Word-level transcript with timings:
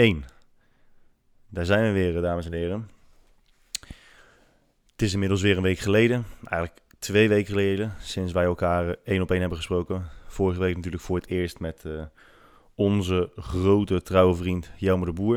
2, 0.00 0.12
1. 0.12 0.24
Daar 1.48 1.64
zijn 1.64 1.84
we 1.84 1.92
weer, 1.92 2.22
dames 2.22 2.46
en 2.46 2.52
heren. 2.52 2.90
Het 4.90 5.02
is 5.02 5.12
inmiddels 5.12 5.42
weer 5.42 5.56
een 5.56 5.62
week 5.62 5.78
geleden, 5.78 6.24
eigenlijk 6.44 6.82
twee 6.98 7.28
weken 7.28 7.46
geleden, 7.46 7.94
sinds 7.98 8.32
wij 8.32 8.44
elkaar 8.44 8.96
één 9.04 9.22
op 9.22 9.30
één 9.30 9.40
hebben 9.40 9.58
gesproken. 9.58 10.04
Vorige 10.26 10.60
week 10.60 10.76
natuurlijk 10.76 11.02
voor 11.02 11.16
het 11.16 11.26
eerst 11.26 11.60
met 11.60 11.84
uh, 11.86 12.02
onze 12.74 13.30
grote 13.36 14.02
trouwe 14.02 14.34
vriend 14.34 14.70
Jelmer 14.76 15.06
de 15.06 15.12
Boer. 15.12 15.36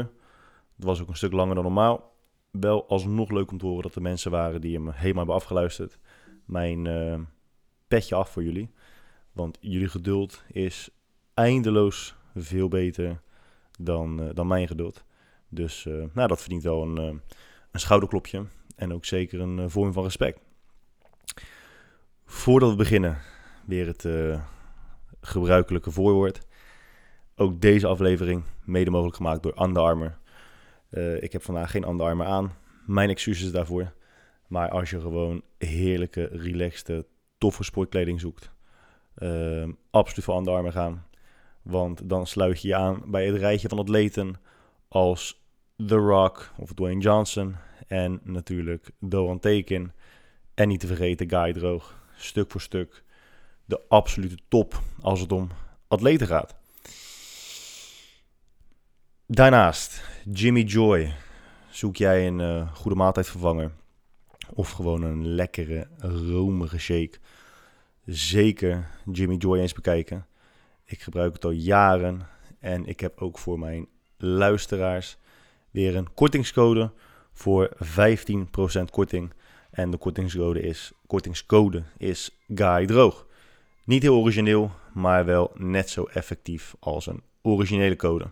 Het 0.75 0.85
was 0.85 1.01
ook 1.01 1.07
een 1.07 1.15
stuk 1.15 1.33
langer 1.33 1.55
dan 1.55 1.63
normaal. 1.63 2.15
Wel 2.51 2.87
alsnog 2.87 3.31
leuk 3.31 3.51
om 3.51 3.57
te 3.57 3.65
horen 3.65 3.83
dat 3.83 3.95
er 3.95 4.01
mensen 4.01 4.31
waren 4.31 4.61
die 4.61 4.73
hem 4.73 4.89
helemaal 4.89 5.17
hebben 5.17 5.35
afgeluisterd. 5.35 5.97
Mijn 6.45 6.87
petje 7.87 8.15
af 8.15 8.29
voor 8.29 8.43
jullie. 8.43 8.71
Want 9.31 9.57
jullie 9.61 9.89
geduld 9.89 10.43
is 10.51 10.89
eindeloos 11.33 12.15
veel 12.35 12.67
beter 12.67 13.21
dan, 13.79 14.21
uh, 14.21 14.29
dan 14.33 14.47
mijn 14.47 14.67
geduld. 14.67 15.03
Dus 15.49 15.85
uh, 15.85 16.03
nou, 16.13 16.27
dat 16.27 16.39
verdient 16.39 16.63
wel 16.63 16.81
een, 16.81 16.97
uh, 16.97 17.19
een 17.71 17.79
schouderklopje 17.79 18.45
en 18.75 18.93
ook 18.93 19.05
zeker 19.05 19.39
een 19.39 19.69
vorm 19.69 19.93
van 19.93 20.03
respect. 20.03 20.39
Voordat 22.25 22.69
we 22.69 22.75
beginnen, 22.75 23.17
weer 23.65 23.87
het 23.87 24.07
gebruikelijke 25.21 25.91
voorwoord. 25.91 26.39
Ook 27.35 27.61
deze 27.61 27.87
aflevering 27.87 28.43
mede 28.63 28.89
mogelijk 28.89 29.15
gemaakt 29.15 29.43
door 29.43 29.61
Under 29.61 29.83
Armour. 29.83 30.17
ik 31.19 31.31
heb 31.31 31.43
vandaag 31.43 31.71
geen 31.71 31.87
Under 31.87 32.05
Armour 32.05 32.29
aan. 32.29 32.53
Mijn 32.85 33.09
excuses 33.09 33.51
daarvoor. 33.51 33.93
Maar 34.47 34.69
als 34.69 34.89
je 34.89 35.01
gewoon 35.01 35.41
heerlijke, 35.57 36.29
relaxte, 36.31 37.05
toffe 37.37 37.63
sportkleding 37.63 38.19
zoekt, 38.19 38.51
absoluut 39.89 40.23
voor 40.23 40.37
Under 40.37 40.53
Armour 40.53 40.73
gaan. 40.73 41.05
Want 41.63 42.09
dan 42.09 42.27
sluit 42.27 42.61
je 42.61 42.67
je 42.67 42.75
aan 42.75 43.01
bij 43.05 43.25
het 43.25 43.35
rijtje 43.35 43.69
van 43.69 43.79
atleten 43.79 44.35
als 44.87 45.43
The 45.87 45.95
Rock 45.95 46.51
of 46.57 46.73
Dwayne 46.73 47.01
Johnson. 47.01 47.55
En 47.87 48.19
natuurlijk 48.23 48.91
Doan 48.99 49.39
Teken. 49.39 49.93
En 50.53 50.67
niet 50.67 50.79
te 50.79 50.87
vergeten 50.87 51.29
Guy 51.29 51.53
Droog. 51.53 52.01
Stuk 52.15 52.51
voor 52.51 52.61
stuk 52.61 53.03
de 53.65 53.81
absolute 53.87 54.37
top 54.47 54.81
als 55.01 55.19
het 55.19 55.31
om 55.31 55.49
atleten 55.87 56.27
gaat. 56.27 56.55
Daarnaast, 59.25 60.03
Jimmy 60.31 60.61
Joy. 60.61 61.13
Zoek 61.69 61.95
jij 61.95 62.27
een 62.27 62.39
uh, 62.39 62.73
goede 62.73 62.97
maaltijdvervanger? 62.97 63.71
Of 64.53 64.71
gewoon 64.71 65.03
een 65.03 65.27
lekkere, 65.27 65.87
romige 65.99 66.79
shake? 66.79 67.17
Zeker 68.05 68.89
Jimmy 69.11 69.35
Joy 69.35 69.59
eens 69.59 69.73
bekijken. 69.73 70.25
Ik 70.93 71.01
gebruik 71.01 71.33
het 71.33 71.45
al 71.45 71.51
jaren 71.51 72.27
en 72.59 72.85
ik 72.85 72.99
heb 72.99 73.21
ook 73.21 73.37
voor 73.37 73.59
mijn 73.59 73.87
luisteraars 74.17 75.17
weer 75.71 75.95
een 75.95 76.13
kortingscode 76.13 76.91
voor 77.31 77.69
15% 77.75 77.77
korting. 78.91 79.33
En 79.71 79.91
de 79.91 79.97
kortingscode 79.97 80.61
is, 80.61 80.91
kortingscode 81.07 81.83
is 81.97 82.29
Guy 82.55 82.85
Droog. 82.85 83.25
Niet 83.83 84.01
heel 84.01 84.19
origineel, 84.19 84.71
maar 84.93 85.25
wel 85.25 85.51
net 85.53 85.89
zo 85.89 86.03
effectief 86.03 86.75
als 86.79 87.07
een 87.07 87.23
originele 87.41 87.95
code. 87.95 88.25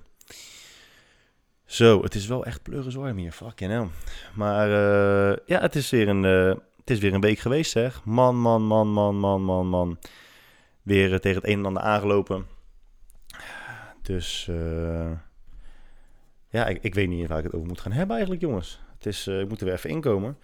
Zo, 1.66 2.04
het 2.04 2.16
is 2.16 2.28
wel 2.28 2.46
echt 2.46 2.64
pleuriswarm 2.64 3.18
hier, 3.18 3.32
fucking 3.32 3.72
hell. 3.72 3.88
Maar 4.36 4.68
uh, 4.68 5.38
ja, 5.46 5.62
het 5.62 5.76
is, 5.76 5.90
weer 5.90 6.08
een, 6.08 6.24
uh, 6.24 6.56
het 6.78 6.90
is 6.90 7.00
weer 7.00 7.14
een 7.14 7.22
week 7.22 7.40
geweest 7.40 7.72
zeg. 7.72 8.04
Man, 8.04 8.36
man, 8.36 8.64
man, 8.64 8.88
man, 8.88 9.16
man, 9.16 9.42
man, 9.42 9.68
man 9.68 9.98
weer 10.82 11.20
tegen 11.20 11.42
het 11.42 11.50
een 11.50 11.58
en 11.58 11.66
ander 11.66 11.84
aangelopen. 11.84 12.46
Dus 14.02 14.48
uh, 14.50 15.12
ja, 16.50 16.68
ik, 16.68 16.84
ik, 16.84 16.94
weet 16.94 17.10
niet 17.10 17.28
waar 17.28 17.38
ik 17.38 17.44
het 17.44 17.54
over 17.54 17.68
moet 17.68 17.82
gaan 17.82 17.92
hebben 17.92 18.16
eigenlijk, 18.16 18.46
jongens. 18.46 18.82
Het 18.94 19.06
is, 19.06 19.28
uh, 19.28 19.40
ik 19.40 19.50
moet 19.50 19.60
er 19.60 19.66
weer 19.66 19.74
even 19.74 19.90
inkomen. 19.90 20.38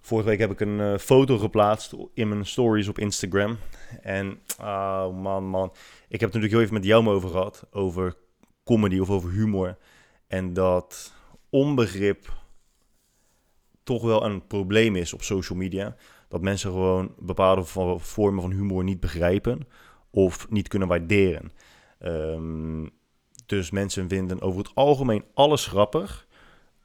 Vorige 0.00 0.28
week 0.28 0.38
heb 0.38 0.50
ik 0.50 0.60
een 0.60 0.98
foto 0.98 1.38
geplaatst 1.38 1.94
in 2.14 2.28
mijn 2.28 2.46
stories 2.46 2.88
op 2.88 2.98
Instagram. 2.98 3.58
En, 4.02 4.40
oh 4.60 5.22
man, 5.22 5.44
man. 5.44 5.72
Ik 6.08 6.20
heb 6.20 6.32
het 6.32 6.42
natuurlijk 6.42 6.52
heel 6.52 6.60
even 6.60 6.74
met 6.74 6.84
jou 6.84 7.06
over 7.06 7.30
gehad. 7.30 7.66
Over 7.70 8.16
comedy 8.64 8.98
of 8.98 9.10
over 9.10 9.30
humor. 9.30 9.76
En 10.26 10.52
dat 10.52 11.14
onbegrip 11.50 12.32
toch 13.82 14.02
wel 14.02 14.24
een 14.24 14.46
probleem 14.46 14.96
is 14.96 15.12
op 15.12 15.22
social 15.22 15.58
media 15.58 15.96
dat 16.34 16.42
mensen 16.42 16.70
gewoon 16.70 17.14
bepaalde 17.18 17.64
vormen 17.98 18.42
van 18.42 18.50
humor 18.50 18.84
niet 18.84 19.00
begrijpen 19.00 19.68
of 20.10 20.50
niet 20.50 20.68
kunnen 20.68 20.88
waarderen. 20.88 21.52
Um, 22.02 22.90
dus 23.46 23.70
mensen 23.70 24.08
vinden 24.08 24.40
over 24.40 24.58
het 24.58 24.74
algemeen 24.74 25.24
alles 25.34 25.66
grappig. 25.66 26.26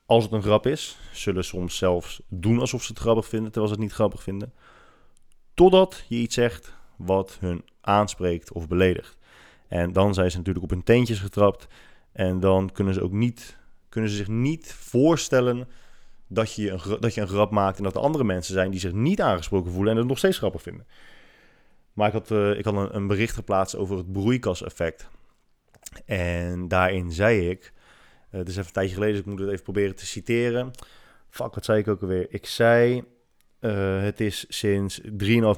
Als 0.05 0.23
het 0.23 0.33
een 0.33 0.41
grap 0.41 0.67
is, 0.67 0.99
zullen 1.11 1.43
soms 1.43 1.77
zelfs 1.77 2.21
doen 2.27 2.59
alsof 2.59 2.83
ze 2.83 2.91
het 2.91 3.01
grappig 3.01 3.27
vinden, 3.27 3.51
terwijl 3.51 3.73
ze 3.73 3.79
het 3.79 3.83
niet 3.83 3.93
grappig 3.93 4.23
vinden. 4.23 4.53
Totdat 5.53 6.03
je 6.07 6.15
iets 6.15 6.35
zegt 6.35 6.73
wat 6.97 7.37
hun 7.39 7.63
aanspreekt 7.81 8.51
of 8.51 8.67
beledigt. 8.67 9.17
En 9.67 9.93
dan 9.93 10.13
zijn 10.13 10.31
ze 10.31 10.37
natuurlijk 10.37 10.65
op 10.65 10.71
hun 10.71 10.83
teentjes 10.83 11.19
getrapt. 11.19 11.67
En 12.11 12.39
dan 12.39 12.71
kunnen 12.71 12.93
ze 12.93 13.03
ook 13.03 13.11
niet, 13.11 13.57
kunnen 13.89 14.09
ze 14.09 14.15
zich 14.15 14.27
niet 14.27 14.73
voorstellen 14.73 15.67
dat 16.29 16.55
je 16.55 16.71
een, 16.71 16.97
dat 16.99 17.13
je 17.13 17.21
een 17.21 17.27
grap 17.27 17.51
maakt 17.51 17.77
en 17.77 17.83
dat 17.83 17.95
er 17.95 18.01
andere 18.01 18.23
mensen 18.23 18.53
zijn 18.53 18.71
die 18.71 18.79
zich 18.79 18.91
niet 18.91 19.21
aangesproken 19.21 19.71
voelen 19.71 19.91
en 19.91 19.97
het 19.97 20.07
nog 20.07 20.17
steeds 20.17 20.37
grappig 20.37 20.61
vinden. 20.61 20.87
Maar 21.93 22.07
ik 22.07 22.13
had, 22.13 22.29
uh, 22.31 22.57
ik 22.57 22.65
had 22.65 22.73
een, 22.73 22.95
een, 22.95 23.07
bericht 23.07 23.33
geplaatst 23.33 23.75
over 23.75 23.97
het 23.97 24.11
broeikaseffect. 24.11 25.09
En 26.05 26.67
daarin 26.67 27.11
zei 27.11 27.49
ik, 27.49 27.73
uh, 28.31 28.39
het 28.39 28.47
is 28.47 28.53
even 28.53 28.67
een 28.67 28.73
tijdje 28.73 28.93
geleden, 28.93 29.15
dus 29.15 29.23
ik 29.23 29.29
moet 29.29 29.39
het 29.39 29.49
even 29.49 29.63
proberen 29.63 29.95
te 29.95 30.05
citeren. 30.05 30.71
Fuck, 31.29 31.55
wat 31.55 31.65
zei 31.65 31.79
ik 31.79 31.87
ook 31.87 32.01
alweer? 32.01 32.27
Ik 32.29 32.45
zei, 32.45 33.03
uh, 33.59 34.01
het 34.01 34.19
is 34.19 34.45
sinds 34.47 35.01
3,5 35.01 35.09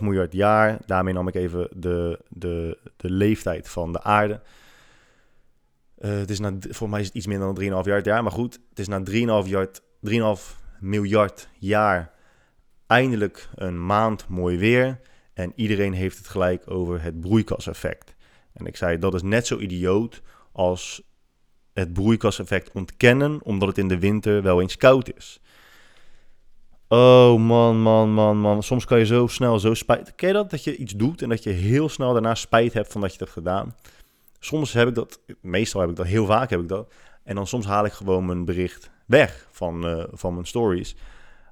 miljard 0.02 0.34
jaar, 0.34 0.78
daarmee 0.86 1.14
nam 1.14 1.28
ik 1.28 1.36
even 1.36 1.70
de, 1.76 2.20
de, 2.30 2.78
de 2.98 3.10
leeftijd 3.10 3.70
van 3.70 3.92
de 3.92 4.04
aarde. 4.04 4.42
het 5.98 6.30
is 6.30 6.40
voor 6.70 6.90
mij 6.90 7.00
is 7.00 7.06
het 7.06 7.16
iets 7.16 7.28
minder 7.28 7.54
dan 7.54 7.86
3,5 7.86 8.04
jaar, 8.04 8.24
maar 8.24 8.32
goed, 8.32 8.60
het 8.70 8.80
is 8.80 8.88
na 8.88 9.04
3,5 9.44 9.50
jaar, 9.50 9.68
3,5 10.10 10.61
miljard 10.82 11.50
jaar 11.60 12.12
eindelijk 12.88 13.50
een 13.56 13.86
maand 13.86 14.28
mooi 14.28 14.58
weer. 14.58 15.00
En 15.34 15.54
iedereen 15.56 15.94
heeft 15.94 16.18
het 16.18 16.28
gelijk 16.28 16.72
over 16.72 17.02
het 17.02 17.20
broeikaseffect. 17.20 18.16
En 18.54 18.66
ik 18.66 18.78
zei, 18.78 19.00
dat 19.00 19.14
is 19.14 19.22
net 19.22 19.48
zo 19.48 19.58
idioot 19.58 20.22
als 20.52 21.02
het 21.74 21.94
broeikaseffect 21.94 22.72
ontkennen, 22.72 23.40
omdat 23.44 23.68
het 23.68 23.78
in 23.78 23.88
de 23.88 24.00
winter 24.00 24.42
wel 24.42 24.62
eens 24.62 24.78
koud 24.78 25.16
is. 25.16 25.40
Oh 26.88 27.40
man, 27.40 27.82
man, 27.82 28.14
man, 28.14 28.38
man. 28.38 28.64
Soms 28.64 28.86
kan 28.86 29.00
je 29.00 29.06
zo 29.06 29.28
snel 29.28 29.60
zo 29.60 29.74
spijt. 29.74 30.16
Ken 30.16 30.28
je 30.28 30.34
dat? 30.34 30.50
Dat 30.50 30.64
je 30.64 30.76
iets 30.76 30.94
doet 30.94 31.22
en 31.22 31.30
dat 31.30 31.44
je 31.44 31.50
heel 31.50 31.90
snel 31.90 32.14
daarna 32.14 32.36
spijt 32.36 32.74
hebt 32.74 32.92
van 32.92 33.02
dat 33.02 33.14
je 33.14 33.18
het 33.18 33.26
hebt 33.26 33.48
gedaan. 33.48 33.76
Soms 34.40 34.74
heb 34.74 34.88
ik 34.88 34.96
dat, 34.96 35.20
meestal 35.42 35.82
heb 35.82 35.90
ik 35.90 35.96
dat, 35.96 36.06
heel 36.06 36.26
vaak 36.26 36.50
heb 36.50 36.60
ik 36.60 36.68
dat. 36.68 36.94
En 37.32 37.38
dan 37.38 37.48
soms 37.48 37.66
haal 37.66 37.86
ik 37.86 37.92
gewoon 37.92 38.26
mijn 38.26 38.46
bericht 38.46 38.90
weg 39.06 39.48
van, 39.52 39.88
uh, 39.88 40.04
van 40.12 40.34
mijn 40.34 40.46
stories. 40.46 40.96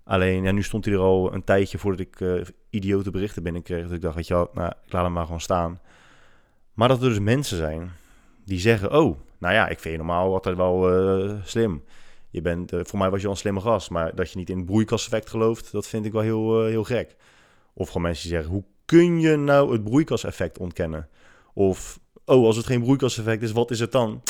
Alleen, 0.04 0.44
ja, 0.44 0.52
nu 0.52 0.64
stond 0.64 0.86
hij 0.86 0.94
er 0.94 1.00
al 1.00 1.34
een 1.34 1.44
tijdje 1.44 1.78
voordat 1.78 2.00
ik 2.00 2.20
uh, 2.20 2.42
idiote 2.70 3.12
berichten 3.12 3.44
binnenkreeg. 3.44 3.84
Dus 3.84 3.96
ik 3.96 4.02
dacht, 4.02 4.16
weet 4.16 4.28
je 4.28 4.34
wel, 4.34 4.50
nou, 4.54 4.72
ik 4.86 4.92
laat 4.92 5.04
hem 5.04 5.14
maar 5.14 5.24
gewoon 5.24 5.42
staan. 5.42 5.80
Maar 6.74 6.88
dat 6.88 7.02
er 7.02 7.10
dus 7.10 7.20
mensen 7.20 7.58
zijn 7.58 7.92
die 8.46 8.60
zeggen, 8.60 8.92
oh, 8.92 9.20
nou 9.38 9.54
ja, 9.54 9.68
ik 9.68 9.80
vind 9.80 9.94
je 9.94 9.98
normaal 9.98 10.34
altijd 10.34 10.56
wel 10.56 11.04
uh, 11.28 11.34
slim. 11.44 11.84
Je 12.30 12.42
bent, 12.42 12.72
voor 12.82 13.00
mij 13.00 13.10
was 13.10 13.20
je 13.20 13.26
al 13.26 13.32
een 13.32 13.40
slimme 13.40 13.62
gast, 13.62 13.90
maar 13.90 14.16
dat 14.16 14.32
je 14.32 14.38
niet 14.38 14.50
in 14.50 14.58
het 14.58 14.66
broeikaseffect 14.66 15.30
gelooft, 15.30 15.72
dat 15.72 15.88
vind 15.88 16.06
ik 16.06 16.12
wel 16.12 16.22
heel, 16.22 16.66
heel 16.66 16.84
gek. 16.84 17.16
Of 17.74 17.88
gewoon 17.88 18.02
mensen 18.02 18.24
die 18.24 18.38
zeggen, 18.38 18.54
hoe 18.54 18.64
kun 18.86 19.20
je 19.20 19.36
nou 19.36 19.72
het 19.72 19.84
broeikaseffect 19.84 20.58
ontkennen? 20.58 21.10
Of, 21.54 22.00
oh, 22.26 22.46
als 22.46 22.56
het 22.56 22.66
geen 22.66 22.82
broeikaseffect 22.82 23.42
is, 23.42 23.52
wat 23.52 23.72
is 23.72 23.80
het 23.80 23.92
dan? 23.92 24.22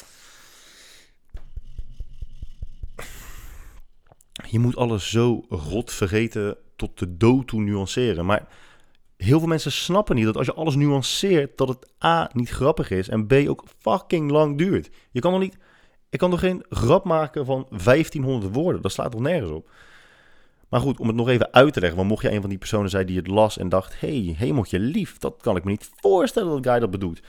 Je 4.52 4.60
moet 4.60 4.76
alles 4.76 5.10
zo 5.10 5.46
rot 5.50 5.92
vergeten 5.92 6.58
tot 6.76 7.00
de 7.00 7.18
dood 7.18 7.48
toe 7.48 7.62
nuanceren. 7.62 8.26
Maar 8.26 8.48
heel 9.18 9.40
veel 9.40 9.48
mensen 9.48 9.72
snappen 9.72 10.16
niet 10.16 10.26
dat 10.26 10.38
als 10.38 10.46
je 10.46 10.54
alles 10.54 10.76
nuanceert, 10.76 11.58
dat 11.58 11.68
het 11.68 11.92
A 12.04 12.30
niet 12.34 12.50
grappig 12.50 12.90
is 12.90 13.10
en 13.10 13.28
B 13.28 13.34
ook 13.34 13.64
fucking 13.80 14.32
lang 14.32 14.58
duurt. 14.58 14.90
Je 15.12 15.20
kan 15.20 15.32
nog 15.32 15.42
niet. 15.42 15.58
Ik 16.10 16.20
kan 16.20 16.30
nog 16.30 16.40
geen 16.40 16.66
grap 16.70 17.06
maken 17.06 17.46
van 17.46 17.68
1500 17.70 18.54
woorden. 18.54 18.82
Dat 18.82 18.92
slaat 18.92 19.12
toch 19.12 19.22
nergens 19.22 19.52
op. 19.52 19.70
Maar 20.70 20.80
goed, 20.80 21.00
om 21.00 21.08
het 21.08 21.16
nog 21.16 21.30
even 21.30 21.54
uit 21.54 21.74
te 21.74 21.80
leggen. 21.80 21.98
Want 21.98 22.10
mocht 22.10 22.22
je 22.22 22.32
een 22.32 22.42
van 22.42 22.50
die 22.50 22.60
personen 22.60 22.90
zijn 22.90 23.06
die 23.06 23.18
het 23.18 23.28
las 23.28 23.58
en 23.58 23.70
dacht: 23.70 24.00
hey, 24.00 24.36
hemeltje 24.38 24.80
lief, 24.80 25.18
dat 25.18 25.36
kan 25.42 25.56
ik 25.56 25.64
me 25.64 25.70
niet 25.70 25.90
voorstellen 25.96 26.62
dat 26.62 26.72
Guy 26.72 26.80
dat 26.80 26.92
bedoelt. 26.92 27.20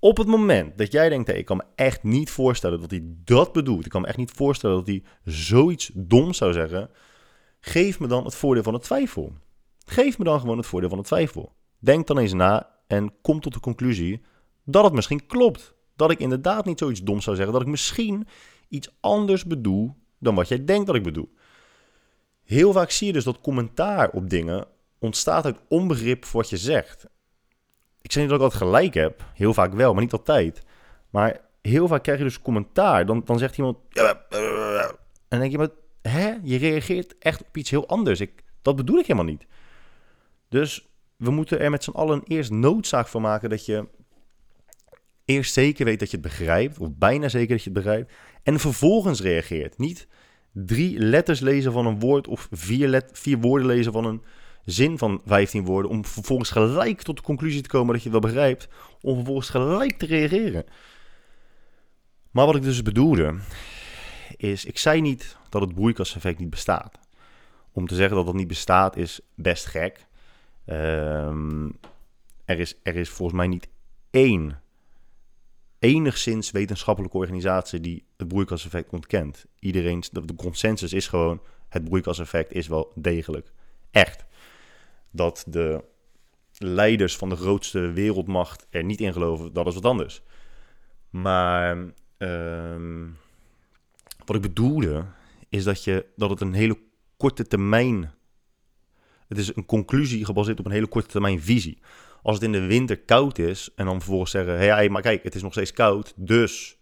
Op 0.00 0.16
het 0.16 0.26
moment 0.26 0.78
dat 0.78 0.92
jij 0.92 1.08
denkt, 1.08 1.28
ik 1.28 1.44
kan 1.44 1.56
me 1.56 1.64
echt 1.74 2.02
niet 2.02 2.30
voorstellen 2.30 2.80
dat 2.80 2.90
hij 2.90 3.02
dat 3.24 3.52
bedoelt. 3.52 3.84
Ik 3.84 3.90
kan 3.90 4.00
me 4.00 4.06
echt 4.06 4.16
niet 4.16 4.30
voorstellen 4.30 4.76
dat 4.76 4.86
hij 4.86 5.02
zoiets 5.24 5.90
dom 5.94 6.32
zou 6.32 6.52
zeggen. 6.52 6.90
Geef 7.60 8.00
me 8.00 8.06
dan 8.06 8.24
het 8.24 8.34
voordeel 8.34 8.62
van 8.62 8.72
de 8.72 8.78
twijfel. 8.78 9.32
Geef 9.84 10.18
me 10.18 10.24
dan 10.24 10.40
gewoon 10.40 10.56
het 10.56 10.66
voordeel 10.66 10.88
van 10.88 10.98
de 10.98 11.04
twijfel. 11.04 11.52
Denk 11.78 12.06
dan 12.06 12.18
eens 12.18 12.32
na 12.32 12.70
en 12.86 13.12
kom 13.22 13.40
tot 13.40 13.52
de 13.52 13.60
conclusie 13.60 14.22
dat 14.64 14.84
het 14.84 14.92
misschien 14.92 15.26
klopt. 15.26 15.74
dat 15.96 16.10
ik 16.10 16.18
inderdaad 16.18 16.64
niet 16.64 16.78
zoiets 16.78 17.02
doms 17.02 17.24
zou 17.24 17.36
zeggen. 17.36 17.54
Dat 17.54 17.62
ik 17.62 17.68
misschien 17.68 18.26
iets 18.68 18.96
anders 19.00 19.44
bedoel 19.44 19.94
dan 20.18 20.34
wat 20.34 20.48
jij 20.48 20.64
denkt 20.64 20.86
dat 20.86 20.94
ik 20.96 21.02
bedoel. 21.02 21.34
Heel 22.44 22.72
vaak 22.72 22.90
zie 22.90 23.06
je 23.06 23.12
dus 23.12 23.24
dat 23.24 23.40
commentaar 23.40 24.10
op 24.10 24.30
dingen 24.30 24.66
ontstaat 24.98 25.44
uit 25.44 25.58
onbegrip 25.68 26.24
voor 26.24 26.40
wat 26.40 26.50
je 26.50 26.56
zegt. 26.56 27.06
Ik 28.10 28.16
zeg 28.16 28.26
dat 28.26 28.36
ik 28.36 28.42
altijd 28.42 28.62
gelijk 28.62 28.94
heb. 28.94 29.24
Heel 29.34 29.54
vaak 29.54 29.72
wel, 29.72 29.92
maar 29.92 30.02
niet 30.02 30.12
altijd. 30.12 30.62
Maar 31.10 31.40
heel 31.62 31.88
vaak 31.88 32.02
krijg 32.02 32.18
je 32.18 32.24
dus 32.24 32.42
commentaar. 32.42 33.06
Dan, 33.06 33.22
dan 33.24 33.38
zegt 33.38 33.56
iemand... 33.56 33.76
En 33.92 34.94
dan 35.28 35.38
denk 35.38 35.50
je, 35.50 35.58
maar 35.58 35.68
hè? 36.02 36.34
Je 36.42 36.58
reageert 36.58 37.18
echt 37.18 37.40
op 37.40 37.56
iets 37.56 37.70
heel 37.70 37.88
anders. 37.88 38.20
Ik, 38.20 38.42
dat 38.62 38.76
bedoel 38.76 38.98
ik 38.98 39.06
helemaal 39.06 39.30
niet. 39.30 39.46
Dus 40.48 40.88
we 41.16 41.30
moeten 41.30 41.60
er 41.60 41.70
met 41.70 41.84
z'n 41.84 41.90
allen 41.90 42.22
eerst 42.24 42.50
noodzaak 42.50 43.08
van 43.08 43.22
maken 43.22 43.50
dat 43.50 43.66
je 43.66 43.88
eerst 45.24 45.52
zeker 45.52 45.84
weet 45.84 45.98
dat 45.98 46.10
je 46.10 46.16
het 46.16 46.26
begrijpt, 46.26 46.78
of 46.78 46.88
bijna 46.94 47.28
zeker 47.28 47.48
dat 47.48 47.64
je 47.64 47.70
het 47.70 47.82
begrijpt, 47.82 48.12
en 48.42 48.58
vervolgens 48.58 49.20
reageert. 49.20 49.78
Niet 49.78 50.08
drie 50.52 50.98
letters 50.98 51.40
lezen 51.40 51.72
van 51.72 51.86
een 51.86 52.00
woord 52.00 52.28
of 52.28 52.48
vier, 52.50 52.88
let, 52.88 53.10
vier 53.12 53.38
woorden 53.38 53.66
lezen 53.66 53.92
van 53.92 54.04
een 54.04 54.22
zin 54.64 54.98
van 54.98 55.20
15 55.24 55.64
woorden, 55.64 55.90
om 55.90 56.04
vervolgens 56.04 56.50
gelijk 56.50 57.02
tot 57.02 57.16
de 57.16 57.22
conclusie 57.22 57.62
te 57.62 57.68
komen 57.68 57.92
dat 57.92 58.02
je 58.02 58.10
het 58.10 58.20
wel 58.20 58.30
begrijpt, 58.30 58.68
om 59.00 59.14
vervolgens 59.14 59.48
gelijk 59.48 59.98
te 59.98 60.06
reageren. 60.06 60.64
Maar 62.30 62.46
wat 62.46 62.56
ik 62.56 62.62
dus 62.62 62.82
bedoelde, 62.82 63.38
is, 64.36 64.64
ik 64.64 64.78
zei 64.78 65.00
niet 65.00 65.36
dat 65.48 65.60
het 65.60 65.74
broeikaseffect 65.74 66.38
niet 66.38 66.50
bestaat. 66.50 66.98
Om 67.72 67.86
te 67.86 67.94
zeggen 67.94 68.16
dat 68.16 68.26
het 68.26 68.36
niet 68.36 68.48
bestaat 68.48 68.96
is 68.96 69.20
best 69.34 69.66
gek. 69.66 70.06
Ehm, 70.64 71.68
er, 72.44 72.58
is, 72.58 72.74
er 72.82 72.96
is 72.96 73.08
volgens 73.08 73.38
mij 73.38 73.46
niet 73.46 73.68
één 74.10 74.60
enigszins 75.78 76.50
wetenschappelijke 76.50 77.16
organisatie 77.16 77.80
die 77.80 78.04
het 78.16 78.28
broeikaseffect 78.28 78.92
ontkent. 78.92 79.46
Iedereen, 79.58 80.02
de 80.10 80.34
consensus 80.36 80.92
is 80.92 81.08
gewoon, 81.08 81.40
het 81.68 81.84
broeikaseffect 81.84 82.52
is 82.52 82.66
wel 82.66 82.92
degelijk. 82.94 83.52
Echt. 83.90 84.24
Dat 85.10 85.44
de 85.46 85.84
leiders 86.58 87.16
van 87.16 87.28
de 87.28 87.36
grootste 87.36 87.92
wereldmacht 87.92 88.66
er 88.70 88.84
niet 88.84 89.00
in 89.00 89.12
geloven, 89.12 89.52
dat 89.52 89.66
is 89.66 89.74
wat 89.74 89.84
anders. 89.84 90.22
Maar 91.10 91.92
ehm, 92.18 93.08
wat 94.24 94.36
ik 94.36 94.42
bedoelde, 94.42 95.04
is 95.48 95.64
dat, 95.64 95.84
je, 95.84 96.06
dat 96.16 96.30
het 96.30 96.40
een 96.40 96.52
hele 96.52 96.78
korte 97.16 97.46
termijn... 97.46 98.12
Het 99.28 99.38
is 99.38 99.56
een 99.56 99.66
conclusie 99.66 100.24
gebaseerd 100.24 100.58
op 100.58 100.66
een 100.66 100.72
hele 100.72 100.86
korte 100.86 101.08
termijn 101.08 101.42
visie. 101.42 101.78
Als 102.22 102.34
het 102.34 102.44
in 102.44 102.52
de 102.52 102.66
winter 102.66 103.00
koud 103.00 103.38
is 103.38 103.70
en 103.74 103.84
dan 103.84 104.00
vervolgens 104.00 104.30
zeggen: 104.30 104.58
hé, 104.58 104.66
hey, 104.66 104.88
maar 104.88 105.02
kijk, 105.02 105.22
het 105.22 105.34
is 105.34 105.42
nog 105.42 105.52
steeds 105.52 105.72
koud, 105.72 106.12
dus 106.16 106.78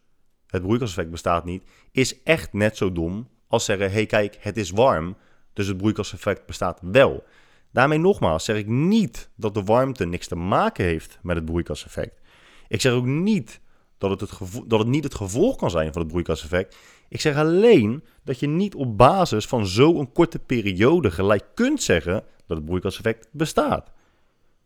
het 0.47 0.63
broeikaseffect 0.63 1.11
bestaat 1.11 1.45
niet, 1.45 1.65
is 1.93 2.23
echt 2.23 2.53
net 2.53 2.77
zo 2.77 2.93
dom 2.93 3.29
als 3.49 3.65
zeggen: 3.65 3.87
hé, 3.87 3.93
hey, 3.93 4.07
kijk, 4.07 4.37
het 4.41 4.57
is 4.57 4.71
warm, 4.71 5.17
dus 5.53 5.67
het 5.67 5.77
broeikaseffect 5.77 6.47
bestaat 6.47 6.81
wel. 6.83 7.25
Daarmee 7.71 7.99
nogmaals 7.99 8.45
zeg 8.45 8.57
ik 8.57 8.67
niet 8.67 9.31
dat 9.35 9.55
de 9.55 9.63
warmte 9.63 10.07
niks 10.07 10.27
te 10.27 10.37
maken 10.37 10.85
heeft 10.85 11.19
met 11.23 11.37
het 11.37 11.45
broeikaseffect. 11.45 12.21
Ik 12.69 12.81
zeg 12.81 12.93
ook 12.93 13.05
niet 13.05 13.61
dat 13.99 14.11
het, 14.11 14.21
het 14.21 14.63
dat 14.67 14.79
het 14.79 14.89
niet 14.89 15.05
het 15.05 15.15
gevolg 15.15 15.57
kan 15.57 15.71
zijn 15.71 15.93
van 15.93 16.03
het 16.03 16.11
broeikaseffect. 16.11 16.77
Ik 17.09 17.21
zeg 17.21 17.37
alleen 17.37 18.05
dat 18.25 18.41
je 18.41 18.47
niet 18.47 18.75
op 18.75 18.97
basis 18.97 19.47
van 19.47 19.67
zo'n 19.67 20.13
korte 20.13 20.39
periode 20.39 21.11
gelijk 21.11 21.45
kunt 21.55 21.83
zeggen 21.83 22.25
dat 22.47 22.57
het 22.57 22.67
broeikaseffect 22.67 23.29
bestaat. 23.33 23.91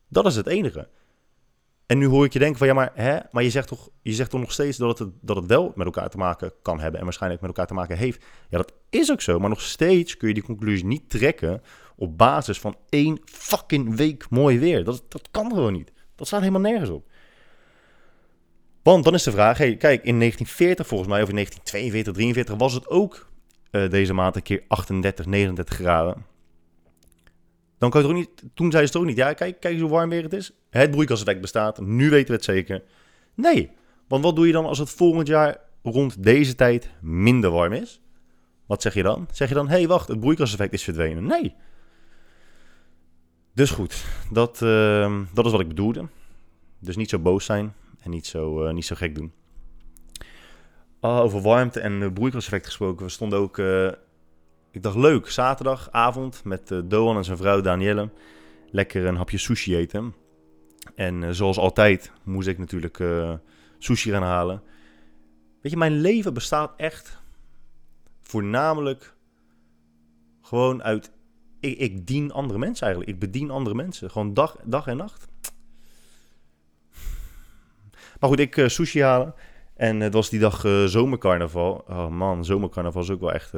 Dat 0.09 0.27
is 0.27 0.37
het 0.37 0.47
enige. 0.47 0.89
En 1.87 1.99
nu 1.99 2.07
hoor 2.07 2.25
ik 2.25 2.33
je 2.33 2.39
denken 2.39 2.59
van 2.59 2.67
ja, 2.67 2.75
maar, 2.75 2.93
hè, 2.95 3.19
maar 3.31 3.43
je, 3.43 3.51
zegt 3.51 3.69
toch, 3.69 3.89
je 4.03 4.13
zegt 4.13 4.31
toch 4.31 4.41
nog 4.41 4.53
steeds 4.53 4.77
dat 4.77 4.99
het, 4.99 5.09
dat 5.21 5.37
het 5.37 5.47
wel 5.47 5.73
met 5.75 5.87
elkaar 5.87 6.09
te 6.09 6.17
maken 6.17 6.53
kan 6.63 6.81
hebben 6.81 6.99
en 6.99 7.05
waarschijnlijk 7.05 7.43
met 7.43 7.51
elkaar 7.51 7.67
te 7.67 7.75
maken 7.75 7.97
heeft. 7.97 8.25
Ja, 8.49 8.57
dat 8.57 8.73
is 8.91 9.11
ook 9.11 9.21
zo, 9.21 9.39
maar 9.39 9.49
nog 9.49 9.61
steeds 9.61 10.17
kun 10.17 10.29
je 10.29 10.35
die 10.35 10.43
conclusie 10.43 10.87
niet 10.87 11.11
trekken 11.11 11.63
op 12.03 12.19
basis 12.19 12.61
van 12.61 12.77
één 12.89 13.21
fucking 13.25 13.97
week 13.97 14.31
mooi 14.31 14.59
weer. 14.59 14.85
Dat, 14.85 15.05
dat 15.09 15.29
kan 15.31 15.49
gewoon 15.49 15.73
niet. 15.73 15.93
Dat 16.17 16.27
staat 16.27 16.41
helemaal 16.41 16.71
nergens 16.71 16.91
op. 16.91 17.07
Want 18.83 19.05
dan 19.05 19.15
is 19.15 19.23
de 19.23 19.31
vraag, 19.31 19.59
hey, 19.59 19.77
kijk, 19.77 20.05
in 20.05 20.19
1940 20.19 20.87
volgens 20.87 21.09
mij, 21.09 21.23
of 21.23 21.29
in 21.29 21.35
1942, 21.35 22.13
43 22.13 22.55
was 22.57 22.73
het 22.73 22.89
ook 22.89 23.29
uh, 23.71 23.91
deze 23.91 24.13
maand 24.13 24.37
een 24.37 24.43
keer 24.43 24.63
38, 24.69 25.27
39 25.27 25.75
graden. 25.75 26.25
Dan 27.79 27.91
kan 27.91 28.01
je 28.01 28.07
toch 28.07 28.17
niet, 28.17 28.31
toen 28.55 28.71
zei 28.71 28.87
ze 28.87 28.93
toch 28.93 29.05
niet, 29.05 29.17
ja, 29.17 29.33
kijk, 29.33 29.61
kijk 29.61 29.73
eens 29.73 29.83
hoe 29.83 29.91
warm 29.91 30.11
weer 30.11 30.23
het 30.23 30.33
is. 30.33 30.53
Het 30.71 30.91
broeikaseffect 30.91 31.41
bestaat, 31.41 31.81
nu 31.81 32.11
weten 32.11 32.29
we 32.29 32.35
het 32.35 32.45
zeker. 32.45 32.83
Nee, 33.35 33.71
want 34.09 34.25
wat 34.25 34.37
doe 34.37 34.47
je 34.47 34.53
dan 34.53 34.67
als 34.67 34.79
het 34.79 34.91
volgend 34.91 35.27
jaar 35.27 35.57
rond 35.83 36.23
deze 36.23 36.55
tijd 36.55 36.91
minder 37.01 37.51
warm 37.51 37.73
is? 37.73 38.01
Wat 38.67 38.83
zeg 38.83 38.95
je 38.95 39.03
dan? 39.03 39.29
Zeg 39.33 39.49
je 39.49 39.55
dan, 39.55 39.69
hé, 39.69 39.77
hey, 39.77 39.87
wacht, 39.87 40.09
het 40.09 40.21
broeikaseffect 40.21 40.73
is 40.73 40.85
verdwenen? 40.85 41.27
Nee. 41.27 41.55
Dus 43.55 43.71
goed, 43.71 44.05
dat, 44.31 44.61
uh, 44.61 45.21
dat 45.33 45.47
is 45.47 45.53
wat 45.53 45.61
ik 45.61 45.69
bedoelde. 45.69 46.07
Dus 46.79 46.97
niet 46.97 47.11
zo 47.11 47.19
boos 47.19 47.45
zijn 47.45 47.75
en 48.01 48.11
niet 48.11 48.27
zo, 48.27 48.67
uh, 48.67 48.73
niet 48.73 48.87
zo 48.87 48.95
gek 48.95 49.15
doen. 49.15 49.33
Uh, 51.01 51.19
over 51.19 51.41
warmte 51.41 51.81
en 51.81 52.13
broeikaseffect 52.13 52.67
gesproken. 52.67 53.05
We 53.05 53.11
stonden 53.11 53.39
ook 53.39 53.59
uh, 53.59 53.93
ik 54.71 54.83
dacht 54.83 54.97
leuk, 54.97 55.31
zaterdagavond 55.31 56.45
met 56.45 56.73
Doan 56.85 57.17
en 57.17 57.25
zijn 57.25 57.37
vrouw 57.37 57.61
Danielle. 57.61 58.11
Lekker 58.71 59.07
een 59.07 59.17
hapje 59.17 59.39
sushi 59.39 59.77
eten. 59.77 60.15
En 60.95 61.35
zoals 61.35 61.59
altijd 61.59 62.13
moest 62.23 62.49
ik 62.49 62.59
natuurlijk 62.59 63.03
sushi 63.79 64.11
gaan 64.11 64.23
halen. 64.23 64.63
Weet 65.61 65.73
je, 65.73 65.79
mijn 65.79 66.01
leven 66.01 66.35
bestaat 66.35 66.73
echt 66.77 67.19
voornamelijk 68.23 69.15
gewoon 70.43 70.83
uit... 70.83 71.13
Ik, 71.63 71.79
ik 71.79 72.07
dien 72.07 72.33
andere 72.33 72.59
mensen 72.59 72.87
eigenlijk. 72.87 73.15
Ik 73.15 73.21
bedien 73.21 73.51
andere 73.51 73.77
mensen. 73.77 74.11
Gewoon 74.11 74.35
dag, 74.35 74.57
dag 74.65 74.87
en 74.87 74.97
nacht. 74.97 75.29
Maar 78.21 78.31
goed, 78.31 78.41
ik 78.41 78.65
sushi 78.67 79.03
halen. 79.03 79.35
En 79.77 80.01
het 80.01 80.13
was 80.13 80.31
die 80.31 80.41
dag 80.41 80.61
zomercarnaval. 80.87 81.85
Oh 81.89 82.09
man, 82.09 82.45
zomercarnaval 82.45 83.03
is 83.03 83.11
ook 83.11 83.21
wel 83.21 83.33
echt 83.33 83.55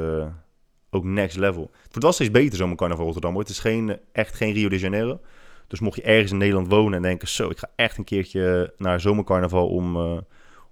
ook 0.95 1.05
next 1.05 1.37
level. 1.37 1.62
Het 1.62 1.88
wordt 1.88 2.02
wel 2.02 2.12
steeds 2.12 2.31
beter 2.31 2.59
zo'n 2.59 2.76
carnaval 2.76 3.05
Rotterdam. 3.05 3.37
Het 3.37 3.49
is 3.49 3.59
geen, 3.59 3.99
echt 4.12 4.35
geen 4.35 4.52
Rio 4.52 4.69
de 4.69 4.78
Janeiro. 4.78 5.21
Dus 5.67 5.81
mocht 5.81 5.97
je 5.97 6.02
ergens 6.02 6.31
in 6.31 6.38
Nederland 6.38 6.69
wonen 6.69 6.95
en 6.95 7.02
denken... 7.02 7.28
zo, 7.28 7.50
ik 7.50 7.59
ga 7.59 7.71
echt 7.76 7.99
een 7.99 8.05
keertje 8.05 8.73
naar 8.76 9.00
zomercarnaval... 9.00 9.69
om, 9.69 9.97
uh, 9.97 10.19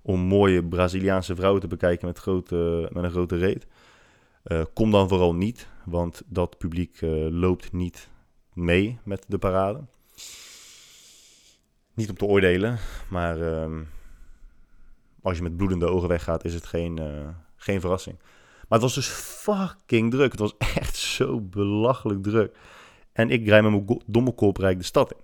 om 0.02 0.20
mooie 0.20 0.64
Braziliaanse 0.64 1.34
vrouwen 1.34 1.60
te 1.60 1.66
bekijken 1.66 2.06
met, 2.06 2.18
grote, 2.18 2.88
met 2.92 3.04
een 3.04 3.10
grote 3.10 3.36
reet. 3.36 3.66
Uh, 4.44 4.62
kom 4.74 4.90
dan 4.90 5.08
vooral 5.08 5.34
niet, 5.34 5.68
want 5.84 6.22
dat 6.26 6.58
publiek 6.58 7.00
uh, 7.00 7.26
loopt 7.30 7.72
niet 7.72 8.08
mee 8.52 8.98
met 9.02 9.24
de 9.28 9.38
parade. 9.38 9.84
Niet 11.94 12.08
om 12.08 12.16
te 12.16 12.24
oordelen, 12.24 12.78
maar 13.08 13.40
ehm, 13.40 13.82
als 15.22 15.36
je 15.36 15.42
met 15.42 15.56
bloedende 15.56 15.86
ogen 15.86 16.08
weggaat... 16.08 16.44
is 16.44 16.54
het 16.54 16.66
geen, 16.66 17.00
geen 17.56 17.80
verrassing. 17.80 18.18
Maar 18.72 18.80
het 18.80 18.80
was 18.80 18.94
dus 18.94 19.08
fucking 19.08 20.10
druk. 20.10 20.30
Het 20.30 20.40
was 20.40 20.56
echt 20.82 20.96
zo 20.96 21.40
belachelijk 21.40 22.22
druk. 22.22 22.56
En 23.12 23.30
ik 23.30 23.46
rijd 23.46 23.62
met 23.62 23.72
mijn 23.72 24.00
domme 24.06 24.32
kop 24.32 24.56
de 24.56 24.76
stad 24.78 25.12
in. 25.12 25.20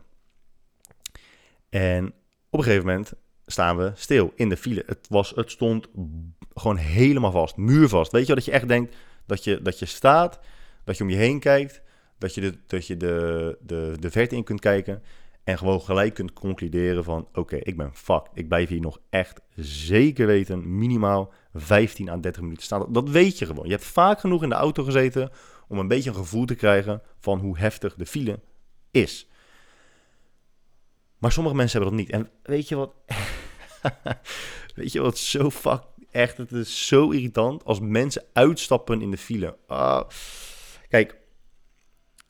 En 1.68 2.06
op 2.50 2.58
een 2.58 2.64
gegeven 2.64 2.86
moment 2.86 3.12
staan 3.46 3.76
we 3.76 3.92
stil 3.94 4.32
in 4.34 4.48
de 4.48 4.56
file. 4.56 4.82
Het, 4.86 5.06
was, 5.08 5.32
het 5.34 5.50
stond 5.50 5.88
gewoon 6.54 6.76
helemaal 6.76 7.30
vast, 7.30 7.56
muurvast. 7.56 8.12
Weet 8.12 8.20
je 8.20 8.26
wel, 8.26 8.36
dat 8.36 8.44
je 8.44 8.50
echt 8.50 8.68
denkt 8.68 8.96
dat 9.28 9.44
je, 9.44 9.62
dat 9.62 9.78
je 9.78 9.86
staat, 9.86 10.40
dat 10.84 10.96
je 10.96 11.04
om 11.04 11.10
je 11.10 11.16
heen 11.16 11.40
kijkt, 11.40 11.82
dat 12.18 12.34
je, 12.34 12.40
de, 12.40 12.58
dat 12.66 12.86
je 12.86 12.96
de, 12.96 13.58
de, 13.60 13.96
de 14.00 14.10
verte 14.10 14.36
in 14.36 14.44
kunt 14.44 14.60
kijken 14.60 15.02
en 15.44 15.58
gewoon 15.58 15.80
gelijk 15.80 16.14
kunt 16.14 16.32
concluderen 16.32 17.04
van 17.04 17.28
oké, 17.32 17.56
ik 17.56 17.76
ben 17.76 17.94
fucked. 17.94 18.30
Ik 18.34 18.48
blijf 18.48 18.68
hier 18.68 18.80
nog 18.80 18.98
echt 19.10 19.40
zeker 19.56 20.26
weten 20.26 20.78
minimaal 20.78 21.32
15 21.54 22.08
à 22.08 22.16
30 22.16 22.42
minuten 22.42 22.62
staan. 22.62 22.92
Dat 22.92 23.08
weet 23.08 23.38
je 23.38 23.46
gewoon. 23.46 23.64
Je 23.64 23.70
hebt 23.70 23.84
vaak 23.84 24.20
genoeg 24.20 24.42
in 24.42 24.48
de 24.48 24.54
auto 24.54 24.84
gezeten 24.84 25.30
om 25.68 25.78
een 25.78 25.88
beetje 25.88 26.10
een 26.10 26.16
gevoel 26.16 26.44
te 26.44 26.54
krijgen 26.54 27.02
van 27.18 27.38
hoe 27.38 27.58
heftig 27.58 27.94
de 27.94 28.06
file 28.06 28.40
is. 28.90 29.28
Maar 31.18 31.32
sommige 31.32 31.56
mensen 31.56 31.80
hebben 31.80 31.98
dat 31.98 32.06
niet. 32.06 32.16
En 32.16 32.30
weet 32.42 32.68
je 32.68 32.76
wat? 32.76 32.94
weet 34.74 34.92
je 34.92 35.00
wat 35.00 35.18
zo 35.18 35.50
fuck 35.50 35.82
echt? 36.10 36.36
Het 36.36 36.52
is 36.52 36.86
zo 36.86 37.10
irritant 37.10 37.64
als 37.64 37.80
mensen 37.80 38.24
uitstappen 38.32 39.02
in 39.02 39.10
de 39.10 39.18
file. 39.18 39.56
Uh, 39.68 40.02
kijk, 40.88 41.16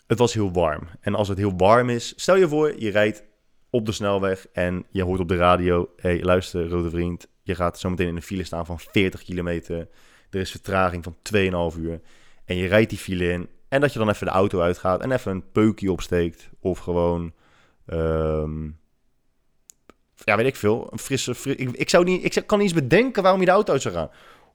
het 0.07 0.19
was 0.19 0.35
heel 0.35 0.53
warm. 0.53 0.89
En 1.01 1.15
als 1.15 1.29
het 1.29 1.39
heel 1.39 1.57
warm 1.57 1.89
is, 1.89 2.13
stel 2.17 2.37
je 2.37 2.49
voor, 2.49 2.81
je 2.81 2.91
rijdt 2.91 3.25
op 3.71 3.87
de 3.87 3.93
snelweg 3.93 4.47
en 4.53 4.87
je 4.91 5.03
hoort 5.03 5.21
op 5.21 5.29
de 5.29 5.37
radio: 5.37 5.89
hey, 5.97 6.23
luister, 6.23 6.69
rode 6.69 6.91
vriend, 6.91 7.29
je 7.43 7.55
gaat 7.55 7.79
zo 7.79 7.91
meteen 7.91 8.09
in 8.09 8.17
een 8.17 8.23
file 8.23 8.45
staan 8.45 8.67
van 8.67 8.79
40 8.79 9.23
kilometer. 9.23 9.89
Er 10.31 10.41
is 10.41 10.51
vertraging 10.51 11.05
van 11.05 11.17
2,5 11.73 11.81
uur. 11.81 12.01
En 12.45 12.57
je 12.57 12.67
rijdt 12.67 12.91
die 12.91 12.99
file 12.99 13.33
in. 13.33 13.49
En 13.69 13.81
dat 13.81 13.93
je 13.93 13.99
dan 13.99 14.09
even 14.09 14.27
de 14.27 14.33
auto 14.33 14.61
uitgaat 14.61 15.03
en 15.03 15.13
even 15.13 15.33
een 15.33 15.51
peukje 15.53 15.93
opsteekt. 15.93 16.51
Of 16.61 16.79
gewoon 16.79 17.33
um, 17.87 18.79
ja, 20.25 20.37
weet 20.37 20.47
ik 20.47 20.57
veel, 20.57 20.89
een 20.91 20.99
frisse... 20.99 21.35
fri- 21.35 21.53
ik, 21.53 21.71
ik, 21.71 21.89
zou 21.91 22.05
niet, 22.05 22.37
ik 22.37 22.47
kan 22.47 22.59
niet 22.59 22.71
eens 22.73 22.81
bedenken 22.81 23.23
waarom 23.23 23.41
je 23.41 23.47
de 23.47 23.53
auto 23.53 23.73
uit 23.73 23.83
zou 23.83 23.95
gaan. 23.95 24.11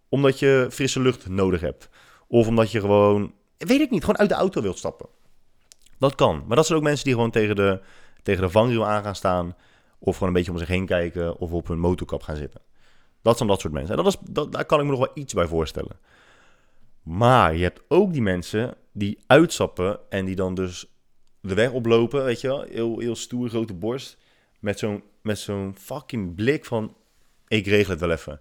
Omdat 0.09 0.39
je 0.39 0.67
frisse 0.71 0.99
lucht 0.99 1.29
nodig 1.29 1.61
hebt. 1.61 1.89
Of 2.27 2.47
omdat 2.47 2.71
je 2.71 2.79
gewoon, 2.79 3.33
weet 3.57 3.81
ik 3.81 3.89
niet, 3.89 4.01
gewoon 4.01 4.17
uit 4.19 4.29
de 4.29 4.35
auto 4.35 4.61
wilt 4.61 4.77
stappen. 4.77 5.07
Dat 5.97 6.15
kan. 6.15 6.43
Maar 6.47 6.55
dat 6.55 6.65
zijn 6.65 6.77
ook 6.77 6.83
mensen 6.83 7.05
die 7.05 7.13
gewoon 7.13 7.31
tegen 7.31 7.55
de, 7.55 7.81
tegen 8.23 8.41
de 8.41 8.49
vangrail 8.49 8.87
aan 8.87 9.03
gaan 9.03 9.15
staan. 9.15 9.55
Of 9.99 10.13
gewoon 10.13 10.27
een 10.27 10.35
beetje 10.35 10.51
om 10.51 10.57
zich 10.57 10.67
heen 10.67 10.85
kijken. 10.85 11.37
Of 11.37 11.51
op 11.51 11.67
hun 11.67 11.79
motorkap 11.79 12.21
gaan 12.23 12.35
zitten. 12.35 12.61
Dat 13.21 13.37
zijn 13.37 13.49
dat 13.49 13.59
soort 13.59 13.73
mensen. 13.73 13.97
En 13.97 14.03
dat 14.03 14.13
is, 14.13 14.19
dat, 14.29 14.51
daar 14.51 14.65
kan 14.65 14.79
ik 14.79 14.85
me 14.85 14.91
nog 14.91 14.99
wel 14.99 15.11
iets 15.13 15.33
bij 15.33 15.47
voorstellen. 15.47 15.99
Maar 17.03 17.55
je 17.55 17.63
hebt 17.63 17.81
ook 17.87 18.13
die 18.13 18.21
mensen 18.21 18.75
die 18.91 19.19
uitstappen 19.27 19.99
en 20.09 20.25
die 20.25 20.35
dan 20.35 20.53
dus 20.53 20.85
de 21.39 21.53
weg 21.53 21.71
oplopen, 21.71 22.23
weet 22.23 22.41
je 22.41 22.47
wel. 22.47 22.61
Heel, 22.61 22.99
heel 22.99 23.15
stoer, 23.15 23.49
grote 23.49 23.73
borst. 23.73 24.17
Met 24.59 24.79
zo'n, 24.79 25.03
met 25.23 25.39
zo'n 25.39 25.75
fucking 25.79 26.35
blik 26.35 26.65
van, 26.65 26.95
ik 27.47 27.65
regel 27.65 27.91
het 27.91 27.99
wel 27.99 28.11
even. 28.11 28.39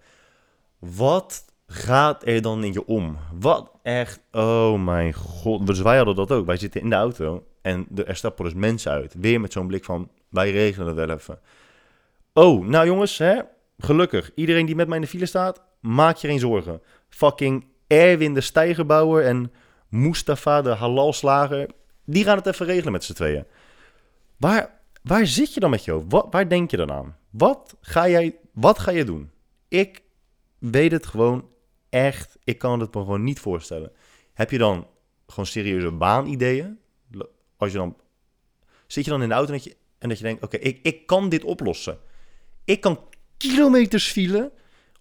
Wat 0.79 1.45
gaat 1.67 2.27
er 2.27 2.43
dan 2.43 2.65
in 2.65 2.73
je 2.73 2.87
om? 2.87 3.19
Wat 3.41 3.71
echt, 3.83 4.21
oh 4.33 4.85
mijn 4.85 5.13
god. 5.13 5.67
Dus 5.67 5.81
wij 5.81 5.97
hadden 5.97 6.15
dat 6.15 6.33
ook. 6.33 6.47
Wij 6.47 6.57
zitten 6.57 6.81
in 6.81 6.91
de 6.91 6.97
auto 6.97 7.47
en 7.63 7.87
er 8.07 8.17
stappen 8.17 8.45
dus 8.45 8.55
mensen 8.55 8.93
uit. 8.93 9.15
Weer 9.19 9.41
met 9.41 9.53
zo'n 9.53 9.67
blik 9.67 9.85
van, 9.85 10.11
wij 10.29 10.51
regelen 10.51 10.87
het 10.87 10.97
wel 10.97 11.11
even. 11.11 11.41
Oh, 12.33 12.67
nou 12.67 12.87
jongens, 12.87 13.19
hè, 13.19 13.41
gelukkig. 13.79 14.31
Iedereen 14.35 14.67
die 14.67 14.75
met 14.75 14.87
mij 14.87 14.97
in 14.97 15.03
de 15.03 15.09
file 15.09 15.27
staat, 15.27 15.63
maak 15.81 16.17
je 16.17 16.29
geen 16.29 16.39
zorgen. 16.39 16.83
Fucking 17.09 17.67
Erwin 17.87 18.35
de 18.35 18.41
stijgerbouwer 18.41 19.25
en 19.25 19.53
Mustafa 19.89 20.63
de 20.63 20.71
halalslager, 20.71 21.71
die 22.05 22.25
gaan 22.25 22.37
het 22.37 22.47
even 22.47 22.67
regelen 22.67 22.93
met 22.93 23.05
z'n 23.05 23.13
tweeën. 23.13 23.45
Waar, 24.37 24.81
waar 25.03 25.27
zit 25.27 25.55
je 25.55 25.61
dan 25.61 25.71
met 25.71 25.85
je 25.85 25.91
hoofd? 25.91 26.07
Wat, 26.09 26.27
waar 26.31 26.49
denk 26.49 26.71
je 26.71 26.77
dan 26.77 26.93
aan? 26.93 27.17
Wat 27.31 27.77
ga, 27.81 28.09
jij, 28.09 28.37
wat 28.53 28.79
ga 28.79 28.91
je 28.91 29.05
doen? 29.05 29.31
Ik 29.69 30.03
weet 30.59 30.93
het 30.93 31.07
gewoon 31.07 31.49
echt. 31.89 32.39
Ik 32.45 32.59
kan 32.59 32.81
het 32.81 32.95
me 32.95 33.01
gewoon 33.01 33.25
niet 33.25 33.41
voorstellen. 33.41 33.93
Heb 34.35 34.51
je 34.51 34.59
dan 34.59 34.87
gewoon 35.27 35.47
serieuze 35.47 35.91
baanideeën? 35.91 36.79
Als 37.57 37.73
je 37.73 37.79
dan, 37.79 37.97
zit 38.87 39.05
je 39.05 39.11
dan 39.11 39.23
in 39.23 39.29
de 39.29 39.35
auto 39.35 39.53
en 39.53 39.59
dat 39.59 39.65
je, 39.65 39.77
en 39.99 40.09
dat 40.09 40.19
je 40.19 40.25
denkt... 40.25 40.43
Oké, 40.43 40.57
ik, 40.57 40.79
ik 40.83 41.07
kan 41.07 41.29
dit 41.29 41.45
oplossen. 41.45 41.99
Ik 42.65 42.81
kan 42.81 43.01
kilometers 43.37 44.11
file 44.11 44.53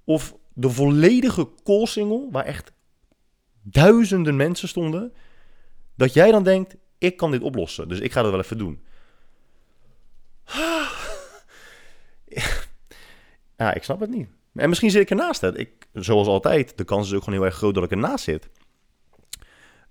of 0.03 0.35
de 0.53 0.69
volledige 0.69 1.49
koolsingel... 1.63 2.29
waar 2.31 2.45
echt 2.45 2.71
duizenden 3.61 4.35
mensen 4.35 4.67
stonden... 4.67 5.13
dat 5.95 6.13
jij 6.13 6.31
dan 6.31 6.43
denkt, 6.43 6.75
ik 6.97 7.17
kan 7.17 7.31
dit 7.31 7.41
oplossen. 7.41 7.87
Dus 7.87 7.99
ik 7.99 8.11
ga 8.11 8.21
dat 8.21 8.31
wel 8.31 8.39
even 8.39 8.57
doen. 8.57 8.83
Ja, 13.57 13.73
ik 13.73 13.83
snap 13.83 13.99
het 13.99 14.09
niet. 14.09 14.29
En 14.53 14.69
misschien 14.69 14.91
zit 14.91 15.01
ik 15.01 15.09
ernaast. 15.09 15.41
Hè. 15.41 15.57
Ik, 15.57 15.71
zoals 15.93 16.27
altijd, 16.27 16.77
de 16.77 16.83
kans 16.83 17.07
is 17.07 17.13
ook 17.13 17.23
gewoon 17.23 17.39
heel 17.39 17.47
erg 17.47 17.55
groot 17.55 17.73
dat 17.73 17.83
ik 17.83 17.91
ernaast 17.91 18.23
zit. 18.23 18.49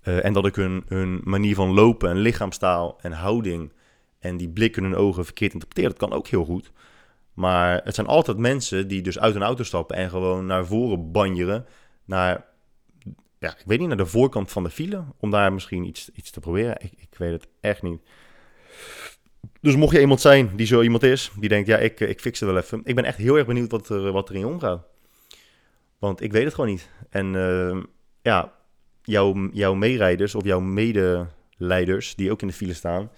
Eh, 0.01 0.25
en 0.25 0.33
dat 0.33 0.45
ik 0.45 0.55
hun, 0.55 1.21
manier 1.23 1.55
van 1.55 1.73
lopen 1.73 2.09
en 2.09 2.17
lichaamstaal 2.17 2.97
en 3.01 3.11
houding... 3.11 3.73
en 4.19 4.37
die 4.37 4.49
blik 4.49 4.77
in 4.77 4.83
hun 4.83 4.95
ogen 4.95 5.25
verkeerd 5.25 5.53
interpreteer. 5.53 5.89
Dat 5.89 5.97
kan 5.97 6.13
ook 6.13 6.27
heel 6.27 6.45
goed. 6.45 6.71
Maar 7.33 7.81
het 7.83 7.95
zijn 7.95 8.07
altijd 8.07 8.37
mensen 8.37 8.87
die 8.87 9.01
dus 9.01 9.19
uit 9.19 9.35
een 9.35 9.43
auto 9.43 9.63
stappen... 9.63 9.95
en 9.95 10.09
gewoon 10.09 10.45
naar 10.45 10.65
voren 10.65 11.11
banjeren... 11.11 11.65
naar, 12.05 12.45
ja, 13.39 13.49
ik 13.49 13.65
weet 13.65 13.79
niet, 13.79 13.87
naar 13.87 13.97
de 13.97 14.05
voorkant 14.05 14.51
van 14.51 14.63
de 14.63 14.69
file... 14.69 15.03
om 15.17 15.31
daar 15.31 15.53
misschien 15.53 15.85
iets, 15.85 16.09
iets 16.13 16.31
te 16.31 16.39
proberen. 16.39 16.75
Ik, 16.79 16.91
ik 16.97 17.17
weet 17.17 17.31
het 17.31 17.47
echt 17.61 17.81
niet. 17.81 18.01
Dus 19.61 19.75
mocht 19.75 19.93
je 19.93 19.99
iemand 19.99 20.21
zijn 20.21 20.55
die 20.55 20.65
zo 20.65 20.81
iemand 20.81 21.03
is, 21.03 21.31
die 21.39 21.49
denkt, 21.49 21.67
ja, 21.67 21.77
ik, 21.77 21.99
ik 21.99 22.19
fix 22.19 22.39
het 22.39 22.49
wel 22.49 22.57
even. 22.57 22.81
Ik 22.83 22.95
ben 22.95 23.03
echt 23.03 23.17
heel 23.17 23.37
erg 23.37 23.47
benieuwd 23.47 23.71
wat 23.71 23.89
er, 23.89 24.11
wat 24.11 24.29
er 24.29 24.35
in 24.35 24.39
je 24.39 24.47
omgaat. 24.47 24.83
Want 25.99 26.21
ik 26.21 26.31
weet 26.31 26.43
het 26.43 26.53
gewoon 26.53 26.69
niet. 26.69 26.89
En 27.09 27.35
eh, 27.35 27.83
ja, 28.21 28.53
jouw, 29.03 29.49
jouw 29.53 29.73
meerijders 29.73 30.35
of 30.35 30.43
jouw 30.43 30.59
medeleiders, 30.59 32.15
die 32.15 32.31
ook 32.31 32.41
in 32.41 32.47
de 32.47 32.53
file 32.53 32.73
staan, 32.73 33.11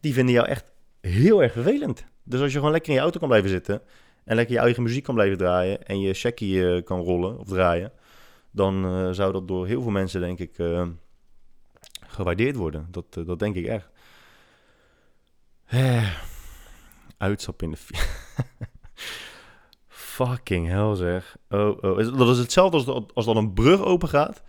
die 0.00 0.12
vinden 0.12 0.34
jou 0.34 0.46
echt 0.46 0.72
heel 1.00 1.42
erg 1.42 1.52
vervelend. 1.52 2.04
Dus 2.22 2.40
als 2.40 2.52
je 2.52 2.56
gewoon 2.56 2.72
lekker 2.72 2.90
in 2.90 2.96
je 2.96 3.02
auto 3.02 3.18
kan 3.18 3.28
blijven 3.28 3.50
zitten 3.50 3.82
en 4.24 4.36
lekker 4.36 4.54
je 4.54 4.60
eigen 4.60 4.82
muziek 4.82 5.04
kan 5.04 5.14
blijven 5.14 5.38
draaien 5.38 5.86
en 5.86 6.00
je 6.00 6.14
checkie 6.14 6.68
eh, 6.68 6.84
kan 6.84 7.00
rollen 7.00 7.38
of 7.38 7.48
draaien, 7.48 7.92
dan 8.50 8.84
eh, 8.84 9.10
zou 9.10 9.32
dat 9.32 9.48
door 9.48 9.66
heel 9.66 9.82
veel 9.82 9.90
mensen, 9.90 10.20
denk 10.20 10.38
ik, 10.38 10.58
eh, 10.58 10.86
gewaardeerd 12.06 12.56
worden. 12.56 12.86
Dat, 12.90 13.04
eh, 13.10 13.26
dat 13.26 13.38
denk 13.38 13.56
ik 13.56 13.66
echt. 13.66 13.88
Eh, 15.70 16.10
Uitstap 17.18 17.62
in 17.62 17.70
de. 17.70 17.78
Fucking 19.88 20.68
hell 20.68 20.94
zeg. 20.94 21.36
Oh, 21.48 21.82
oh. 21.82 22.18
Dat 22.18 22.28
is 22.28 22.38
hetzelfde 22.38 22.76
als, 22.76 23.06
als 23.14 23.24
dan 23.24 23.36
een 23.36 23.52
brug 23.52 23.80
open 23.80 24.08
gaat. 24.08 24.42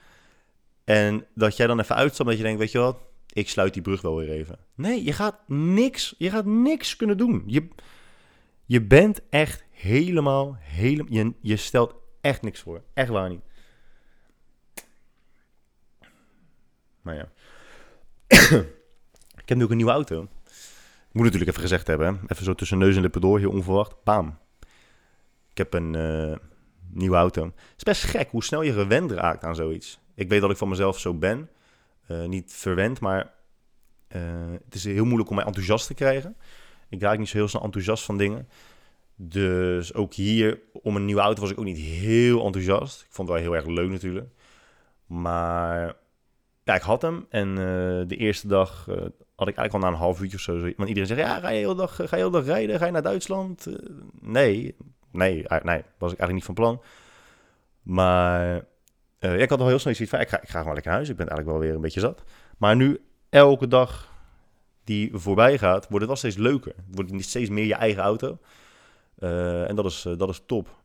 En 0.83 1.25
dat 1.35 1.57
jij 1.57 1.67
dan 1.67 1.79
even 1.79 1.95
uitstapt 1.95 2.29
dat 2.29 2.37
je 2.37 2.43
denkt, 2.43 2.59
weet 2.59 2.71
je 2.71 2.77
wat? 2.77 2.97
Ik 3.33 3.49
sluit 3.49 3.73
die 3.73 3.81
brug 3.81 4.01
wel 4.01 4.15
weer 4.15 4.29
even. 4.29 4.59
Nee, 4.75 5.03
je 5.03 5.13
gaat 5.13 5.47
niks, 5.47 6.15
je 6.17 6.29
gaat 6.29 6.45
niks 6.45 6.95
kunnen 6.95 7.17
doen. 7.17 7.43
Je, 7.45 7.67
je 8.65 8.81
bent 8.81 9.21
echt 9.29 9.63
helemaal, 9.71 10.57
helemaal, 10.59 11.33
je, 11.41 11.57
stelt 11.57 11.95
echt 12.21 12.41
niks 12.41 12.59
voor. 12.59 12.83
Echt 12.93 13.09
waar 13.09 13.29
niet. 13.29 13.41
Maar 17.01 17.15
ja. 17.15 17.31
ik 19.41 19.49
heb 19.49 19.57
nu 19.57 19.63
ook 19.63 19.71
een 19.71 19.77
nieuwe 19.77 19.91
auto. 19.91 20.27
Moet 21.11 21.23
natuurlijk 21.23 21.51
even 21.51 21.61
gezegd 21.61 21.87
hebben, 21.87 22.19
even 22.27 22.43
zo 22.43 22.53
tussen 22.53 22.77
neus 22.77 22.95
en 22.95 23.01
lippen 23.01 23.21
door, 23.21 23.39
heel 23.39 23.51
onverwacht. 23.51 24.03
Bam. 24.03 24.37
Ik 25.51 25.57
heb 25.57 25.73
een 25.73 25.95
eh, 25.95 26.37
nieuwe 26.89 27.15
auto. 27.15 27.43
Het 27.43 27.77
is 27.77 27.83
best 27.83 28.03
gek 28.03 28.29
hoe 28.29 28.43
snel 28.43 28.61
je 28.61 28.73
gewend 28.73 29.11
raakt 29.11 29.43
aan 29.43 29.55
zoiets. 29.55 29.99
Ik 30.15 30.29
weet 30.29 30.41
dat 30.41 30.51
ik 30.51 30.57
van 30.57 30.69
mezelf 30.69 30.99
zo 30.99 31.13
ben. 31.13 31.49
Eh, 32.07 32.25
niet 32.25 32.53
verwend, 32.53 32.99
maar 32.99 33.33
eh, 34.07 34.21
het 34.65 34.75
is 34.75 34.83
heel 34.83 35.05
moeilijk 35.05 35.29
om 35.29 35.35
mij 35.35 35.45
enthousiast 35.45 35.87
te 35.87 35.93
krijgen. 35.93 36.35
Ik 36.89 37.01
raak 37.01 37.17
niet 37.17 37.29
zo 37.29 37.37
heel 37.37 37.47
snel 37.47 37.63
enthousiast 37.63 38.03
van 38.03 38.17
dingen. 38.17 38.47
Dus 39.15 39.93
ook 39.93 40.13
hier, 40.13 40.59
om 40.71 40.95
een 40.95 41.05
nieuwe 41.05 41.21
auto 41.21 41.41
was 41.41 41.51
ik 41.51 41.59
ook 41.59 41.65
niet 41.65 41.77
heel 41.77 42.45
enthousiast. 42.45 43.01
Ik 43.01 43.07
vond 43.09 43.27
het 43.27 43.37
wel 43.37 43.47
heel 43.47 43.55
erg 43.55 43.65
leuk 43.65 43.89
natuurlijk. 43.89 44.29
Maar 45.05 45.95
ja, 46.63 46.75
ik 46.75 46.81
had 46.81 47.01
hem. 47.01 47.25
En 47.29 47.55
de 48.07 48.15
eerste 48.17 48.47
dag 48.47 48.87
had 49.41 49.49
ik 49.49 49.57
eigenlijk 49.57 49.73
al 49.73 49.91
na 49.91 49.97
een 49.97 50.03
half 50.03 50.21
uurtje 50.21 50.37
of 50.37 50.43
zo. 50.43 50.59
Want 50.59 50.89
iedereen 50.89 51.05
zegt, 51.05 51.19
ja, 51.19 51.39
ga 51.39 51.49
je 51.49 51.57
heel 51.57 51.75
dag, 51.75 51.95
ga 51.95 52.03
je 52.03 52.15
heel 52.15 52.31
dag 52.31 52.45
rijden? 52.45 52.79
Ga 52.79 52.85
je 52.85 52.91
naar 52.91 53.01
Duitsland? 53.01 53.65
Eh, 53.65 53.73
nee, 54.19 54.75
nee, 55.11 55.45
nee, 55.63 55.83
was 55.97 56.11
ik 56.11 56.19
eigenlijk 56.19 56.33
niet 56.33 56.43
van 56.43 56.53
plan. 56.53 56.81
Maar 57.81 58.65
eh, 59.19 59.39
ik 59.39 59.49
had 59.49 59.59
al 59.59 59.67
heel 59.67 59.79
snel 59.79 59.93
zoiets 59.93 60.13
van, 60.13 60.23
ik 60.23 60.29
ga, 60.29 60.41
ik 60.41 60.49
ga 60.49 60.57
gewoon 60.59 60.73
lekker 60.73 60.91
naar 60.91 60.99
huis. 60.99 61.09
Ik 61.09 61.15
ben 61.15 61.27
eigenlijk 61.27 61.57
wel 61.57 61.67
weer 61.67 61.75
een 61.75 61.81
beetje 61.81 61.99
zat. 61.99 62.23
Maar 62.57 62.75
nu, 62.75 63.01
elke 63.29 63.67
dag 63.67 64.13
die 64.83 65.09
voorbij 65.13 65.57
gaat, 65.57 65.81
wordt 65.81 66.05
het 66.05 66.07
wel 66.07 66.15
steeds 66.15 66.37
leuker. 66.37 66.75
Wordt 66.91 67.11
niet 67.11 67.25
steeds 67.25 67.49
meer 67.49 67.65
je 67.65 67.75
eigen 67.75 68.03
auto. 68.03 68.37
Eh, 69.15 69.69
en 69.69 69.75
dat 69.75 69.85
is, 69.85 70.07
dat 70.17 70.29
is 70.29 70.43
top. 70.45 70.79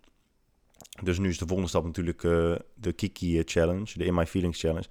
Dus 1.03 1.19
nu 1.19 1.29
is 1.29 1.39
de 1.39 1.47
volgende 1.47 1.71
stap 1.71 1.85
natuurlijk 1.85 2.21
de 2.75 2.93
Kiki 2.97 3.43
Challenge, 3.45 3.93
de 3.95 4.05
In 4.05 4.15
My 4.15 4.27
Feelings 4.27 4.61
Challenge. 4.61 4.87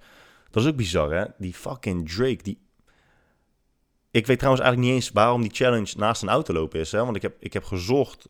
Dat 0.50 0.62
is 0.62 0.68
ook 0.68 0.76
bizar, 0.76 1.12
hè? 1.12 1.24
Die 1.38 1.54
fucking 1.54 2.08
Drake, 2.08 2.42
die... 2.42 2.64
Ik 4.16 4.26
weet 4.26 4.38
trouwens 4.38 4.64
eigenlijk 4.64 4.92
niet 4.92 5.02
eens 5.02 5.12
waarom 5.14 5.40
die 5.40 5.54
challenge 5.54 5.94
naast 5.96 6.22
een 6.22 6.28
auto 6.28 6.52
lopen 6.52 6.80
is, 6.80 6.92
hè? 6.92 7.04
Want 7.04 7.16
ik 7.16 7.22
heb, 7.22 7.36
ik 7.38 7.52
heb 7.52 7.64
gezocht, 7.64 8.28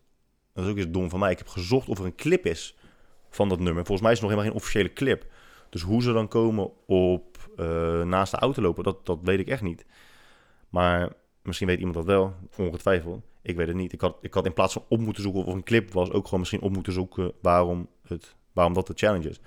dat 0.52 0.64
is 0.64 0.70
ook 0.70 0.76
eens 0.76 0.90
dom 0.90 1.10
van 1.10 1.18
mij, 1.18 1.30
ik 1.30 1.38
heb 1.38 1.48
gezocht 1.48 1.88
of 1.88 1.98
er 1.98 2.04
een 2.04 2.14
clip 2.14 2.46
is 2.46 2.76
van 3.30 3.48
dat 3.48 3.58
nummer. 3.58 3.84
Volgens 3.84 4.00
mij 4.00 4.12
is 4.12 4.20
het 4.20 4.28
nog 4.28 4.36
helemaal 4.36 4.52
geen 4.52 4.62
officiële 4.62 4.92
clip. 4.92 5.26
Dus 5.70 5.82
hoe 5.82 6.02
ze 6.02 6.12
dan 6.12 6.28
komen 6.28 6.70
op 6.86 7.38
eh, 7.56 8.02
naast 8.02 8.30
de 8.30 8.38
auto 8.38 8.62
lopen, 8.62 8.84
dat, 8.84 9.06
dat 9.06 9.18
weet 9.22 9.38
ik 9.38 9.48
echt 9.48 9.62
niet. 9.62 9.86
Maar 10.68 11.12
misschien 11.42 11.66
weet 11.66 11.78
iemand 11.78 11.96
dat 11.96 12.04
wel, 12.04 12.34
ongetwijfeld. 12.56 13.20
Ik 13.42 13.56
weet 13.56 13.66
het 13.66 13.76
niet. 13.76 13.92
Ik 13.92 14.00
had, 14.00 14.16
ik 14.20 14.34
had 14.34 14.46
in 14.46 14.52
plaats 14.52 14.72
van 14.72 14.84
op 14.88 15.00
moeten 15.00 15.22
zoeken 15.22 15.44
of 15.44 15.54
een 15.54 15.64
clip 15.64 15.92
was, 15.92 16.10
ook 16.10 16.24
gewoon 16.24 16.40
misschien 16.40 16.60
op 16.60 16.72
moeten 16.72 16.92
zoeken 16.92 17.32
waarom, 17.42 17.88
het, 18.06 18.34
waarom 18.52 18.74
dat 18.74 18.86
de 18.86 18.92
challenge 18.96 19.28
is. 19.28 19.40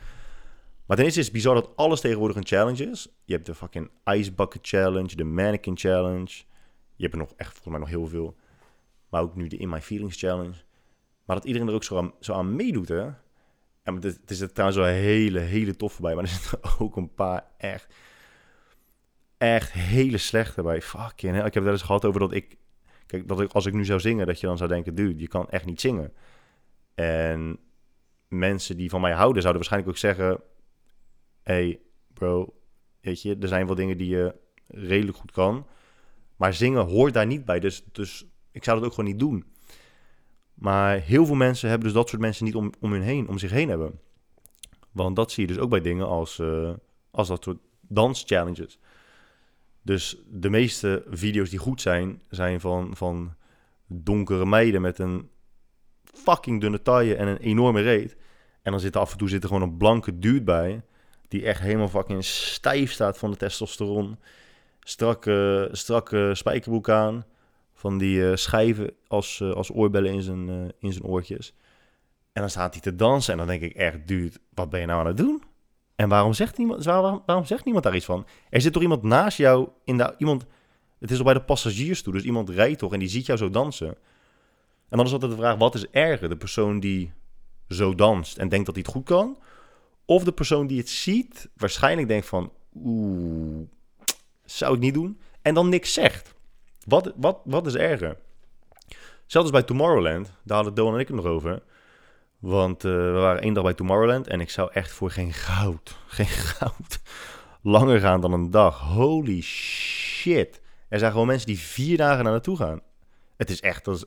Maar 0.90 0.98
ten 0.98 1.08
eerste 1.08 1.20
is 1.20 1.26
het 1.26 1.36
bizar 1.36 1.56
dat 1.56 1.76
alles 1.76 2.02
tegenwoordig 2.02 2.38
een 2.38 2.46
challenge 2.46 2.90
is. 2.90 3.08
Je 3.24 3.34
hebt 3.34 3.46
de 3.46 3.56
fucking 3.56 3.90
Ice 4.06 4.32
Challenge, 4.62 5.16
de 5.16 5.24
Mannequin 5.24 5.78
Challenge. 5.78 6.44
Je 6.96 7.04
hebt 7.04 7.14
er 7.14 7.20
nog 7.20 7.34
echt 7.38 7.52
volgens 7.52 7.70
mij 7.70 7.80
nog 7.80 7.90
heel 7.90 8.08
veel. 8.08 8.36
Maar 9.10 9.22
ook 9.22 9.36
nu 9.36 9.48
de 9.48 9.58
In 9.58 9.70
My 9.70 9.82
Feelings 9.82 10.20
Challenge. 10.20 10.56
Maar 11.26 11.36
dat 11.36 11.46
iedereen 11.46 11.68
er 11.68 11.74
ook 11.74 11.84
zo 11.84 11.98
aan, 11.98 12.14
zo 12.20 12.34
aan 12.34 12.56
meedoet, 12.56 12.88
hè. 12.88 13.10
En 13.84 13.96
het, 13.96 14.32
is 14.32 14.42
er 14.42 14.52
trouwens 14.52 14.80
wel 14.80 14.90
hele, 14.90 15.40
hele 15.40 15.76
toffe 15.76 16.02
bij. 16.02 16.16
Maar 16.16 16.24
er 16.24 16.30
zitten 16.40 16.60
ook 16.80 16.96
een 16.96 17.14
paar 17.14 17.46
echt, 17.58 17.94
echt 19.38 19.72
hele 19.72 20.18
slechte 20.18 20.62
bij. 20.62 20.82
Fucking 20.82 21.36
hell. 21.36 21.46
Ik 21.46 21.54
heb 21.54 21.54
het 21.54 21.64
wel 21.64 21.74
eens 21.74 21.82
gehad 21.82 22.06
over 22.06 22.20
dat 22.20 22.34
ik... 22.34 22.58
Kijk, 23.06 23.28
dat 23.28 23.42
ik, 23.42 23.52
als 23.52 23.66
ik 23.66 23.74
nu 23.74 23.86
zou 23.86 24.00
zingen, 24.00 24.28
dat 24.28 24.40
je 24.40 24.48
dan 24.48 24.58
zou 24.58 24.70
denken... 24.70 24.96
Dude, 24.96 25.20
je 25.20 25.28
kan 25.28 25.50
echt 25.50 25.66
niet 25.66 25.82
zingen. 25.82 26.14
En 26.96 27.60
mensen 28.28 28.78
die 28.78 28.90
van 28.90 29.02
mij 29.02 29.14
houden, 29.14 29.42
zouden 29.42 29.62
waarschijnlijk 29.62 29.92
ook 29.92 30.02
zeggen... 30.02 30.42
Hey, 31.50 31.80
bro, 32.14 32.54
weet 33.02 33.22
je, 33.22 33.38
er 33.40 33.48
zijn 33.48 33.66
wel 33.66 33.76
dingen 33.76 33.98
die 33.98 34.10
je 34.10 34.36
redelijk 34.68 35.18
goed 35.18 35.32
kan. 35.32 35.68
Maar 36.36 36.54
zingen 36.54 36.86
hoort 36.86 37.14
daar 37.14 37.26
niet 37.26 37.46
bij. 37.46 37.60
Dus, 37.60 37.84
dus 37.92 38.26
ik 38.52 38.64
zou 38.64 38.78
dat 38.78 38.86
ook 38.86 38.94
gewoon 38.94 39.10
niet 39.10 39.20
doen. 39.20 39.46
Maar 40.54 41.00
heel 41.00 41.26
veel 41.26 41.36
mensen 41.36 41.70
hebben 41.70 41.88
dus 41.88 41.98
dat 41.98 42.10
soort 42.10 42.22
mensen 42.22 42.46
niet 42.46 42.56
om, 42.56 42.72
om 42.80 42.92
hun 42.92 43.02
heen, 43.02 43.28
om 43.28 43.38
zich 43.38 43.52
heen 43.52 43.70
hebben. 43.70 44.00
Want 44.92 45.16
dat 45.16 45.32
zie 45.32 45.48
je 45.48 45.54
dus 45.54 45.62
ook 45.62 45.70
bij 45.70 45.82
dingen 45.82 46.08
als, 46.08 46.38
uh, 46.38 46.74
als 47.12 47.28
dat 47.28 47.44
soort 47.44 47.60
danschallenges. 47.82 48.80
Dus 49.82 50.18
de 50.28 50.50
meeste 50.50 51.04
video's 51.10 51.50
die 51.50 51.60
goed 51.60 51.82
zijn, 51.82 52.22
zijn 52.30 52.60
van, 52.60 52.96
van 52.96 53.36
donkere 53.88 54.46
meiden 54.46 54.82
met 54.82 55.00
een 55.00 55.30
fucking 56.04 56.62
dunne 56.62 56.82
taille 56.82 57.16
en 57.16 57.28
een 57.28 57.38
enorme 57.38 57.82
reet. 57.82 58.18
En 58.62 58.72
dan 58.72 58.80
zit 58.80 58.96
af 58.96 59.12
en 59.12 59.18
toe 59.18 59.30
zit 59.30 59.46
gewoon 59.46 59.62
een 59.62 59.78
blanke 59.78 60.20
dude 60.20 60.44
bij. 60.44 60.84
Die 61.30 61.46
echt 61.46 61.62
helemaal 61.62 61.90
fucking 61.90 62.26
stijf 62.26 62.92
staat 62.92 63.18
van 63.18 63.32
de 63.32 63.38
testosteron. 63.38 64.20
Strakke, 64.80 65.70
strakke 65.72 66.32
spijkerbroek 66.34 66.90
aan. 66.90 67.26
Van 67.74 67.98
die 67.98 68.18
uh, 68.18 68.36
schijven 68.36 68.94
als, 69.08 69.42
als 69.42 69.72
oorbellen 69.72 70.14
in 70.14 70.22
zijn, 70.22 70.74
in 70.80 70.94
zijn 70.94 71.06
oortjes. 71.06 71.54
En 72.32 72.42
dan 72.42 72.50
staat 72.50 72.74
hij 72.74 72.82
te 72.82 72.96
dansen. 72.96 73.32
En 73.32 73.38
dan 73.38 73.48
denk 73.48 73.62
ik 73.62 73.74
echt, 73.74 74.08
dude, 74.08 74.38
wat 74.54 74.70
ben 74.70 74.80
je 74.80 74.86
nou 74.86 75.00
aan 75.00 75.08
het 75.08 75.18
doen? 75.18 75.44
En 75.96 76.10
waarom 76.10 76.34
zegt 76.34 76.58
niemand, 76.58 76.84
waarom, 76.84 77.24
waarom 77.26 77.46
zegt 77.46 77.64
niemand 77.64 77.84
daar 77.84 77.96
iets 77.96 78.06
van? 78.06 78.26
Er 78.50 78.62
zit 78.62 78.74
toch 78.74 78.82
iemand 78.82 79.04
naast 79.04 79.38
jou 79.38 79.70
in 79.84 79.98
de... 79.98 80.14
Iemand, 80.18 80.46
het 81.00 81.12
is 81.12 81.18
al 81.18 81.24
bij 81.24 81.34
de 81.34 81.42
passagiers 81.42 82.02
toe. 82.02 82.14
Dus 82.14 82.24
iemand 82.24 82.50
rijdt 82.50 82.80
toch 82.80 82.94
en 82.94 83.00
die 83.00 83.10
ziet 83.10 83.26
jou 83.26 83.38
zo 83.38 83.50
dansen. 83.50 83.88
En 84.90 84.98
dan 84.98 85.06
is 85.06 85.12
altijd 85.12 85.32
de 85.32 85.38
vraag, 85.38 85.58
wat 85.58 85.76
is 85.76 85.90
erger? 85.90 86.30
De 86.30 86.38
persoon 86.38 86.80
die 86.80 87.12
zo 87.68 87.96
danst 87.96 88.38
en 88.38 88.50
denkt 88.50 88.66
dat 88.66 88.76
hij 88.76 88.84
het 88.84 88.94
goed 88.94 89.06
kan? 89.06 89.38
Of 90.10 90.24
de 90.24 90.32
persoon 90.32 90.68
die 90.68 90.78
het 90.78 90.90
ziet, 90.90 91.50
waarschijnlijk 91.56 92.08
denkt 92.08 92.28
van... 92.28 92.52
Oeh, 92.84 93.68
zou 94.46 94.74
ik 94.74 94.80
niet 94.80 94.94
doen. 94.94 95.20
En 95.42 95.54
dan 95.54 95.70
niks 95.70 95.94
zegt. 95.94 96.34
Wat, 96.86 97.14
wat, 97.16 97.40
wat 97.44 97.68
is 97.68 97.76
erger? 97.76 98.18
Zelfs 99.26 99.50
bij 99.50 99.64
Tomorrowland, 99.64 100.32
daar 100.44 100.56
hadden 100.56 100.74
Doan 100.74 100.94
en 100.94 101.00
ik 101.00 101.08
het 101.08 101.16
nog 101.16 101.26
over. 101.26 101.64
Want 102.40 102.84
uh, 102.84 102.92
we 102.92 103.12
waren 103.12 103.42
één 103.42 103.54
dag 103.54 103.64
bij 103.64 103.74
Tomorrowland 103.74 104.28
en 104.28 104.40
ik 104.40 104.50
zou 104.50 104.70
echt 104.74 104.92
voor 104.92 105.12
geen 105.12 105.34
goud, 105.34 105.98
geen 106.08 106.26
goud, 106.26 107.00
langer 107.62 108.00
gaan 108.00 108.22
dan 108.22 108.34
een 108.34 108.52
dag. 108.52 108.80
Holy 108.80 109.42
shit. 109.42 110.62
Er 110.88 111.00
zijn 111.00 111.12
gewoon 111.12 111.28
mensen 111.28 111.48
die 111.48 111.60
vier 111.60 111.98
dagen 111.98 112.24
naar 112.24 112.34
naartoe 112.34 112.58
gaan. 112.58 112.82
Het 113.38 113.50
is 113.50 113.62
echt, 113.62 113.88
is 113.88 114.06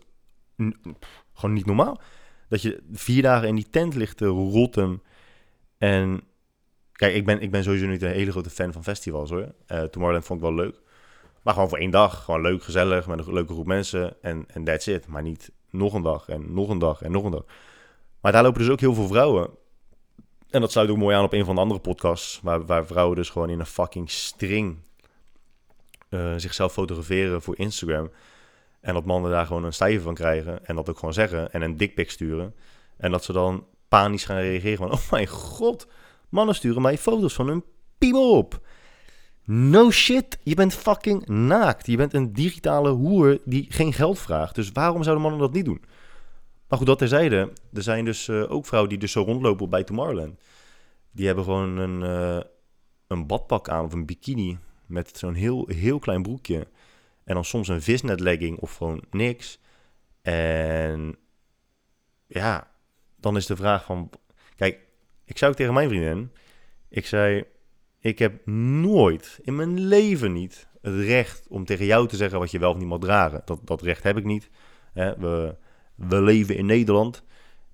gewoon 1.33 1.55
niet 1.55 1.67
normaal. 1.67 2.01
Dat 2.49 2.63
je 2.63 2.83
vier 2.93 3.23
dagen 3.23 3.49
in 3.49 3.55
die 3.55 3.71
tent 3.71 3.95
ligt 3.95 4.17
te 4.17 4.27
rotten. 4.27 5.03
En 5.83 6.21
kijk, 6.93 7.15
ik 7.15 7.25
ben, 7.25 7.41
ik 7.41 7.51
ben 7.51 7.63
sowieso 7.63 7.87
niet 7.87 8.03
een 8.03 8.11
hele 8.11 8.31
grote 8.31 8.51
fan 8.51 8.73
van 8.73 8.83
festivals 8.83 9.31
hoor. 9.31 9.41
Uh, 9.41 9.83
Tomorrowland 9.83 10.25
vond 10.25 10.41
ik 10.41 10.47
wel 10.47 10.55
leuk. 10.55 10.81
Maar 11.43 11.55
gewoon 11.55 11.69
voor 11.69 11.79
één 11.79 11.91
dag. 11.91 12.25
Gewoon 12.25 12.41
leuk, 12.41 12.63
gezellig, 12.63 13.07
met 13.07 13.27
een 13.27 13.33
leuke 13.33 13.53
groep 13.53 13.67
mensen. 13.67 14.23
En, 14.23 14.45
en 14.49 14.65
that's 14.65 14.87
it. 14.87 15.07
Maar 15.07 15.23
niet 15.23 15.51
nog 15.71 15.95
een 15.95 16.03
dag 16.03 16.29
en 16.29 16.55
nog 16.55 16.69
een 16.69 16.79
dag 16.79 17.03
en 17.03 17.11
nog 17.11 17.25
een 17.25 17.31
dag. 17.31 17.45
Maar 18.21 18.33
daar 18.33 18.43
lopen 18.43 18.61
dus 18.61 18.71
ook 18.71 18.81
heel 18.81 18.95
veel 18.95 19.07
vrouwen. 19.07 19.51
En 20.51 20.61
dat 20.61 20.73
sluit 20.73 20.91
ook 20.91 20.97
mooi 20.97 21.17
aan 21.17 21.25
op 21.25 21.33
een 21.33 21.45
van 21.45 21.55
de 21.55 21.61
andere 21.61 21.81
podcasts. 21.81 22.41
Waar, 22.43 22.67
waar 22.67 22.87
vrouwen 22.87 23.17
dus 23.17 23.31
gewoon 23.31 23.51
in 23.51 23.61
een 23.61 23.67
fucking 23.67 24.11
string 24.11 24.77
uh, 26.11 26.35
zichzelf 26.37 26.73
fotograferen 26.73 27.43
voor 27.43 27.59
Instagram. 27.59 28.11
En 28.81 28.95
dat 28.95 29.05
mannen 29.05 29.31
daar 29.31 29.47
gewoon 29.47 29.65
een 29.65 29.73
stijve 29.73 30.03
van 30.03 30.15
krijgen. 30.15 30.67
En 30.67 30.75
dat 30.75 30.91
ook 30.91 30.99
gewoon 30.99 31.15
zeggen. 31.15 31.53
En 31.53 31.63
een 31.63 31.77
dikpik 31.77 32.11
sturen. 32.11 32.55
En 32.97 33.11
dat 33.11 33.25
ze 33.25 33.33
dan 33.33 33.67
panisch 33.93 34.25
gaan 34.25 34.37
reageren. 34.37 34.77
Van, 34.77 34.93
oh 34.93 35.11
mijn 35.11 35.27
god, 35.27 35.87
mannen 36.29 36.55
sturen 36.55 36.83
mij 36.83 36.99
foto's 36.99 37.35
van 37.35 37.49
hun 37.49 37.65
piemel 37.99 38.37
op. 38.37 38.61
No 39.45 39.91
shit, 39.91 40.39
je 40.43 40.55
bent 40.55 40.75
fucking 40.75 41.27
naakt. 41.27 41.87
Je 41.87 41.97
bent 41.97 42.15
een 42.15 42.33
digitale 42.33 42.91
hoer 42.91 43.39
die 43.45 43.67
geen 43.69 43.93
geld 43.93 44.19
vraagt. 44.19 44.55
Dus 44.55 44.73
waarom 44.73 45.03
zouden 45.03 45.23
mannen 45.23 45.41
dat 45.41 45.53
niet 45.53 45.65
doen? 45.65 45.83
Maar 46.69 46.79
goed, 46.79 46.87
dat 46.87 46.99
terzijde. 46.99 47.53
Er 47.73 47.83
zijn 47.83 48.05
dus 48.05 48.29
uh, 48.29 48.51
ook 48.51 48.67
vrouwen 48.67 48.91
die 48.91 49.01
dus 49.01 49.13
zo 49.13 49.23
rondlopen 49.23 49.71
bij 49.71 49.85
Tomorrowland. 49.85 50.41
Die 51.11 51.27
hebben 51.27 51.45
gewoon 51.45 51.77
een, 51.77 52.03
uh, 52.03 52.43
een 53.07 53.27
badpak 53.27 53.69
aan 53.69 53.85
of 53.85 53.93
een 53.93 54.07
bikini 54.07 54.59
met 54.87 55.19
zo'n 55.19 55.35
heel, 55.35 55.67
heel 55.69 55.99
klein 55.99 56.23
broekje. 56.23 56.67
En 57.25 57.35
dan 57.35 57.45
soms 57.45 57.69
een 57.69 57.83
visnet 57.83 58.21
legging 58.21 58.59
of 58.59 58.77
gewoon 58.77 59.03
niks. 59.11 59.59
En 60.23 61.17
ja, 62.27 62.72
dan 63.23 63.37
is 63.37 63.47
de 63.47 63.57
vraag 63.57 63.85
van... 63.85 64.11
Kijk, 64.57 64.79
ik 65.25 65.43
ook 65.43 65.55
tegen 65.55 65.75
mijn 65.75 65.89
vriendin... 65.89 66.31
Ik 66.89 67.07
zei, 67.07 67.45
ik 67.99 68.19
heb 68.19 68.47
nooit 68.47 69.39
in 69.43 69.57
mijn 69.57 69.81
leven 69.81 70.33
niet 70.33 70.69
het 70.81 70.95
recht 70.95 71.47
om 71.49 71.65
tegen 71.65 71.87
jou 71.87 72.09
te 72.09 72.17
zeggen 72.17 72.39
wat 72.39 72.51
je 72.51 72.59
wel 72.59 72.71
of 72.71 72.77
niet 72.77 72.87
mag 72.87 72.99
dragen. 72.99 73.43
Dat, 73.45 73.61
dat 73.65 73.83
recht 73.83 74.03
heb 74.03 74.17
ik 74.17 74.25
niet. 74.25 74.51
Hè? 74.93 75.17
We, 75.17 75.57
we 75.95 76.23
leven 76.23 76.57
in 76.57 76.67
Nederland. 76.67 77.23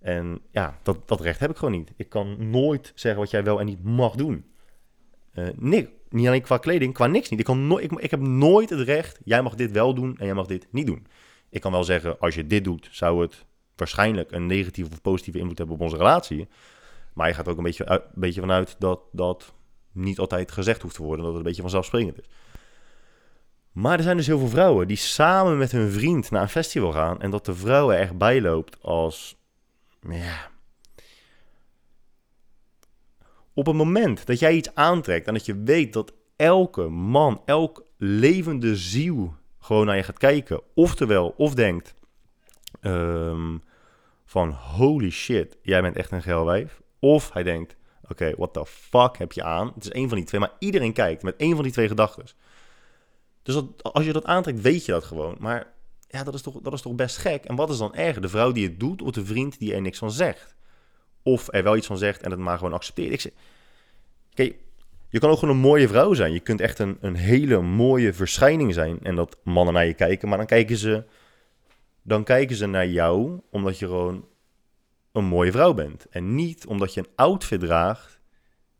En 0.00 0.40
ja, 0.50 0.78
dat, 0.82 1.08
dat 1.08 1.20
recht 1.20 1.40
heb 1.40 1.50
ik 1.50 1.56
gewoon 1.56 1.74
niet. 1.74 1.92
Ik 1.96 2.08
kan 2.08 2.50
nooit 2.50 2.92
zeggen 2.94 3.20
wat 3.20 3.30
jij 3.30 3.44
wel 3.44 3.60
en 3.60 3.66
niet 3.66 3.82
mag 3.82 4.14
doen. 4.14 4.44
Uh, 5.34 5.48
nee, 5.56 5.88
niet 6.08 6.26
alleen 6.26 6.42
qua 6.42 6.58
kleding, 6.58 6.94
qua 6.94 7.06
niks 7.06 7.28
niet. 7.28 7.38
Ik, 7.38 7.44
kan 7.44 7.66
no 7.66 7.78
ik, 7.78 7.92
ik 7.92 8.10
heb 8.10 8.20
nooit 8.20 8.70
het 8.70 8.80
recht, 8.80 9.20
jij 9.24 9.42
mag 9.42 9.54
dit 9.54 9.70
wel 9.70 9.94
doen 9.94 10.18
en 10.18 10.26
jij 10.26 10.34
mag 10.34 10.46
dit 10.46 10.66
niet 10.70 10.86
doen. 10.86 11.06
Ik 11.50 11.60
kan 11.60 11.72
wel 11.72 11.84
zeggen, 11.84 12.18
als 12.18 12.34
je 12.34 12.46
dit 12.46 12.64
doet, 12.64 12.88
zou 12.90 13.22
het 13.22 13.46
waarschijnlijk 13.78 14.32
een 14.32 14.46
negatieve 14.46 14.90
of 14.90 15.00
positieve 15.00 15.38
invloed 15.38 15.58
hebben 15.58 15.76
op 15.76 15.82
onze 15.82 15.96
relatie. 15.96 16.48
Maar 17.12 17.28
je 17.28 17.34
gaat 17.34 17.48
ook 17.48 17.56
een 17.56 17.62
beetje, 17.62 17.90
een 17.90 18.00
beetje 18.14 18.40
vanuit 18.40 18.76
dat 18.78 19.00
dat 19.12 19.54
niet 19.92 20.18
altijd 20.18 20.52
gezegd 20.52 20.82
hoeft 20.82 20.94
te 20.94 21.02
worden, 21.02 21.24
dat 21.24 21.28
het 21.28 21.36
een 21.36 21.46
beetje 21.46 21.62
vanzelfsprekend 21.62 22.18
is. 22.18 22.28
Maar 23.72 23.96
er 23.96 24.02
zijn 24.02 24.16
dus 24.16 24.26
heel 24.26 24.38
veel 24.38 24.48
vrouwen 24.48 24.88
die 24.88 24.96
samen 24.96 25.58
met 25.58 25.72
hun 25.72 25.90
vriend 25.90 26.30
naar 26.30 26.42
een 26.42 26.48
festival 26.48 26.92
gaan 26.92 27.20
en 27.20 27.30
dat 27.30 27.44
de 27.44 27.54
vrouw 27.54 27.90
er 27.90 27.98
echt 27.98 28.18
bij 28.18 28.40
loopt 28.40 28.82
als, 28.82 29.36
ja, 30.08 30.50
op 33.52 33.66
het 33.66 33.76
moment 33.76 34.26
dat 34.26 34.38
jij 34.38 34.54
iets 34.54 34.74
aantrekt 34.74 35.26
en 35.26 35.34
dat 35.34 35.46
je 35.46 35.62
weet 35.62 35.92
dat 35.92 36.12
elke 36.36 36.88
man, 36.88 37.42
elk 37.44 37.84
levende 37.96 38.76
ziel 38.76 39.34
gewoon 39.58 39.86
naar 39.86 39.96
je 39.96 40.02
gaat 40.02 40.18
kijken, 40.18 40.60
oftewel 40.74 41.34
of 41.36 41.54
denkt 41.54 41.94
um, 42.80 43.62
van 44.28 44.50
holy 44.50 45.10
shit, 45.10 45.56
jij 45.62 45.82
bent 45.82 45.96
echt 45.96 46.10
een 46.10 46.22
geil 46.22 46.44
wijf, 46.44 46.80
of 46.98 47.32
hij 47.32 47.42
denkt 47.42 47.76
oké, 48.08 48.32
what 48.36 48.52
the 48.52 48.66
fuck 48.66 49.18
heb 49.18 49.32
je 49.32 49.42
aan? 49.42 49.72
Het 49.74 49.84
is 49.84 49.90
één 49.90 50.08
van 50.08 50.16
die 50.18 50.26
twee, 50.26 50.40
maar 50.40 50.52
iedereen 50.58 50.92
kijkt 50.92 51.22
met 51.22 51.36
één 51.36 51.54
van 51.54 51.62
die 51.62 51.72
twee 51.72 51.88
gedachten. 51.88 52.24
Dus 53.42 53.62
als 53.82 54.04
je 54.04 54.12
dat 54.12 54.24
aantrekt, 54.24 54.60
weet 54.60 54.84
je 54.84 54.92
dat 54.92 55.04
gewoon. 55.04 55.36
Maar 55.38 55.66
ja, 56.08 56.22
dat 56.24 56.34
is, 56.34 56.42
toch, 56.42 56.60
dat 56.62 56.72
is 56.72 56.80
toch 56.80 56.94
best 56.94 57.16
gek. 57.16 57.44
En 57.44 57.56
wat 57.56 57.70
is 57.70 57.78
dan 57.78 57.94
erger? 57.94 58.22
De 58.22 58.28
vrouw 58.28 58.52
die 58.52 58.66
het 58.66 58.80
doet 58.80 59.02
of 59.02 59.10
de 59.10 59.24
vriend 59.24 59.58
die 59.58 59.74
er 59.74 59.80
niks 59.80 59.98
van 59.98 60.10
zegt? 60.10 60.54
Of 61.22 61.48
er 61.50 61.62
wel 61.62 61.76
iets 61.76 61.86
van 61.86 61.98
zegt 61.98 62.22
en 62.22 62.30
het 62.30 62.40
maar 62.40 62.58
gewoon 62.58 62.72
accepteert. 62.72 63.12
Ik 63.12 63.20
zeg, 63.20 63.32
kijk, 64.34 64.56
je 65.08 65.18
kan 65.18 65.30
ook 65.30 65.38
gewoon 65.38 65.54
een 65.54 65.60
mooie 65.60 65.88
vrouw 65.88 66.14
zijn. 66.14 66.32
Je 66.32 66.40
kunt 66.40 66.60
echt 66.60 66.78
een, 66.78 66.98
een 67.00 67.16
hele 67.16 67.60
mooie 67.60 68.12
verschijning 68.12 68.74
zijn. 68.74 68.98
En 69.02 69.14
dat 69.14 69.36
mannen 69.42 69.74
naar 69.74 69.86
je 69.86 69.94
kijken. 69.94 70.28
Maar 70.28 70.38
dan 70.38 70.46
kijken 70.46 70.76
ze, 70.76 71.04
dan 72.08 72.24
kijken 72.24 72.56
ze 72.56 72.66
naar 72.66 72.86
jou 72.86 73.40
omdat 73.50 73.78
je 73.78 73.86
gewoon 73.86 74.26
een 75.12 75.24
mooie 75.24 75.52
vrouw 75.52 75.74
bent. 75.74 76.08
En 76.08 76.34
niet 76.34 76.66
omdat 76.66 76.94
je 76.94 77.00
een 77.00 77.12
outfit 77.14 77.60
draagt 77.60 78.20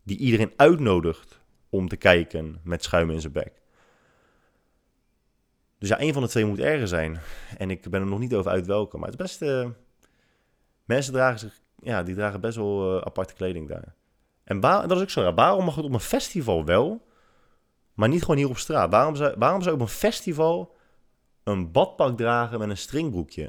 die 0.03 0.17
iedereen 0.17 0.53
uitnodigt 0.55 1.41
om 1.69 1.87
te 1.87 1.97
kijken 1.97 2.59
met 2.63 2.83
schuim 2.83 3.09
in 3.09 3.21
zijn 3.21 3.33
bek. 3.33 3.61
Dus 5.77 5.89
ja, 5.89 6.01
een 6.01 6.13
van 6.13 6.21
de 6.21 6.29
twee 6.29 6.45
moet 6.45 6.59
erger 6.59 6.87
zijn. 6.87 7.19
En 7.57 7.69
ik 7.69 7.89
ben 7.89 8.01
er 8.01 8.07
nog 8.07 8.19
niet 8.19 8.33
over 8.33 8.51
uit 8.51 8.65
welke. 8.65 8.97
Maar 8.97 9.09
het 9.09 9.17
beste. 9.17 9.73
mensen 10.85 11.13
dragen 11.13 11.39
zich. 11.39 11.59
Ja, 11.79 12.03
die 12.03 12.15
dragen 12.15 12.41
best 12.41 12.55
wel 12.55 12.95
uh, 12.95 13.01
aparte 13.01 13.33
kleding 13.33 13.67
daar. 13.67 13.95
En 14.43 14.59
dat 14.59 14.91
is 14.91 15.01
ook 15.01 15.09
zo. 15.09 15.33
Waarom 15.33 15.65
mag 15.65 15.75
het 15.75 15.85
op 15.85 15.93
een 15.93 15.99
festival 15.99 16.65
wel, 16.65 17.07
maar 17.93 18.09
niet 18.09 18.21
gewoon 18.21 18.37
hier 18.37 18.49
op 18.49 18.57
straat? 18.57 18.91
Waarom 18.91 19.15
zou, 19.15 19.35
waarom 19.37 19.61
zou 19.61 19.75
op 19.75 19.81
een 19.81 19.87
festival 19.87 20.77
een 21.49 21.71
badpak 21.71 22.17
dragen 22.17 22.59
met 22.59 22.69
een 22.69 22.77
stringbroekje? 22.77 23.41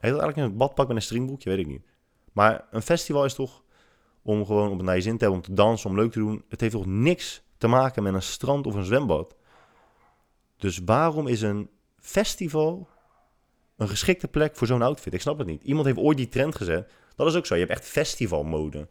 Heet 0.00 0.10
dat 0.10 0.20
eigenlijk 0.20 0.36
een 0.36 0.56
badpak 0.56 0.86
met 0.86 0.96
een 0.96 1.02
stringbroekje? 1.02 1.50
Weet 1.50 1.58
ik 1.58 1.66
niet. 1.66 1.86
Maar 2.32 2.64
een 2.70 2.82
festival 2.82 3.24
is 3.24 3.34
toch 3.34 3.62
om 4.22 4.46
gewoon 4.46 4.70
op 4.70 4.86
een 4.86 4.94
je 4.94 5.00
zin 5.00 5.18
te 5.18 5.24
hebben, 5.24 5.42
om 5.42 5.46
te 5.46 5.54
dansen, 5.54 5.90
om 5.90 5.96
leuk 5.96 6.12
te 6.12 6.18
doen. 6.18 6.44
Het 6.48 6.60
heeft 6.60 6.72
toch 6.72 6.86
niks 6.86 7.42
te 7.58 7.66
maken 7.66 8.02
met 8.02 8.14
een 8.14 8.22
strand 8.22 8.66
of 8.66 8.74
een 8.74 8.84
zwembad? 8.84 9.36
Dus 10.56 10.80
waarom 10.84 11.26
is 11.26 11.42
een 11.42 11.70
festival 11.98 12.88
een 13.76 13.88
geschikte 13.88 14.28
plek 14.28 14.56
voor 14.56 14.66
zo'n 14.66 14.82
outfit? 14.82 15.14
Ik 15.14 15.20
snap 15.20 15.38
het 15.38 15.46
niet. 15.46 15.62
Iemand 15.62 15.86
heeft 15.86 15.98
ooit 15.98 16.16
die 16.16 16.28
trend 16.28 16.56
gezet. 16.56 16.92
Dat 17.16 17.26
is 17.26 17.34
ook 17.34 17.46
zo. 17.46 17.54
Je 17.54 17.60
hebt 17.60 17.72
echt 17.72 17.84
festivalmode. 17.84 18.88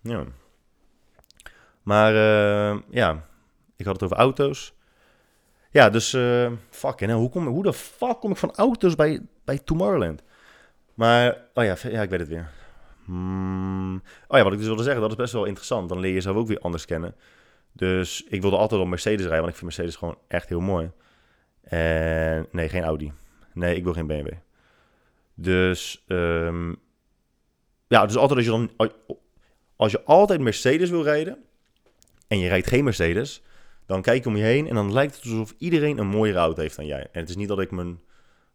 Ja. 0.00 0.24
Maar 1.82 2.14
uh, 2.14 2.82
ja, 2.90 3.28
ik 3.76 3.84
had 3.84 3.94
het 3.94 4.02
over 4.02 4.16
auto's. 4.16 4.74
Ja, 5.70 5.90
dus 5.90 6.14
uh, 6.14 6.52
fuck, 6.70 7.00
en 7.00 7.10
hoe, 7.10 7.30
kom, 7.30 7.46
hoe 7.46 7.62
de 7.62 7.72
fuck 7.72 8.20
kom 8.20 8.30
ik 8.30 8.36
van 8.36 8.54
auto's 8.54 8.94
bij, 8.94 9.20
bij 9.44 9.58
Tomorrowland? 9.58 10.22
Maar, 10.94 11.36
oh 11.54 11.64
ja, 11.64 11.76
ja, 11.82 12.02
ik 12.02 12.10
weet 12.10 12.20
het 12.20 12.28
weer. 12.28 12.50
Hmm. 13.04 14.02
Oh 14.28 14.36
ja, 14.36 14.42
wat 14.42 14.52
ik 14.52 14.58
dus 14.58 14.66
wilde 14.66 14.82
zeggen, 14.82 15.00
dat 15.00 15.10
is 15.10 15.16
best 15.16 15.32
wel 15.32 15.44
interessant. 15.44 15.88
Dan 15.88 16.00
leer 16.00 16.14
je 16.14 16.20
zelf 16.20 16.36
ook 16.36 16.48
weer 16.48 16.58
anders 16.58 16.84
kennen. 16.84 17.14
Dus 17.72 18.24
ik 18.28 18.40
wilde 18.40 18.56
altijd 18.56 18.80
op 18.80 18.88
Mercedes 18.88 19.26
rijden, 19.26 19.40
want 19.40 19.48
ik 19.48 19.56
vind 19.56 19.76
Mercedes 19.76 19.96
gewoon 19.96 20.18
echt 20.28 20.48
heel 20.48 20.60
mooi. 20.60 20.90
En 21.62 22.46
nee, 22.50 22.68
geen 22.68 22.82
Audi. 22.82 23.12
Nee, 23.54 23.76
ik 23.76 23.84
wil 23.84 23.92
geen 23.92 24.06
BMW. 24.06 24.32
Dus, 25.34 26.04
ehm, 26.06 26.74
ja, 27.86 28.06
dus 28.06 28.16
altijd 28.16 28.36
als 28.38 28.44
je 28.44 28.50
dan, 28.50 28.90
als 29.76 29.92
je 29.92 30.02
altijd 30.04 30.40
Mercedes 30.40 30.90
wil 30.90 31.02
rijden 31.02 31.44
en 32.28 32.38
je 32.38 32.48
rijdt 32.48 32.66
geen 32.66 32.84
Mercedes, 32.84 33.42
dan 33.90 34.02
kijk 34.02 34.22
je 34.22 34.28
om 34.28 34.36
je 34.36 34.42
heen 34.42 34.68
en 34.68 34.74
dan 34.74 34.92
lijkt 34.92 35.14
het 35.14 35.24
alsof 35.24 35.54
iedereen 35.58 35.98
een 35.98 36.06
mooiere 36.06 36.38
auto 36.38 36.60
heeft 36.60 36.76
dan 36.76 36.86
jij. 36.86 37.08
En 37.12 37.20
het 37.20 37.28
is 37.28 37.36
niet 37.36 37.48
dat 37.48 37.60
ik, 37.60 37.70
mijn, 37.70 38.00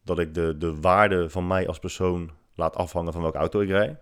dat 0.03 0.19
ik 0.19 0.33
de, 0.33 0.57
de 0.57 0.79
waarde 0.79 1.29
van 1.29 1.47
mij 1.47 1.67
als 1.67 1.79
persoon 1.79 2.31
laat 2.53 2.75
afhangen 2.75 3.13
van 3.13 3.21
welke 3.21 3.37
auto 3.37 3.59
ik 3.59 3.69
rijd. 3.69 3.99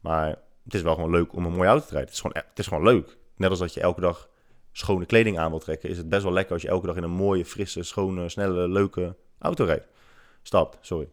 Maar 0.00 0.28
het 0.64 0.74
is 0.74 0.82
wel 0.82 0.94
gewoon 0.94 1.10
leuk 1.10 1.32
om 1.32 1.44
een 1.44 1.52
mooie 1.52 1.68
auto 1.68 1.86
te 1.86 1.92
rijden. 1.92 2.08
Het 2.08 2.14
is 2.14 2.20
gewoon, 2.20 2.42
het 2.48 2.58
is 2.58 2.66
gewoon 2.66 2.82
leuk. 2.82 3.16
Net 3.36 3.50
als 3.50 3.58
dat 3.58 3.74
je 3.74 3.80
elke 3.80 4.00
dag 4.00 4.28
schone 4.72 5.06
kleding 5.06 5.38
aan 5.38 5.50
wil 5.50 5.58
trekken, 5.58 5.88
is 5.88 5.96
het 5.96 6.08
best 6.08 6.22
wel 6.22 6.32
lekker 6.32 6.52
als 6.52 6.62
je 6.62 6.68
elke 6.68 6.86
dag 6.86 6.96
in 6.96 7.02
een 7.02 7.10
mooie, 7.10 7.44
frisse, 7.44 7.82
schone, 7.82 8.28
snelle, 8.28 8.68
leuke 8.68 9.16
auto 9.38 9.64
rijdt. 9.64 9.86
Stapt, 10.42 10.78
sorry. 10.80 11.08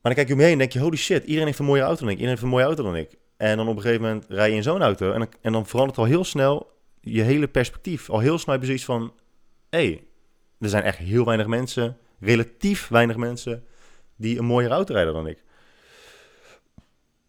Maar 0.00 0.14
dan 0.14 0.14
kijk 0.14 0.28
je 0.28 0.34
om 0.34 0.40
je 0.40 0.44
heen 0.44 0.52
en 0.52 0.58
denk 0.58 0.72
je, 0.72 0.80
holy 0.80 0.96
shit, 0.96 1.24
iedereen 1.24 1.46
heeft 1.46 1.58
een 1.58 1.64
mooie 1.64 1.82
auto 1.82 2.00
dan 2.00 2.08
ik. 2.08 2.18
Iedereen 2.18 2.30
heeft 2.30 2.42
een 2.42 2.48
mooie 2.48 2.64
auto 2.64 2.82
dan 2.82 2.96
ik. 2.96 3.16
En 3.36 3.56
dan 3.56 3.68
op 3.68 3.76
een 3.76 3.82
gegeven 3.82 4.02
moment 4.02 4.26
rij 4.28 4.50
je 4.50 4.56
in 4.56 4.62
zo'n 4.62 4.82
auto 4.82 5.12
en 5.12 5.18
dan, 5.18 5.28
en 5.40 5.52
dan 5.52 5.66
verandert 5.66 5.98
al 5.98 6.04
heel 6.04 6.24
snel 6.24 6.76
je 7.00 7.22
hele 7.22 7.48
perspectief. 7.48 8.10
Al 8.10 8.18
heel 8.18 8.38
snel 8.38 8.54
heb 8.54 8.60
je 8.60 8.66
zoiets 8.66 8.84
van, 8.84 9.12
hé, 9.70 9.86
hey, 9.86 10.04
er 10.58 10.68
zijn 10.68 10.82
echt 10.82 10.98
heel 10.98 11.24
weinig 11.24 11.46
mensen, 11.46 11.96
relatief 12.20 12.88
weinig 12.88 13.16
mensen, 13.16 13.64
die 14.16 14.38
een 14.38 14.44
mooiere 14.44 14.74
auto 14.74 14.92
rijden 14.94 15.12
dan 15.12 15.26
ik. 15.26 15.42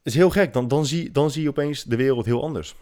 is 0.04 0.16
heel 0.16 0.30
gek, 0.30 0.54
dan, 0.54 0.68
dan, 0.68 0.86
zie, 0.86 1.12
dan 1.12 1.32
zie 1.32 1.44
je 1.44 1.50
opeens 1.50 1.84
de 1.84 1.96
wereld 1.96 2.26
heel 2.26 2.44
anders. 2.44 2.76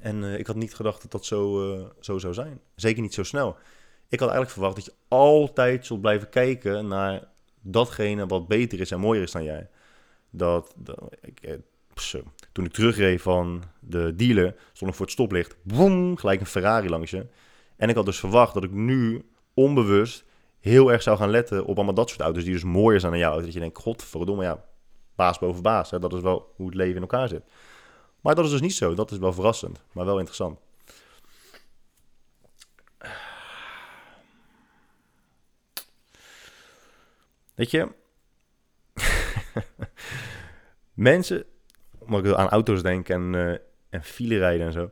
En 0.00 0.22
uh, 0.22 0.38
ik 0.38 0.46
had 0.46 0.56
niet 0.56 0.74
gedacht 0.74 1.02
dat 1.02 1.10
dat 1.10 1.24
zo, 1.24 1.72
uh, 1.74 1.86
zo 2.00 2.18
zou 2.18 2.34
zijn. 2.34 2.60
Zeker 2.74 3.02
niet 3.02 3.14
zo 3.14 3.22
snel. 3.22 3.56
Ik 4.08 4.20
had 4.20 4.28
eigenlijk 4.28 4.50
verwacht 4.50 4.74
dat 4.74 4.84
je 4.84 4.94
altijd 5.08 5.86
zult 5.86 6.00
blijven 6.00 6.28
kijken 6.28 6.86
naar 6.88 7.28
datgene 7.60 8.26
wat 8.26 8.48
beter 8.48 8.80
is 8.80 8.90
en 8.90 9.00
mooier 9.00 9.22
is 9.22 9.32
dan 9.32 9.44
jij. 9.44 9.68
Dat, 10.30 10.74
dat 10.76 11.16
ik, 11.20 11.58
Toen 12.52 12.64
ik 12.64 12.72
terugreed 12.72 13.22
van 13.22 13.62
de 13.80 14.14
dealer, 14.14 14.54
stond 14.72 14.90
ik 14.90 14.96
voor 14.96 15.06
het 15.06 15.14
stoplicht. 15.14 15.56
Boom, 15.62 16.16
gelijk 16.16 16.40
een 16.40 16.46
Ferrari 16.46 16.88
langs 16.88 17.10
je. 17.10 17.26
En 17.76 17.88
ik 17.88 17.94
had 17.94 18.04
dus 18.04 18.18
verwacht 18.18 18.54
dat 18.54 18.64
ik 18.64 18.70
nu 18.70 19.28
onbewust 19.54 20.24
heel 20.60 20.92
erg 20.92 21.02
zou 21.02 21.16
gaan 21.16 21.30
letten 21.30 21.64
op 21.64 21.76
allemaal 21.76 21.94
dat 21.94 22.08
soort 22.08 22.20
auto's 22.20 22.44
die 22.44 22.52
dus 22.52 22.64
mooier 22.64 23.00
zijn 23.00 23.12
dan 23.12 23.20
jouw 23.20 23.30
auto. 23.30 23.44
Dat 23.44 23.54
je 23.54 23.60
denkt, 23.60 23.78
godverdomme, 23.78 24.42
ja, 24.42 24.64
baas 25.14 25.38
boven 25.38 25.62
baas. 25.62 25.90
Hè? 25.90 25.98
Dat 25.98 26.12
is 26.12 26.20
wel 26.20 26.52
hoe 26.56 26.66
het 26.66 26.74
leven 26.74 26.94
in 26.94 27.00
elkaar 27.00 27.28
zit. 27.28 27.42
Maar 28.20 28.34
dat 28.34 28.44
is 28.44 28.50
dus 28.50 28.60
niet 28.60 28.74
zo. 28.74 28.94
Dat 28.94 29.10
is 29.10 29.18
wel 29.18 29.32
verrassend, 29.32 29.82
maar 29.92 30.04
wel 30.04 30.18
interessant. 30.18 30.58
Weet 37.54 37.70
je, 37.70 37.88
mensen, 40.94 41.44
omdat 42.08 42.32
ik 42.32 42.38
aan 42.38 42.48
auto's 42.48 42.82
denk 42.82 43.08
en, 43.08 43.32
uh, 43.32 43.56
en 43.88 44.02
file 44.02 44.38
rijden 44.38 44.66
en 44.66 44.72
zo, 44.72 44.90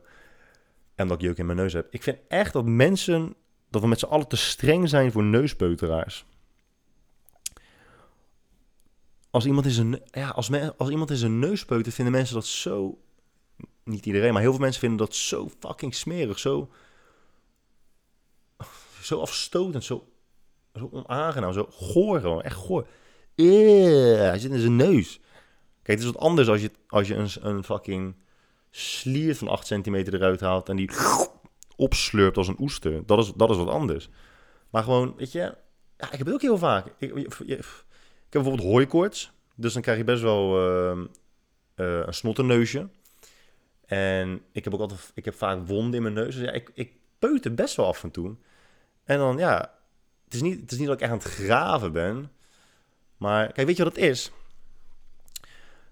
en 0.95 1.07
dat 1.07 1.17
ik 1.17 1.23
jeuk 1.23 1.37
in 1.37 1.45
mijn 1.45 1.57
neus 1.57 1.73
heb. 1.73 1.87
Ik 1.89 2.03
vind 2.03 2.17
echt 2.27 2.53
dat 2.53 2.65
mensen, 2.65 3.35
dat 3.69 3.81
we 3.81 3.87
met 3.87 3.99
z'n 3.99 4.05
allen 4.05 4.27
te 4.27 4.37
streng 4.37 4.89
zijn 4.89 5.11
voor 5.11 5.23
neuspeuteraars. 5.23 6.25
Als 9.29 9.45
iemand 9.45 9.65
is 9.65 9.77
een, 9.77 10.01
ja, 10.11 10.29
als, 10.29 10.49
men, 10.49 10.77
als 10.77 10.89
iemand 10.89 11.09
is 11.09 11.21
een 11.21 11.39
neuspeuter, 11.39 11.91
vinden 11.91 12.13
mensen 12.13 12.35
dat 12.35 12.45
zo 12.45 12.99
niet 13.83 14.05
iedereen, 14.05 14.33
maar 14.33 14.41
heel 14.41 14.51
veel 14.51 14.61
mensen 14.61 14.79
vinden 14.79 14.97
dat 14.97 15.15
zo 15.15 15.49
fucking 15.59 15.95
smerig, 15.95 16.39
zo, 16.39 16.71
zo 19.01 19.19
afstotend, 19.19 19.83
zo, 19.83 20.07
zo 20.73 20.89
onaangenaam, 20.91 21.53
zo 21.53 21.67
goor 21.71 22.41
echt 22.41 22.55
goor. 22.55 22.87
Hij 23.35 24.39
zit 24.39 24.51
in 24.51 24.59
zijn 24.59 24.75
neus. 24.75 25.19
Kijk, 25.87 25.99
het 25.99 26.07
is 26.07 26.13
wat 26.13 26.23
anders 26.23 26.47
als 26.47 26.61
je, 26.61 26.71
als 26.87 27.07
je 27.07 27.15
een, 27.15 27.29
een 27.41 27.63
fucking 27.63 28.15
slier 28.71 29.35
van 29.35 29.47
8 29.47 29.67
centimeter 29.67 30.13
eruit 30.13 30.39
haalt 30.39 30.69
en 30.69 30.75
die 30.75 30.89
opslurpt 31.75 32.37
als 32.37 32.47
een 32.47 32.59
oester. 32.59 33.05
Dat 33.05 33.19
is, 33.19 33.33
dat 33.35 33.49
is 33.49 33.57
wat 33.57 33.67
anders. 33.67 34.09
Maar 34.69 34.83
gewoon, 34.83 35.13
weet 35.17 35.31
je, 35.31 35.39
ja, 35.97 36.11
ik 36.11 36.17
heb 36.17 36.25
het 36.25 36.33
ook 36.33 36.41
heel 36.41 36.57
vaak. 36.57 36.85
Ik, 36.97 37.15
ik, 37.15 37.33
heb 37.39 37.65
bijvoorbeeld 38.29 38.69
hooikoorts, 38.69 39.31
dus 39.55 39.73
dan 39.73 39.81
krijg 39.81 39.97
je 39.97 40.03
best 40.03 40.21
wel 40.21 40.69
uh, 40.69 40.97
uh, 41.75 42.05
een 42.05 42.13
snottenneusje. 42.13 42.89
En 43.85 44.41
ik 44.51 44.63
heb 44.63 44.73
ook 44.73 44.79
altijd, 44.79 45.11
ik 45.13 45.25
heb 45.25 45.35
vaak 45.35 45.67
wonden 45.67 45.93
in 45.93 46.01
mijn 46.01 46.13
neus. 46.13 46.35
Dus 46.35 46.51
ik, 46.51 46.71
ik 46.73 46.91
best 47.55 47.75
wel 47.75 47.85
af 47.85 48.03
en 48.03 48.11
toe. 48.11 48.35
En 49.03 49.17
dan, 49.17 49.37
ja, 49.37 49.73
het 50.23 50.33
is, 50.33 50.41
niet, 50.41 50.61
het 50.61 50.71
is 50.71 50.77
niet 50.77 50.87
dat 50.87 50.95
ik 50.95 51.01
echt 51.01 51.11
aan 51.11 51.17
het 51.17 51.27
graven 51.27 51.91
ben. 51.91 52.31
Maar 53.17 53.51
kijk, 53.51 53.67
weet 53.67 53.77
je 53.77 53.83
wat 53.83 53.95
het 53.95 54.03
is? 54.03 54.31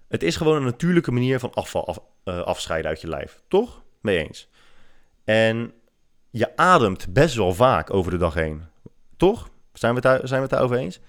Het 0.08 0.22
is 0.22 0.36
gewoon 0.36 0.56
een 0.56 0.64
natuurlijke 0.64 1.12
manier 1.12 1.38
van 1.38 1.54
afval 1.54 1.86
af, 1.86 2.00
uh, 2.24 2.40
afscheiden 2.40 2.90
uit 2.90 3.00
je 3.00 3.08
lijf. 3.08 3.42
Toch? 3.48 3.82
Mee 4.00 4.26
eens. 4.26 4.48
En 5.24 5.72
je 6.30 6.56
ademt 6.56 7.12
best 7.12 7.34
wel 7.34 7.54
vaak 7.54 7.92
over 7.94 8.10
de 8.10 8.16
dag 8.16 8.34
heen. 8.34 8.62
Toch? 9.16 9.50
Zijn 9.72 9.94
we 9.94 10.08
het 10.08 10.28
zijn 10.28 10.42
we 10.42 10.48
daarover 10.48 10.76
eens? 10.76 11.00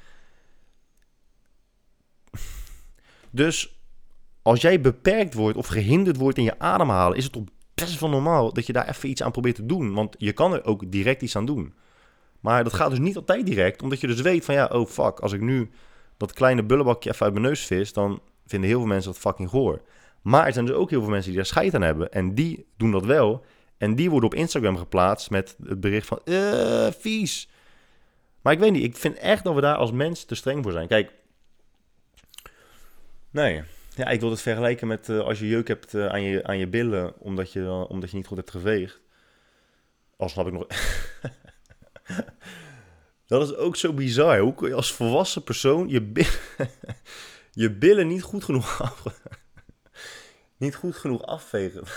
Dus 3.29 3.79
als 4.41 4.61
jij 4.61 4.81
beperkt 4.81 5.33
wordt 5.33 5.57
of 5.57 5.67
gehinderd 5.67 6.17
wordt 6.17 6.37
in 6.37 6.43
je 6.43 6.59
ademhalen, 6.59 7.17
is 7.17 7.23
het 7.23 7.33
toch 7.33 7.43
best 7.73 7.99
wel 7.99 8.09
normaal 8.09 8.53
dat 8.53 8.65
je 8.65 8.73
daar 8.73 8.87
even 8.87 9.09
iets 9.09 9.23
aan 9.23 9.31
probeert 9.31 9.55
te 9.55 9.65
doen. 9.65 9.93
Want 9.93 10.15
je 10.17 10.33
kan 10.33 10.53
er 10.53 10.65
ook 10.65 10.91
direct 10.91 11.21
iets 11.21 11.35
aan 11.35 11.45
doen. 11.45 11.73
Maar 12.39 12.63
dat 12.63 12.73
gaat 12.73 12.89
dus 12.89 12.99
niet 12.99 13.15
altijd 13.15 13.45
direct, 13.45 13.81
omdat 13.81 13.99
je 13.99 14.07
dus 14.07 14.21
weet 14.21 14.45
van 14.45 14.55
ja, 14.55 14.65
oh 14.65 14.87
fuck, 14.87 15.19
als 15.19 15.33
ik 15.33 15.41
nu 15.41 15.69
dat 16.17 16.33
kleine 16.33 16.63
bullebakje 16.63 17.09
even 17.11 17.25
uit 17.25 17.33
mijn 17.33 17.45
neus 17.45 17.65
vis, 17.65 17.93
dan 17.93 18.21
vinden 18.47 18.69
heel 18.69 18.79
veel 18.79 18.87
mensen 18.87 19.11
dat 19.11 19.21
fucking 19.21 19.49
goor. 19.49 19.81
Maar 20.21 20.45
er 20.45 20.53
zijn 20.53 20.65
dus 20.65 20.75
ook 20.75 20.89
heel 20.89 21.01
veel 21.01 21.09
mensen 21.09 21.29
die 21.29 21.37
daar 21.37 21.49
scheid 21.49 21.75
aan 21.75 21.81
hebben. 21.81 22.11
En 22.11 22.35
die 22.35 22.65
doen 22.77 22.91
dat 22.91 23.05
wel. 23.05 23.45
En 23.77 23.95
die 23.95 24.09
worden 24.09 24.29
op 24.29 24.35
Instagram 24.35 24.77
geplaatst 24.77 25.29
met 25.29 25.55
het 25.63 25.79
bericht 25.79 26.07
van, 26.07 26.19
eh, 26.25 26.87
vies. 26.99 27.49
Maar 28.41 28.53
ik 28.53 28.59
weet 28.59 28.71
niet, 28.71 28.83
ik 28.83 28.95
vind 28.95 29.17
echt 29.17 29.43
dat 29.43 29.55
we 29.55 29.61
daar 29.61 29.75
als 29.75 29.91
mens 29.91 30.23
te 30.23 30.35
streng 30.35 30.63
voor 30.63 30.71
zijn. 30.71 30.87
Kijk, 30.87 31.11
nee, 33.29 33.63
ja, 33.95 34.07
ik 34.07 34.19
wil 34.19 34.29
het 34.29 34.41
vergelijken 34.41 34.87
met 34.87 35.09
uh, 35.09 35.19
als 35.19 35.39
je 35.39 35.47
jeuk 35.47 35.67
hebt 35.67 35.93
uh, 35.93 36.07
aan, 36.07 36.21
je, 36.21 36.43
aan 36.43 36.57
je 36.57 36.67
billen 36.67 37.13
omdat 37.19 37.51
je, 37.51 37.59
uh, 37.59 37.89
omdat 37.89 38.09
je 38.09 38.15
niet 38.15 38.27
goed 38.27 38.37
hebt 38.37 38.51
geveegd. 38.51 38.99
Al 40.17 40.29
snap 40.29 40.47
ik 40.47 40.53
nog. 40.53 40.67
dat 43.27 43.49
is 43.49 43.55
ook 43.55 43.75
zo 43.75 43.93
bizar. 43.93 44.39
Hoe 44.39 44.55
kun 44.55 44.67
je 44.67 44.73
als 44.73 44.91
volwassen 44.91 45.43
persoon 45.43 45.89
je, 45.89 46.01
bi 46.01 46.27
je 47.57 47.71
billen 47.71 48.07
niet 48.07 48.21
goed 48.21 48.43
genoeg 48.43 48.81
af 48.81 49.03
niet 50.57 50.75
goed 50.75 50.95
genoeg 50.95 51.25
afvegen? 51.25 51.83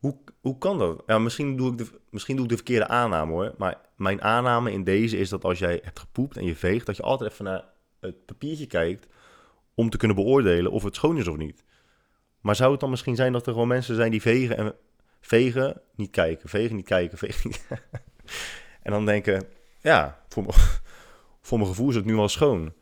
hoe, 0.00 0.16
hoe 0.40 0.58
kan 0.58 0.78
dat? 0.78 1.02
Ja, 1.06 1.18
misschien, 1.18 1.56
doe 1.56 1.72
ik 1.72 1.78
de, 1.78 2.00
misschien 2.10 2.36
doe 2.36 2.44
ik 2.44 2.50
de 2.50 2.56
verkeerde 2.56 2.88
aanname 2.88 3.32
hoor. 3.32 3.54
Maar 3.58 3.80
mijn 3.96 4.22
aanname 4.22 4.72
in 4.72 4.84
deze 4.84 5.16
is 5.16 5.28
dat 5.28 5.44
als 5.44 5.58
jij 5.58 5.80
hebt 5.82 5.98
gepoept 5.98 6.36
en 6.36 6.44
je 6.44 6.56
veegt, 6.56 6.86
dat 6.86 6.96
je 6.96 7.02
altijd 7.02 7.32
even 7.32 7.44
naar 7.44 7.64
het 8.00 8.26
papiertje 8.26 8.66
kijkt 8.66 9.06
om 9.74 9.90
te 9.90 9.96
kunnen 9.96 10.16
beoordelen 10.16 10.72
of 10.72 10.82
het 10.82 10.94
schoon 10.94 11.18
is 11.18 11.28
of 11.28 11.36
niet. 11.36 11.64
Maar 12.40 12.56
zou 12.56 12.70
het 12.70 12.80
dan 12.80 12.90
misschien 12.90 13.16
zijn 13.16 13.32
dat 13.32 13.46
er 13.46 13.52
gewoon 13.52 13.68
mensen 13.68 13.94
zijn 13.94 14.10
die 14.10 14.22
vegen 14.22 14.56
en 14.56 14.74
vegen, 15.20 15.80
niet 15.94 16.10
kijken, 16.10 16.48
vegen, 16.48 16.76
niet 16.76 16.86
kijken, 16.86 17.18
vegen 17.18 17.50
niet 17.50 17.66
En 18.82 18.92
dan 18.92 19.06
denken, 19.06 19.46
ja, 19.80 20.24
voor, 20.28 20.54
voor 21.42 21.58
mijn 21.58 21.70
gevoel 21.70 21.88
is 21.88 21.94
het 21.94 22.04
nu 22.04 22.16
al 22.16 22.28
schoon. 22.28 22.72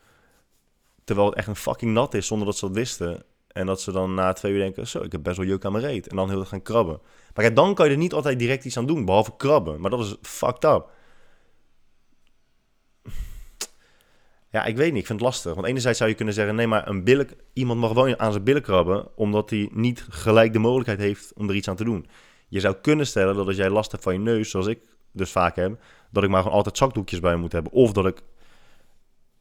Terwijl 1.04 1.28
het 1.28 1.38
echt 1.38 1.48
een 1.48 1.56
fucking 1.56 1.92
nat 1.92 2.14
is 2.14 2.26
zonder 2.26 2.46
dat 2.46 2.56
ze 2.56 2.66
dat 2.66 2.74
wisten. 2.74 3.22
En 3.52 3.66
dat 3.66 3.80
ze 3.80 3.92
dan 3.92 4.14
na 4.14 4.32
twee 4.32 4.52
uur 4.52 4.58
denken, 4.58 4.86
zo, 4.86 5.02
ik 5.02 5.12
heb 5.12 5.22
best 5.22 5.36
wel 5.36 5.46
juk 5.46 5.64
aan 5.64 5.72
mijn 5.72 5.84
reet. 5.84 6.08
En 6.08 6.16
dan 6.16 6.28
heel 6.28 6.40
erg 6.40 6.48
gaan 6.48 6.62
krabben. 6.62 7.00
Maar 7.34 7.44
ja, 7.44 7.50
dan 7.50 7.74
kan 7.74 7.86
je 7.86 7.92
er 7.92 7.98
niet 7.98 8.12
altijd 8.12 8.38
direct 8.38 8.64
iets 8.64 8.76
aan 8.76 8.86
doen, 8.86 9.04
behalve 9.04 9.36
krabben. 9.36 9.80
Maar 9.80 9.90
dat 9.90 10.00
is 10.00 10.16
fucked 10.22 10.64
up. 10.64 10.88
Ja, 14.50 14.64
ik 14.64 14.76
weet 14.76 14.92
niet. 14.92 15.00
Ik 15.00 15.06
vind 15.06 15.20
het 15.20 15.28
lastig. 15.28 15.54
Want 15.54 15.66
enerzijds 15.66 15.98
zou 15.98 16.10
je 16.10 16.16
kunnen 16.16 16.34
zeggen: 16.34 16.54
nee, 16.54 16.66
maar 16.66 16.88
een 16.88 17.04
billen, 17.04 17.28
iemand 17.52 17.80
mag 17.80 17.92
wel 17.92 18.18
aan 18.18 18.32
zijn 18.32 18.44
billen 18.44 18.62
krabben, 18.62 19.16
omdat 19.16 19.50
hij 19.50 19.68
niet 19.72 20.06
gelijk 20.08 20.52
de 20.52 20.58
mogelijkheid 20.58 20.98
heeft 20.98 21.32
om 21.36 21.48
er 21.48 21.54
iets 21.54 21.68
aan 21.68 21.76
te 21.76 21.84
doen. 21.84 22.06
Je 22.48 22.60
zou 22.60 22.74
kunnen 22.74 23.06
stellen 23.06 23.34
dat 23.34 23.46
als 23.46 23.56
jij 23.56 23.70
last 23.70 23.90
hebt 23.90 24.02
van 24.02 24.12
je 24.12 24.18
neus, 24.18 24.50
zoals 24.50 24.66
ik 24.66 24.80
dus 25.12 25.30
vaak 25.30 25.56
heb, 25.56 25.82
dat 26.10 26.22
ik 26.22 26.30
maar 26.30 26.42
gewoon 26.42 26.56
altijd 26.56 26.76
zakdoekjes 26.76 27.20
bij 27.20 27.36
moet 27.36 27.52
hebben. 27.52 27.72
Of 27.72 27.92
dat 27.92 28.06
ik 28.06 28.22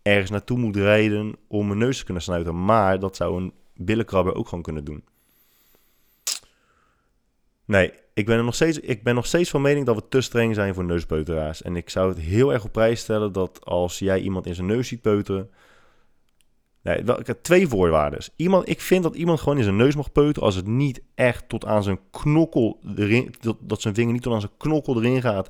ergens 0.01 0.29
naartoe 0.29 0.57
moet 0.57 0.75
rijden 0.75 1.35
om 1.47 1.67
mijn 1.67 1.79
neus 1.79 1.97
te 1.97 2.05
kunnen 2.05 2.23
snuiten. 2.23 2.65
Maar 2.65 2.99
dat 2.99 3.15
zou 3.15 3.41
een 3.41 3.53
billenkrabber 3.75 4.35
ook 4.35 4.47
gewoon 4.47 4.63
kunnen 4.63 4.83
doen. 4.83 5.03
Nee, 7.65 7.93
ik 8.13 8.25
ben, 8.25 8.37
er 8.37 8.43
nog 8.43 8.55
steeds, 8.55 8.79
ik 8.79 9.03
ben 9.03 9.15
nog 9.15 9.25
steeds 9.25 9.49
van 9.49 9.61
mening 9.61 9.85
dat 9.85 9.95
we 9.95 10.07
te 10.09 10.21
streng 10.21 10.55
zijn 10.55 10.73
voor 10.73 10.85
neuspeuteraars. 10.85 11.61
En 11.61 11.75
ik 11.75 11.89
zou 11.89 12.09
het 12.09 12.19
heel 12.19 12.53
erg 12.53 12.63
op 12.63 12.71
prijs 12.71 12.99
stellen 12.99 13.31
dat 13.31 13.65
als 13.65 13.99
jij 13.99 14.19
iemand 14.19 14.45
in 14.45 14.55
zijn 14.55 14.67
neus 14.67 14.87
ziet 14.87 15.01
peuteren... 15.01 15.49
Nee, 16.81 16.97
ik 16.97 17.27
heb 17.27 17.43
twee 17.43 17.67
voorwaarden. 17.67 18.19
Iemand, 18.35 18.69
ik 18.69 18.81
vind 18.81 19.03
dat 19.03 19.15
iemand 19.15 19.39
gewoon 19.39 19.57
in 19.57 19.63
zijn 19.63 19.75
neus 19.75 19.95
mag 19.95 20.11
peuteren 20.11 20.43
als 20.43 20.55
het 20.55 20.67
niet 20.67 21.01
echt 21.15 21.49
tot 21.49 21.65
aan 21.65 21.83
zijn 21.83 21.99
knokkel 22.11 22.79
erin... 22.95 23.33
Dat, 23.39 23.57
dat 23.59 23.81
zijn 23.81 23.93
vinger 23.93 24.13
niet 24.13 24.21
tot 24.21 24.33
aan 24.33 24.41
zijn 24.41 24.57
knokkel 24.57 24.97
erin 24.97 25.21
gaat. 25.21 25.49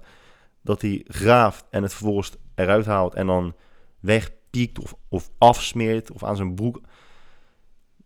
Dat 0.62 0.82
hij 0.82 1.06
graaft 1.08 1.66
en 1.70 1.84
het 1.84 1.94
vervolgens 1.94 2.32
eruit 2.56 2.86
haalt 2.86 3.14
en 3.14 3.28
dan 3.28 3.56
wegpiekt 4.52 4.96
of, 5.10 5.30
afsmeert 5.38 6.12
of 6.12 6.24
aan 6.24 6.36
zijn 6.36 6.56
broek. 6.56 6.82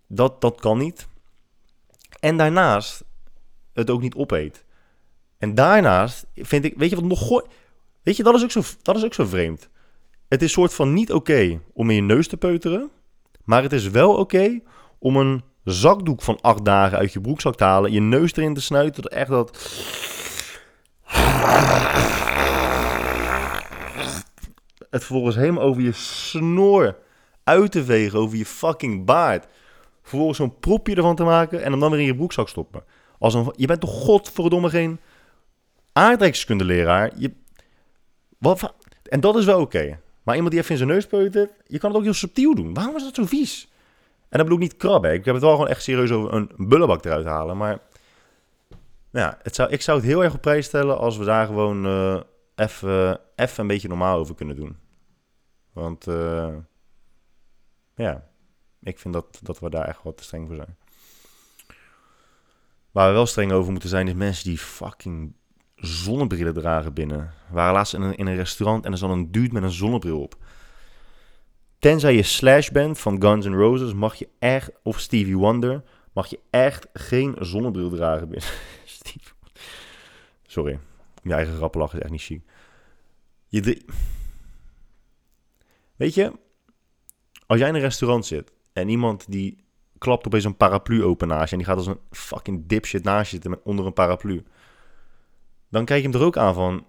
Dat, 0.08 0.42
dat 0.42 0.60
kan 0.60 0.78
niet. 0.78 1.08
En 2.20 2.38
daarnaast 2.38 3.04
het 3.74 3.90
ook 3.90 4.02
niet 4.02 4.16
opeet. 4.16 4.66
En 5.38 5.56
daarnaast 5.56 6.26
vind 6.36 6.66
ik, 6.66 6.74
weet 6.78 6.90
je 6.90 6.96
wat 6.96 7.06
nog 7.06 7.28
gooi? 7.28 7.46
Weet 8.04 8.18
je, 8.18 8.24
dat 8.24 8.36
is 8.36 8.44
ook 8.44 8.52
zo, 8.52 8.62
dat 8.82 8.96
is 8.96 9.04
ook 9.04 9.14
zo 9.14 9.26
vreemd. 9.26 9.70
Het 10.28 10.42
is 10.42 10.52
soort 10.52 10.74
van 10.74 10.94
niet 10.94 11.12
oké 11.12 11.62
om 11.74 11.90
in 11.90 11.96
je 11.96 12.02
neus 12.02 12.28
te 12.28 12.38
peuteren, 12.38 12.90
maar 13.44 13.64
het 13.64 13.74
is 13.74 13.90
wel 13.90 14.16
oké 14.16 14.60
om 15.00 15.18
een 15.18 15.44
zakdoek 15.64 16.22
van 16.22 16.42
acht 16.42 16.66
dagen 16.66 16.98
uit 16.98 17.14
je 17.14 17.22
broekzak 17.22 17.56
te 17.56 17.64
halen, 17.64 17.92
je 17.92 18.02
neus 18.02 18.36
erin 18.36 18.54
te 18.54 18.62
snuiten, 18.62 19.04
echt 19.04 19.30
dat 19.30 19.58
het 24.94 25.04
vervolgens 25.04 25.36
helemaal 25.36 25.64
over 25.64 25.82
je 25.82 25.92
snor 25.92 26.98
uit 27.44 27.72
te 27.72 27.84
vegen, 27.84 28.20
over 28.20 28.38
je 28.38 28.46
fucking 28.46 29.06
baard. 29.06 29.48
Vervolgens 30.02 30.38
zo'n 30.38 30.60
propje 30.60 30.96
ervan 30.96 31.16
te 31.16 31.24
maken 31.24 31.64
en 31.64 31.72
hem 31.72 31.80
dan 31.80 31.92
weer 31.92 32.00
in 32.00 32.06
je 32.06 32.16
broekzak 32.16 32.50
stoppen. 32.50 32.84
Als 33.20 33.34
een, 33.34 33.54
je 33.56 33.68
bent 33.68 33.82
toch 33.82 33.90
godverdomme 33.90 34.70
geen 34.70 35.00
aardrijkskundeleraar? 35.94 37.12
Je, 37.18 37.32
wat, 38.38 38.74
en 39.04 39.20
dat 39.20 39.36
is 39.36 39.46
wel 39.46 39.62
oké. 39.62 40.00
Maar 40.24 40.36
iemand 40.36 40.52
die 40.52 40.62
even 40.62 40.72
in 40.72 40.78
zijn 40.78 40.90
neus 40.90 41.08
peutert, 41.08 41.52
je 41.68 41.78
kan 41.78 41.90
het 41.90 41.98
ook 41.98 42.06
heel 42.06 42.14
subtiel 42.14 42.56
doen. 42.56 42.74
Waarom 42.74 42.96
is 42.96 43.04
dat 43.04 43.16
zo 43.16 43.26
vies? 43.26 43.72
En 44.30 44.38
dat 44.40 44.42
bedoel 44.42 44.64
ik 44.64 44.72
niet 44.72 44.78
krabben. 44.78 45.14
Ik 45.14 45.26
heb 45.26 45.34
het 45.34 45.44
wel 45.44 45.54
gewoon 45.54 45.68
echt 45.68 45.84
serieus 45.84 46.12
over 46.12 46.34
een 46.34 46.52
bullebak 46.58 47.06
eruit 47.06 47.26
halen. 47.26 47.58
Maar 47.58 47.80
ja, 49.12 49.40
het 49.42 49.56
zou, 49.56 49.70
ik 49.70 49.82
zou 49.82 49.98
het 49.98 50.08
heel 50.08 50.24
erg 50.24 50.34
op 50.34 50.42
prijs 50.42 50.66
stellen 50.66 50.98
als 50.98 51.18
we 51.18 51.26
daar 51.26 51.46
gewoon 51.46 51.86
uh, 51.86 52.20
even 52.56 53.20
een 53.36 53.68
beetje 53.68 53.88
normaal 53.88 54.18
over 54.18 54.36
kunnen 54.36 54.56
doen. 54.56 54.83
Want 55.74 56.08
uh, 56.08 56.56
ja, 57.96 58.28
ik 58.82 59.00
vind 59.00 59.14
dat, 59.14 59.40
dat 59.42 59.60
we 59.60 59.70
daar 59.70 59.88
echt 59.88 60.04
wat 60.04 60.18
te 60.18 60.24
streng 60.24 60.48
voor 60.48 60.56
zijn. 60.56 60.78
Waar 62.92 63.08
we 63.08 63.14
wel 63.14 63.26
streng 63.26 63.52
over 63.52 63.72
moeten 63.72 63.90
zijn, 63.90 64.08
is 64.08 64.14
mensen 64.14 64.50
die 64.50 64.58
fucking 64.58 65.34
zonnebrillen 65.76 66.54
dragen 66.54 66.94
binnen. 66.94 67.34
We 67.48 67.54
waren 67.54 67.74
laatst 67.74 67.94
in 67.94 68.02
een, 68.02 68.16
in 68.16 68.28
een 68.28 68.36
restaurant 68.36 68.86
en 68.86 68.92
er 68.92 68.98
zat 68.98 69.10
een 69.10 69.32
dude 69.32 69.54
met 69.54 69.64
een 69.64 69.72
zonnebril 69.72 70.22
op. 70.22 70.38
Tenzij 71.80 72.16
je 72.16 72.24
Slash 72.24 72.70
bent 72.70 73.00
van 73.00 73.22
Guns 73.22 73.46
N' 73.46 73.54
Roses, 73.54 73.94
mag 73.94 74.16
je 74.16 74.30
echt, 74.40 74.72
of 74.84 75.00
Stevie 75.00 75.38
Wonder, 75.38 75.84
mag 76.14 76.28
je 76.28 76.40
echt 76.50 76.88
geen 76.94 77.36
zonnebril 77.40 77.90
dragen 77.90 78.30
binnen. 78.30 78.50
Sorry, 80.48 80.80
je 81.24 81.34
eigen 81.34 81.56
grappen 81.56 81.80
lachen 81.80 81.98
is 81.98 82.04
echt 82.04 82.12
niet 82.12 82.22
chic. 82.22 82.42
Je 83.48 83.62
Weet 86.04 86.14
je, 86.14 86.32
als 87.46 87.60
jij 87.60 87.68
in 87.68 87.76
een 87.76 87.82
restaurant 87.82 88.26
zit 88.26 88.52
en 88.74 88.90
iemand 88.90 89.32
die 89.32 89.64
klapt 89.98 90.26
opeens 90.26 90.44
een 90.44 90.58
paraplu 90.58 91.04
open 91.04 91.28
naast 91.28 91.46
je 91.46 91.52
en 91.52 91.58
die 91.58 91.68
gaat 91.68 91.78
als 91.78 91.88
een 91.88 92.00
fucking 92.10 92.68
dipshit 92.68 93.04
naast 93.04 93.32
je 93.32 93.42
zitten 93.42 93.66
onder 93.66 93.86
een 93.86 93.94
paraplu, 93.94 94.44
dan 95.70 95.86
kijk 95.86 96.04
je 96.04 96.10
hem 96.10 96.20
er 96.20 96.26
ook 96.26 96.38
aan 96.38 96.54
van, 96.54 96.86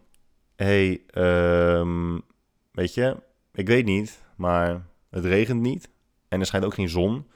hey, 0.56 1.02
um, 1.14 2.22
weet 2.70 2.94
je, 2.94 3.16
ik 3.52 3.66
weet 3.66 3.84
niet, 3.84 4.22
maar 4.36 4.86
het 5.10 5.24
regent 5.24 5.60
niet 5.60 5.88
en 6.28 6.40
er 6.40 6.46
schijnt 6.46 6.66
ook 6.66 6.74
geen 6.74 6.88
zon, 6.88 7.26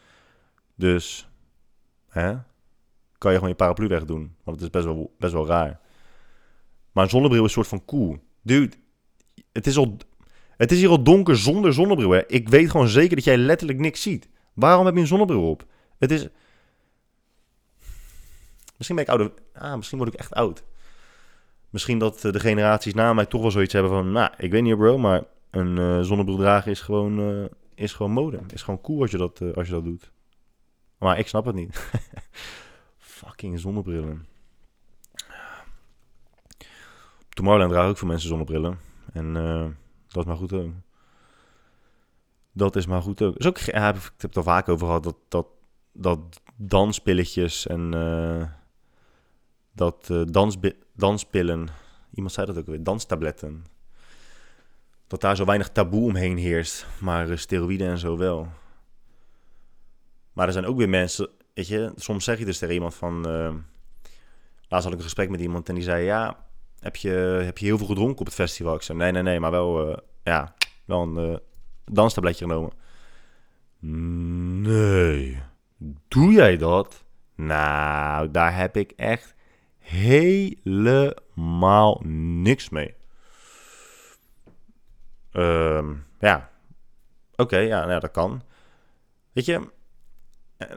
dus, 0.74 1.28
hè, 2.08 2.36
kan 3.18 3.30
je 3.30 3.36
gewoon 3.36 3.48
je 3.48 3.54
paraplu 3.54 3.88
wegdoen, 3.88 4.36
want 4.44 4.56
het 4.56 4.64
is 4.64 4.70
best 4.70 4.84
wel, 4.84 5.14
best 5.18 5.32
wel 5.32 5.46
raar. 5.46 5.80
Maar 6.92 7.04
een 7.04 7.10
zonnebril 7.10 7.44
is 7.44 7.56
een 7.56 7.64
soort 7.64 7.82
van 7.82 7.84
cool. 7.84 8.18
Dude, 8.42 8.76
het 9.52 9.66
is, 9.66 9.76
al, 9.76 9.96
het 10.58 10.72
is 10.72 10.78
hier 10.78 10.88
al 10.88 11.02
donker 11.02 11.36
zonder 11.36 11.74
zonnebril. 11.74 12.10
Hè? 12.10 12.26
Ik 12.26 12.48
weet 12.48 12.70
gewoon 12.70 12.88
zeker 12.88 13.16
dat 13.16 13.24
jij 13.24 13.36
letterlijk 13.36 13.78
niks 13.78 14.02
ziet. 14.02 14.28
Waarom 14.54 14.86
heb 14.86 14.94
je 14.94 15.00
een 15.00 15.06
zonnebril 15.06 15.50
op? 15.50 15.64
Het 15.98 16.10
is... 16.10 16.28
Misschien 18.76 18.96
ben 18.96 19.04
ik 19.04 19.10
ouder... 19.10 19.32
Ah, 19.52 19.76
misschien 19.76 19.98
word 19.98 20.12
ik 20.12 20.18
echt 20.18 20.34
oud. 20.34 20.64
Misschien 21.70 21.98
dat 21.98 22.20
de 22.20 22.40
generaties 22.40 22.94
na 22.94 23.12
mij 23.12 23.26
toch 23.26 23.40
wel 23.40 23.50
zoiets 23.50 23.72
hebben 23.72 23.92
van... 23.92 24.12
Nou, 24.12 24.30
ik 24.36 24.50
weet 24.50 24.62
niet 24.62 24.76
bro, 24.76 24.98
maar 24.98 25.24
een 25.50 25.76
uh, 25.76 26.00
zonnebril 26.00 26.36
dragen 26.36 26.70
is 26.70 26.80
gewoon, 26.80 27.20
uh, 27.20 27.44
is 27.74 27.92
gewoon 27.92 28.12
mode. 28.12 28.40
Is 28.52 28.62
gewoon 28.62 28.80
cool 28.80 29.00
als 29.00 29.10
je 29.10 29.16
dat, 29.16 29.54
als 29.54 29.66
je 29.66 29.72
dat 29.72 29.84
doet. 29.84 30.10
Maar 30.98 31.18
ik 31.18 31.28
snap 31.28 31.44
het 31.44 31.54
niet. 31.54 31.90
Fucking 32.98 33.60
zonnebrillen. 33.60 34.26
Tomorrowland 37.28 37.72
dragen 37.72 37.90
ook 37.90 37.98
veel 37.98 38.08
mensen 38.08 38.28
zonnebrillen. 38.28 38.78
En 39.12 39.36
dat 40.08 40.22
is 40.22 40.28
maar 40.28 40.36
goed 40.36 40.52
ook. 40.52 40.72
Dat 42.52 42.76
is 42.76 42.86
maar 42.86 43.02
goed 43.02 43.22
ook. 43.22 43.36
Is 43.36 43.46
ook 43.46 43.58
ik 43.58 43.74
heb 43.74 44.20
het 44.20 44.36
al 44.36 44.42
vaak 44.42 44.68
over 44.68 44.86
gehad, 44.86 45.02
dat, 45.02 45.16
dat, 45.28 45.46
dat 45.92 46.40
danspilletjes 46.56 47.66
en 47.66 47.92
uh, 47.94 48.48
dat 49.72 50.08
uh, 50.10 50.22
dans, 50.24 50.56
danspillen, 50.94 51.68
iemand 52.14 52.34
zei 52.34 52.46
dat 52.46 52.58
ook 52.58 52.66
weer, 52.66 52.82
danstabletten. 52.82 53.64
Dat 55.06 55.20
daar 55.20 55.36
zo 55.36 55.44
weinig 55.44 55.68
taboe 55.68 56.08
omheen 56.08 56.36
heerst, 56.36 56.86
maar 57.00 57.38
steroïden 57.38 57.88
en 57.88 57.98
zo 57.98 58.16
wel. 58.16 58.48
Maar 60.32 60.46
er 60.46 60.52
zijn 60.52 60.66
ook 60.66 60.76
weer 60.76 60.88
mensen, 60.88 61.28
weet 61.54 61.68
je, 61.68 61.92
soms 61.96 62.24
zeg 62.24 62.38
je 62.38 62.44
dus 62.44 62.58
tegen 62.58 62.74
iemand 62.74 62.94
van... 62.94 63.22
laatst 64.68 64.84
had 64.84 64.92
ik 64.92 64.98
een 64.98 65.02
gesprek 65.02 65.30
met 65.30 65.40
iemand 65.40 65.68
en 65.68 65.74
die 65.74 65.84
zei, 65.84 66.04
ja, 66.04 66.47
heb 66.80 66.96
je, 66.96 67.10
heb 67.44 67.58
je 67.58 67.66
heel 67.66 67.78
veel 67.78 67.86
gedronken 67.86 68.18
op 68.18 68.26
het 68.26 68.34
festival? 68.34 68.74
Ik 68.74 68.82
zei, 68.82 68.98
nee, 68.98 69.12
nee, 69.12 69.22
nee, 69.22 69.40
maar 69.40 69.50
wel, 69.50 69.88
uh, 69.88 69.96
ja, 70.22 70.54
wel 70.84 71.02
een 71.02 71.30
uh, 71.30 71.36
danstabletje 71.84 72.44
genomen. 72.44 72.72
Nee, 74.62 75.38
doe 76.08 76.32
jij 76.32 76.56
dat? 76.56 77.04
Nou, 77.34 78.30
daar 78.30 78.56
heb 78.56 78.76
ik 78.76 78.92
echt 78.96 79.34
helemaal 79.78 82.00
niks 82.04 82.68
mee. 82.68 82.96
Um, 85.32 86.06
ja, 86.18 86.50
oké, 87.36 87.58
ja, 87.58 87.86
nou, 87.86 88.00
dat 88.00 88.10
kan. 88.10 88.42
Weet 89.32 89.44
je, 89.44 89.70
eh, 90.56 90.68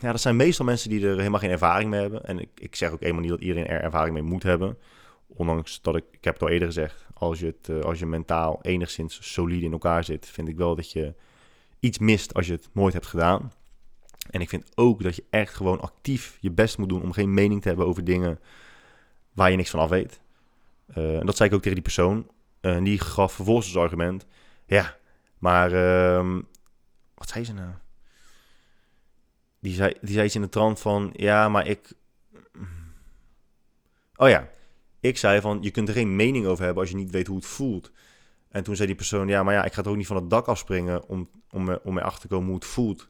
ja, 0.00 0.10
dat 0.10 0.20
zijn 0.20 0.36
meestal 0.36 0.64
mensen 0.64 0.90
die 0.90 1.08
er 1.08 1.16
helemaal 1.16 1.40
geen 1.40 1.50
ervaring 1.50 1.90
mee 1.90 2.00
hebben. 2.00 2.24
En 2.24 2.38
ik, 2.38 2.48
ik 2.54 2.76
zeg 2.76 2.90
ook 2.90 3.02
eenmaal 3.02 3.20
niet 3.20 3.30
dat 3.30 3.40
iedereen 3.40 3.66
er 3.66 3.80
ervaring 3.80 4.14
mee 4.14 4.22
moet 4.22 4.42
hebben. 4.42 4.78
Ondanks 5.26 5.80
dat 5.82 5.96
ik, 5.96 6.04
ik 6.10 6.24
heb 6.24 6.34
het 6.34 6.42
al 6.42 6.48
eerder 6.48 6.68
gezegd, 6.68 7.06
als 7.14 7.38
je, 7.38 7.46
het, 7.46 7.68
eh, 7.68 7.80
als 7.80 7.98
je 7.98 8.06
mentaal 8.06 8.58
enigszins 8.62 9.32
solide 9.32 9.64
in 9.64 9.72
elkaar 9.72 10.04
zit, 10.04 10.26
vind 10.26 10.48
ik 10.48 10.56
wel 10.56 10.76
dat 10.76 10.92
je 10.92 11.14
iets 11.80 11.98
mist 11.98 12.34
als 12.34 12.46
je 12.46 12.52
het 12.52 12.68
nooit 12.72 12.92
hebt 12.92 13.06
gedaan. 13.06 13.52
En 14.30 14.40
ik 14.40 14.48
vind 14.48 14.70
ook 14.74 15.02
dat 15.02 15.16
je 15.16 15.24
echt 15.30 15.54
gewoon 15.54 15.80
actief 15.80 16.38
je 16.40 16.50
best 16.50 16.78
moet 16.78 16.88
doen 16.88 17.02
om 17.02 17.12
geen 17.12 17.34
mening 17.34 17.62
te 17.62 17.68
hebben 17.68 17.86
over 17.86 18.04
dingen 18.04 18.40
waar 19.32 19.50
je 19.50 19.56
niks 19.56 19.70
van 19.70 19.80
af 19.80 19.88
weet. 19.88 20.20
Uh, 20.96 21.18
en 21.18 21.26
dat 21.26 21.36
zei 21.36 21.48
ik 21.48 21.54
ook 21.54 21.60
tegen 21.60 21.74
die 21.74 21.84
persoon. 21.84 22.30
En 22.60 22.84
die 22.84 23.00
gaf 23.00 23.32
vervolgens 23.32 23.66
als 23.66 23.84
argument. 23.84 24.26
Ja, 24.66 24.96
maar 25.38 25.72
uh, 25.72 26.40
wat 27.14 27.28
zei 27.28 27.44
ze 27.44 27.52
nou? 27.52 27.70
Die 29.60 29.74
zei, 29.74 29.94
die 30.00 30.12
zei 30.12 30.24
iets 30.24 30.34
in 30.34 30.40
de 30.40 30.48
trant 30.48 30.80
van, 30.80 31.10
ja, 31.12 31.48
maar 31.48 31.66
ik... 31.66 31.92
Oh 34.16 34.28
ja, 34.28 34.48
ik 35.00 35.18
zei 35.18 35.40
van, 35.40 35.58
je 35.60 35.70
kunt 35.70 35.88
er 35.88 35.94
geen 35.94 36.16
mening 36.16 36.46
over 36.46 36.64
hebben 36.64 36.82
als 36.82 36.90
je 36.90 36.96
niet 36.96 37.10
weet 37.10 37.26
hoe 37.26 37.36
het 37.36 37.46
voelt. 37.46 37.92
En 38.48 38.62
toen 38.62 38.76
zei 38.76 38.86
die 38.86 38.96
persoon, 38.96 39.28
ja, 39.28 39.42
maar 39.42 39.54
ja, 39.54 39.64
ik 39.64 39.72
ga 39.72 39.82
ook 39.86 39.96
niet 39.96 40.06
van 40.06 40.16
het 40.16 40.30
dak 40.30 40.46
afspringen 40.46 41.08
om, 41.08 41.30
om, 41.50 41.78
om 41.82 41.94
mee 41.94 42.04
achter 42.04 42.20
te 42.20 42.28
komen 42.28 42.46
hoe 42.46 42.54
het 42.54 42.64
voelt. 42.64 43.08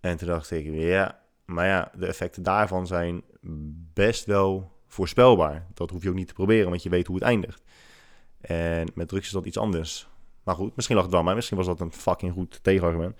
En 0.00 0.16
toen 0.16 0.28
dacht 0.28 0.50
ik, 0.50 0.66
ja, 0.74 1.22
maar 1.44 1.66
ja, 1.66 1.92
de 1.94 2.06
effecten 2.06 2.42
daarvan 2.42 2.86
zijn 2.86 3.22
best 3.94 4.24
wel 4.24 4.72
voorspelbaar. 4.86 5.66
Dat 5.74 5.90
hoef 5.90 6.02
je 6.02 6.08
ook 6.08 6.14
niet 6.14 6.28
te 6.28 6.34
proberen, 6.34 6.68
want 6.68 6.82
je 6.82 6.88
weet 6.88 7.06
hoe 7.06 7.16
het 7.16 7.24
eindigt. 7.24 7.62
En 8.40 8.88
met 8.94 9.08
drugs 9.08 9.26
is 9.26 9.32
dat 9.32 9.46
iets 9.46 9.58
anders. 9.58 10.08
Maar 10.42 10.54
goed, 10.54 10.76
misschien 10.76 10.96
lag 10.96 11.04
het 11.04 11.14
wel 11.14 11.22
maar 11.22 11.34
Misschien 11.34 11.56
was 11.56 11.66
dat 11.66 11.80
een 11.80 11.92
fucking 11.92 12.32
goed 12.32 12.62
tegenargument. 12.62 13.16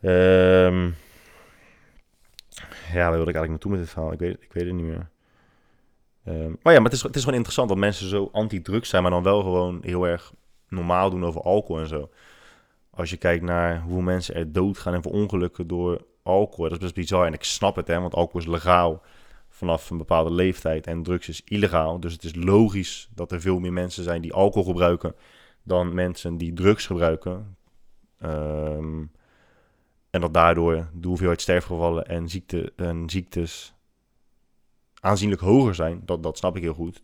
Um, 0.00 0.94
ja, 2.92 3.08
waar 3.08 3.16
wilde 3.16 3.30
ik 3.30 3.36
eigenlijk 3.36 3.48
naartoe 3.48 3.70
met 3.70 3.80
dit 3.80 3.90
verhaal? 3.90 4.12
Ik 4.12 4.18
weet, 4.18 4.36
ik 4.40 4.52
weet 4.52 4.64
het 4.64 4.74
niet 4.74 4.84
meer. 4.84 5.10
Um, 6.28 6.56
maar 6.62 6.72
ja, 6.72 6.80
maar 6.80 6.90
het 6.90 6.92
is, 6.92 7.02
het 7.02 7.14
is 7.16 7.20
gewoon 7.20 7.36
interessant 7.36 7.68
dat 7.68 7.78
mensen 7.78 8.08
zo 8.08 8.28
anti-drugs 8.32 8.88
zijn, 8.88 9.02
maar 9.02 9.10
dan 9.10 9.22
wel 9.22 9.42
gewoon 9.42 9.78
heel 9.82 10.06
erg 10.06 10.32
normaal 10.68 11.10
doen 11.10 11.24
over 11.24 11.40
alcohol 11.40 11.82
en 11.82 11.88
zo. 11.88 12.10
Als 12.90 13.10
je 13.10 13.16
kijkt 13.16 13.44
naar 13.44 13.80
hoe 13.80 14.02
mensen 14.02 14.34
er 14.34 14.52
doodgaan 14.52 14.94
en 14.94 15.02
verongelukken 15.02 15.66
door 15.66 16.04
alcohol, 16.22 16.64
dat 16.64 16.72
is 16.72 16.78
best 16.78 16.94
bizar. 16.94 17.26
En 17.26 17.32
ik 17.32 17.44
snap 17.44 17.76
het, 17.76 17.86
hè, 17.86 18.00
want 18.00 18.14
alcohol 18.14 18.40
is 18.40 18.46
legaal 18.46 19.02
vanaf 19.48 19.90
een 19.90 19.98
bepaalde 19.98 20.32
leeftijd 20.32 20.86
en 20.86 21.02
drugs 21.02 21.28
is 21.28 21.42
illegaal. 21.44 22.00
Dus 22.00 22.12
het 22.12 22.24
is 22.24 22.34
logisch 22.34 23.08
dat 23.14 23.32
er 23.32 23.40
veel 23.40 23.58
meer 23.58 23.72
mensen 23.72 24.04
zijn 24.04 24.22
die 24.22 24.32
alcohol 24.32 24.72
gebruiken 24.72 25.14
dan 25.62 25.94
mensen 25.94 26.36
die 26.36 26.52
drugs 26.52 26.86
gebruiken. 26.86 27.56
Um, 28.24 29.10
en 30.10 30.20
dat 30.20 30.34
daardoor 30.34 30.88
de 30.94 31.08
hoeveelheid 31.08 31.40
sterfgevallen 31.40 32.06
en, 32.06 32.28
ziekte, 32.28 32.72
en 32.76 33.10
ziektes 33.10 33.71
aanzienlijk 35.02 35.40
hoger 35.40 35.74
zijn. 35.74 36.02
Dat, 36.04 36.22
dat 36.22 36.38
snap 36.38 36.56
ik 36.56 36.62
heel 36.62 36.74
goed. 36.74 37.02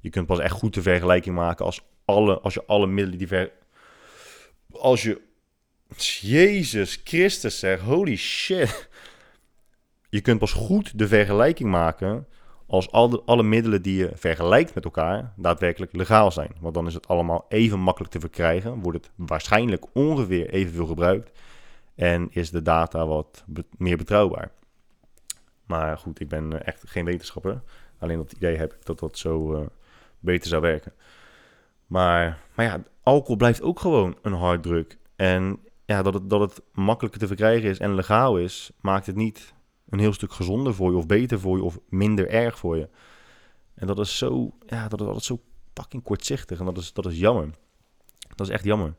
Je 0.00 0.10
kunt 0.10 0.26
pas 0.26 0.38
echt 0.38 0.54
goed 0.54 0.74
de 0.74 0.82
vergelijking 0.82 1.34
maken 1.34 1.64
als 1.64 1.82
alle, 2.04 2.40
als 2.40 2.54
je 2.54 2.64
alle 2.66 2.86
middelen 2.86 3.18
die 3.18 3.28
ver... 3.28 3.52
Als 4.72 5.02
je... 5.02 5.20
Jezus 6.20 7.00
Christus 7.04 7.58
zeg, 7.58 7.80
holy 7.80 8.16
shit. 8.16 8.88
Je 10.08 10.20
kunt 10.20 10.38
pas 10.38 10.52
goed 10.52 10.98
de 10.98 11.08
vergelijking 11.08 11.70
maken 11.70 12.26
als 12.66 12.90
alle, 12.90 13.22
alle 13.24 13.42
middelen 13.42 13.82
die 13.82 13.96
je 13.96 14.10
vergelijkt 14.14 14.74
met 14.74 14.84
elkaar 14.84 15.32
daadwerkelijk 15.36 15.92
legaal 15.92 16.30
zijn. 16.30 16.50
Want 16.60 16.74
dan 16.74 16.86
is 16.86 16.94
het 16.94 17.08
allemaal 17.08 17.46
even 17.48 17.80
makkelijk 17.80 18.12
te 18.12 18.20
verkrijgen, 18.20 18.80
wordt 18.80 18.98
het 18.98 19.10
waarschijnlijk 19.16 19.84
ongeveer 19.92 20.50
evenveel 20.50 20.86
gebruikt 20.86 21.38
en 21.94 22.28
is 22.30 22.50
de 22.50 22.62
data 22.62 23.06
wat 23.06 23.44
meer 23.76 23.96
betrouwbaar. 23.96 24.52
Maar 25.70 25.98
goed, 25.98 26.20
ik 26.20 26.28
ben 26.28 26.52
eh, 26.52 26.66
echt 26.66 26.90
geen 26.90 27.04
wetenschapper. 27.04 27.62
Alleen 27.98 28.16
dat 28.16 28.32
idee 28.32 28.56
heb 28.56 28.72
ik 28.72 28.86
dat 28.86 28.98
dat 28.98 29.18
zo 29.18 29.54
uh, 29.54 29.66
beter 30.18 30.48
zou 30.48 30.62
werken. 30.62 30.92
Maar, 31.86 32.38
maar 32.54 32.66
ja, 32.66 32.82
alcohol 33.02 33.36
blijft 33.36 33.62
ook 33.62 33.80
gewoon 33.80 34.16
een 34.22 34.32
harddruk. 34.32 34.98
En 35.16 35.58
ja, 35.84 36.02
dat 36.02 36.14
het, 36.14 36.30
dat 36.30 36.40
het 36.40 36.62
makkelijker 36.72 37.20
te 37.20 37.26
verkrijgen 37.26 37.70
is 37.70 37.78
en 37.78 37.94
legaal 37.94 38.38
is, 38.38 38.70
maakt 38.80 39.06
het 39.06 39.16
niet 39.16 39.54
een 39.88 39.98
heel 39.98 40.12
stuk 40.12 40.32
gezonder 40.32 40.74
voor 40.74 40.90
je, 40.90 40.96
of 40.96 41.06
beter 41.06 41.40
voor 41.40 41.56
je, 41.56 41.62
of 41.62 41.78
minder 41.88 42.28
erg 42.28 42.58
voor 42.58 42.76
je. 42.76 42.88
En 43.74 43.86
dat 43.86 43.98
is 43.98 44.18
zo, 44.18 44.52
ja, 44.66 44.88
dat 44.88 45.00
is 45.00 45.06
altijd 45.06 45.24
zo 45.24 45.40
fucking 45.74 46.02
kortzichtig. 46.02 46.58
En 46.58 46.64
dat 46.64 46.78
is, 46.78 46.92
dat 46.92 47.06
is 47.06 47.18
jammer. 47.18 47.50
Dat 48.34 48.46
is 48.46 48.52
echt 48.52 48.64
jammer. 48.64 48.94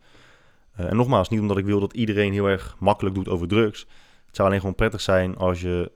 Uh, 0.80 0.90
en 0.90 0.96
nogmaals, 0.96 1.30
niet 1.30 1.40
omdat 1.40 1.58
ik 1.58 1.66
wil 1.66 1.80
dat 1.80 1.94
iedereen 1.94 2.34
heel 2.34 2.48
erg 2.48 2.76
makkelijk 2.80 3.16
doet 3.16 3.30
over 3.30 3.48
drugs. 3.48 3.80
Het 4.26 4.36
zou 4.36 4.48
alleen 4.48 4.60
gewoon 4.60 4.76
prettig 4.76 5.02
zijn 5.02 5.38
als 5.38 5.62
je, 5.62 5.92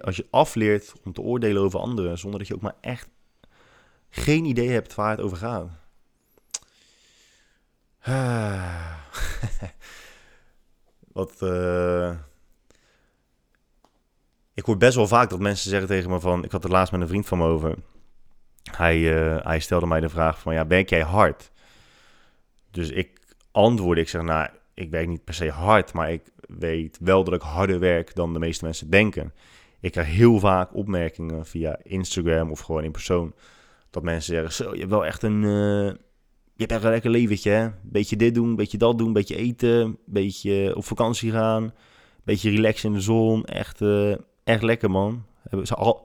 als 0.00 0.16
je 0.16 0.26
afleert 0.30 0.92
om 1.04 1.12
te 1.12 1.20
oordelen 1.20 1.62
over 1.62 1.80
anderen, 1.80 2.18
zonder 2.18 2.38
dat 2.38 2.48
je 2.48 2.54
ook 2.54 2.60
maar 2.60 2.76
echt 2.80 3.08
geen 4.10 4.44
idee 4.44 4.68
hebt 4.68 4.94
waar 4.94 5.10
het 5.10 5.20
over 5.20 5.36
gaat. 5.36 5.70
Wat, 11.12 11.42
uh, 11.42 12.16
ik 14.54 14.64
hoor 14.64 14.76
best 14.76 14.96
wel 14.96 15.06
vaak 15.06 15.30
dat 15.30 15.38
mensen 15.38 15.70
zeggen 15.70 15.88
tegen 15.88 16.10
me 16.10 16.20
van... 16.20 16.44
Ik 16.44 16.50
had 16.50 16.62
het 16.62 16.72
laatst 16.72 16.92
met 16.92 17.00
een 17.00 17.08
vriend 17.08 17.26
van 17.26 17.38
me 17.38 17.44
over. 17.44 17.74
Hij, 18.70 18.98
uh, 18.98 19.44
hij 19.44 19.60
stelde 19.60 19.86
mij 19.86 20.00
de 20.00 20.08
vraag 20.08 20.40
van... 20.40 20.54
Ja, 20.54 20.66
werk 20.66 20.88
jij 20.88 21.02
hard? 21.02 21.50
Dus 22.70 22.90
ik 22.90 23.34
antwoordde, 23.50 24.02
ik 24.02 24.08
zeg... 24.08 24.22
Nou, 24.22 24.48
ik 24.74 24.90
werk 24.90 25.08
niet 25.08 25.24
per 25.24 25.34
se 25.34 25.50
hard... 25.50 25.92
Maar 25.92 26.12
ik 26.12 26.22
weet 26.48 26.98
wel 27.00 27.24
dat 27.24 27.34
ik 27.34 27.42
harder 27.42 27.78
werk 27.78 28.14
dan 28.14 28.32
de 28.32 28.38
meeste 28.38 28.64
mensen 28.64 28.90
denken. 28.90 29.32
Ik 29.80 29.92
krijg 29.92 30.08
heel 30.08 30.38
vaak 30.38 30.74
opmerkingen 30.74 31.46
via 31.46 31.78
Instagram 31.82 32.50
of 32.50 32.60
gewoon 32.60 32.84
in 32.84 32.92
persoon... 32.92 33.34
Dat 33.90 34.02
mensen 34.02 34.34
zeggen, 34.34 34.52
zo, 34.52 34.72
je 34.72 34.78
hebt 34.78 34.90
wel 34.90 35.06
echt 35.06 35.22
een... 35.22 35.42
Uh, 35.42 35.92
je 36.54 36.64
hebt 36.64 36.72
echt 36.72 36.84
een 36.84 36.90
lekker 36.90 37.10
leventje, 37.10 37.50
hè? 37.50 37.68
Beetje 37.82 38.16
dit 38.16 38.34
doen, 38.34 38.56
beetje 38.56 38.78
dat 38.78 38.98
doen, 38.98 39.12
beetje 39.12 39.36
eten, 39.36 39.98
beetje 40.04 40.76
op 40.76 40.84
vakantie 40.84 41.30
gaan, 41.30 41.74
beetje 42.24 42.50
relaxen 42.50 42.88
in 42.88 42.94
de 42.94 43.00
zon. 43.00 43.44
Echt, 43.44 43.80
uh, 43.80 44.16
echt 44.44 44.62
lekker, 44.62 44.90
man. 44.90 45.24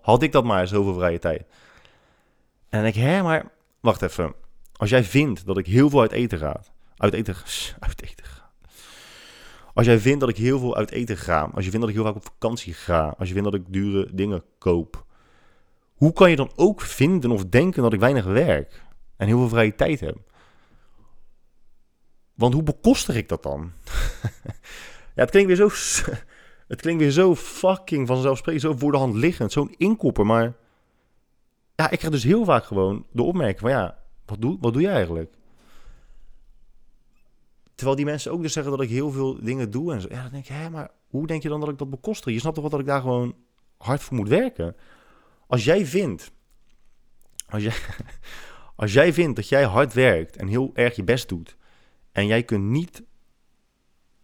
Had 0.01 0.23
ik 0.23 0.31
dat 0.31 0.43
maar, 0.43 0.67
zoveel 0.67 0.93
vrije 0.93 1.19
tijd. 1.19 1.45
En 2.69 2.85
ik, 2.85 2.95
hè, 2.95 3.21
maar 3.21 3.51
wacht 3.79 4.01
even. 4.01 4.33
Als 4.73 4.89
jij 4.89 5.03
vindt 5.03 5.45
dat 5.45 5.57
ik 5.57 5.65
heel 5.65 5.89
veel 5.89 6.01
uit 6.01 6.11
eten 6.11 6.37
ga, 6.37 6.63
uit 6.95 7.13
eten, 7.13 7.35
uit 7.79 8.03
eten. 8.03 8.25
Als 9.73 9.85
jij 9.85 9.99
vindt 9.99 10.19
dat 10.19 10.29
ik 10.29 10.37
heel 10.37 10.59
veel 10.59 10.75
uit 10.75 10.91
eten 10.91 11.17
ga, 11.17 11.49
als 11.53 11.65
je 11.65 11.71
vindt 11.71 11.79
dat 11.79 11.89
ik 11.89 11.95
heel 11.95 12.05
vaak 12.05 12.15
op 12.15 12.23
vakantie 12.23 12.73
ga, 12.73 13.15
als 13.17 13.27
je 13.27 13.33
vindt 13.33 13.51
dat 13.51 13.59
ik 13.59 13.73
dure 13.73 14.09
dingen 14.13 14.43
koop, 14.57 15.05
hoe 15.93 16.13
kan 16.13 16.29
je 16.29 16.35
dan 16.35 16.51
ook 16.55 16.81
vinden 16.81 17.31
of 17.31 17.45
denken 17.45 17.83
dat 17.83 17.93
ik 17.93 17.99
weinig 17.99 18.25
werk 18.25 18.83
en 19.17 19.27
heel 19.27 19.37
veel 19.37 19.49
vrije 19.49 19.75
tijd 19.75 19.99
heb? 19.99 20.17
Want 22.33 22.53
hoe 22.53 22.63
bekostig 22.63 23.15
ik 23.15 23.29
dat 23.29 23.43
dan? 23.43 23.71
ja, 25.15 25.21
het 25.23 25.29
klinkt 25.29 25.47
weer 25.47 25.69
zo 25.69 25.69
het 26.73 26.81
klinkt 26.81 27.01
weer 27.01 27.11
zo 27.11 27.35
fucking 27.35 28.07
vanzelfsprekend, 28.07 28.63
zo 28.63 28.77
voor 28.77 28.91
de 28.91 28.97
hand 28.97 29.15
liggend, 29.15 29.51
zo'n 29.51 29.73
inkopper. 29.77 30.25
Maar 30.25 30.53
ja, 31.75 31.89
ik 31.89 31.97
krijg 31.97 32.13
dus 32.13 32.23
heel 32.23 32.45
vaak 32.45 32.65
gewoon 32.65 33.05
de 33.11 33.23
opmerking 33.23 33.59
van 33.59 33.69
ja, 33.69 33.97
wat 34.25 34.41
doe, 34.41 34.57
wat 34.59 34.73
doe 34.73 34.81
jij 34.81 34.93
eigenlijk? 34.93 35.33
Terwijl 37.83 38.03
die 38.03 38.13
mensen 38.13 38.31
ook 38.31 38.41
dus 38.41 38.53
zeggen 38.53 38.71
dat 38.71 38.81
ik 38.81 38.89
heel 38.89 39.11
veel 39.11 39.43
dingen 39.43 39.71
doe 39.71 39.93
en 39.93 40.01
zo. 40.01 40.07
Ja, 40.11 40.21
dan 40.21 40.31
denk 40.31 40.43
ik, 40.43 40.55
hè, 40.55 40.69
maar 40.69 40.91
hoe 41.07 41.27
denk 41.27 41.43
je 41.43 41.49
dan 41.49 41.59
dat 41.59 41.69
ik 41.69 41.77
dat 41.77 41.89
bekostig? 41.89 42.33
Je 42.33 42.39
snapt 42.39 42.55
toch 42.55 42.63
wat 42.63 42.71
dat 42.71 42.81
ik 42.81 42.85
daar 42.85 43.01
gewoon 43.01 43.35
hard 43.77 44.03
voor 44.03 44.17
moet 44.17 44.27
werken? 44.27 44.75
Als 45.47 45.63
jij 45.63 45.85
vindt, 45.85 46.31
als 47.47 47.63
jij, 47.63 47.73
als 48.75 48.93
jij 48.93 49.13
vindt 49.13 49.35
dat 49.35 49.49
jij 49.49 49.63
hard 49.63 49.93
werkt 49.93 50.35
en 50.35 50.47
heel 50.47 50.71
erg 50.73 50.95
je 50.95 51.03
best 51.03 51.29
doet, 51.29 51.57
en 52.11 52.25
jij 52.25 52.43
kunt 52.43 52.63
niet 52.63 53.03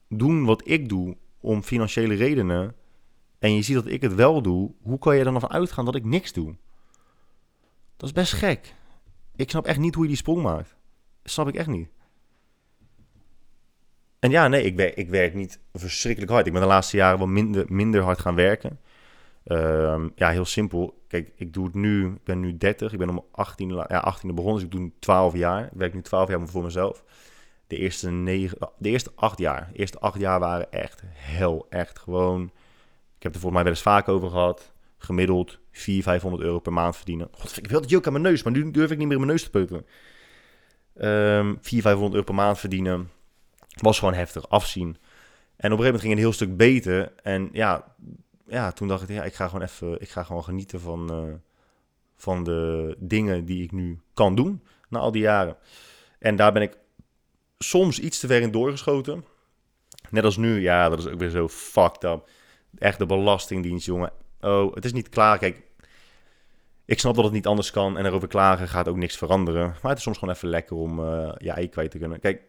doen 0.08 0.46
wat 0.46 0.68
ik 0.68 0.90
doe 0.90 1.18
om 1.40 1.64
financiële 1.64 2.16
redenen 2.16 2.76
en 3.40 3.56
je 3.56 3.62
ziet 3.62 3.76
dat 3.76 3.88
ik 3.88 4.02
het 4.02 4.16
wel 4.16 4.42
doe, 4.42 4.72
hoe 4.82 5.00
kan 5.00 5.18
je 5.18 5.24
dan 5.24 5.36
ervan 5.36 5.52
uitgaan 5.52 5.86
dat 5.86 5.96
ik 5.96 6.06
niks 6.06 6.34
doe? 6.34 6.56
Dat 7.98 8.10
is 8.10 8.16
best 8.16 8.34
gek. 8.34 8.76
Ik 9.36 9.50
snap 9.50 9.66
echt 9.66 9.80
niet 9.80 9.94
hoe 9.94 10.04
je 10.04 10.10
die 10.10 10.18
sprong 10.18 10.42
maakt. 10.42 10.76
Snap 11.24 11.48
ik 11.48 11.56
echt 11.56 11.68
niet. 11.68 11.90
En 14.20 14.32
ja, 14.32 14.48
nee, 14.48 14.64
ik 14.64 14.76
werk, 14.76 14.96
ik 14.96 15.10
werk 15.10 15.34
niet 15.34 15.60
verschrikkelijk 15.74 16.32
hard. 16.32 16.48
Ik 16.48 16.54
ben 16.54 16.62
de 16.62 16.68
laatste 16.68 16.98
jaren 16.98 17.18
wel 17.18 17.28
minder, 17.28 17.66
minder 17.68 18.02
hard 18.02 18.20
gaan 18.20 18.36
werken. 18.36 18.80
Um, 19.46 20.12
ja, 20.16 20.30
heel 20.30 20.46
simpel. 20.46 21.04
Kijk, 21.08 21.32
ik 21.36 21.54
doe 21.54 21.66
het 21.66 21.74
nu, 21.74 22.06
ik 22.06 22.24
ben 22.24 22.40
nu 22.40 22.58
30, 22.58 22.92
ik 22.92 22.98
ben 22.98 23.10
om 23.10 23.26
18, 23.32 23.70
ja, 23.70 23.84
18 23.84 24.36
begonnen, 24.36 24.60
dus 24.60 24.70
ik 24.70 24.78
doe 24.78 24.92
12 25.00 25.36
jaar. 25.36 25.64
Ik 25.64 25.70
werk 25.74 25.94
nu 25.94 26.02
12 26.02 26.30
jaar 26.30 26.48
voor 26.48 26.64
mezelf 26.64 27.04
de 27.70 27.78
eerste, 27.78 28.10
negen, 28.10 28.58
de 28.78 28.90
eerste 28.90 29.12
acht 29.16 29.40
jaar. 29.40 29.70
De 29.72 29.80
eerste 29.80 30.00
acht 30.00 30.20
jaar 30.20 30.40
waren 30.40 30.72
echt 30.72 31.02
hel. 31.14 31.66
Echt 31.70 32.00
gewoon. 32.00 32.44
Ik 33.18 33.24
heb 33.24 33.34
er 33.34 33.40
volgens 33.40 33.54
mij 33.54 33.64
wel 33.64 33.72
eens 33.72 33.82
vaak 33.82 34.08
over 34.08 34.30
gehad. 34.30 34.72
Gemiddeld 34.98 35.60
400, 35.72 36.04
500 36.04 36.44
euro 36.44 36.60
per 36.60 36.74
maand 36.74 36.96
verdienen. 36.96 37.28
God, 37.32 37.58
ik 37.58 37.68
wil 37.68 37.82
het 37.82 37.90
juk 37.90 38.06
aan 38.06 38.12
mijn 38.12 38.24
neus, 38.24 38.44
maar 38.44 38.54
nu 38.54 38.72
durf 38.72 38.92
ik 38.92 38.98
niet 38.98 39.08
meer 39.08 39.18
in 39.18 39.26
mijn 39.26 39.32
neus 39.32 39.44
te 39.44 39.50
peuteren. 39.50 39.86
Um, 40.96 41.58
400, 41.62 41.82
500 41.82 42.14
euro 42.14 42.26
per 42.26 42.36
maand 42.36 42.60
verdienen. 42.60 43.10
Was 43.82 44.00
gewoon 44.00 44.14
heftig 44.14 44.50
afzien. 44.50 44.98
En 45.56 45.72
op 45.72 45.80
een 45.80 45.86
gegeven 45.86 45.86
moment 45.86 46.02
ging 46.02 46.14
het 46.14 46.22
een 46.22 46.28
heel 46.28 46.34
stuk 46.34 46.58
beter. 46.58 47.14
En 47.24 47.50
ja, 47.52 47.96
ja 48.48 48.72
toen 48.72 48.88
dacht 48.88 49.02
ik, 49.02 49.10
ja, 49.10 49.24
ik 49.24 49.34
ga 49.34 49.48
gewoon 49.48 49.62
even, 49.62 50.02
ik 50.02 50.10
ga 50.10 50.24
gewoon 50.24 50.44
genieten 50.44 50.80
van, 50.80 51.28
uh, 51.28 51.34
van 52.16 52.44
de 52.44 52.96
dingen 53.00 53.46
die 53.46 53.64
ik 53.64 53.72
nu 53.72 54.00
kan 54.14 54.36
doen 54.36 54.64
na 54.90 55.00
al 55.00 55.12
die 55.12 55.22
jaren. 55.22 55.58
En 56.20 56.36
daar 56.36 56.52
ben 56.52 56.62
ik 56.62 56.78
soms 57.58 58.00
iets 58.00 58.20
te 58.20 58.28
ver 58.28 58.42
in 58.42 58.52
doorgeschoten. 58.52 59.26
Net 60.10 60.24
als 60.24 60.38
nu, 60.38 60.62
ja, 60.62 60.90
dat 60.90 61.00
is 61.00 61.08
ook 61.08 61.20
weer 61.20 61.30
zo 61.30 61.48
fucked 61.48 62.04
up. 62.04 62.30
Echt 62.78 63.00
de 63.00 63.06
belastingdienst, 63.06 63.86
jongen. 63.86 64.12
Oh, 64.42 64.76
het 64.76 64.86
is 64.86 64.94
niet 64.94 65.10
klaar. 65.10 65.38
Kijk, 65.38 65.62
ik 66.86 67.00
snap 67.00 67.16
dat 67.16 67.24
het 67.24 67.34
niet 67.34 67.48
anders 67.48 67.72
kan 67.72 67.98
en 67.98 68.06
erover 68.06 68.28
klagen 68.28 68.68
gaat 68.68 68.88
ook 68.88 68.96
niks 68.96 69.18
veranderen. 69.18 69.76
Maar 69.82 69.90
het 69.90 69.98
is 69.98 70.04
soms 70.04 70.18
gewoon 70.18 70.34
even 70.34 70.50
lekker 70.50 70.76
om 70.76 71.00
uh, 71.00 71.32
je 71.38 71.52
ei 71.52 71.70
kwijt 71.70 71.92
te 71.92 71.98
kunnen. 71.98 72.20
Kijk, 72.20 72.42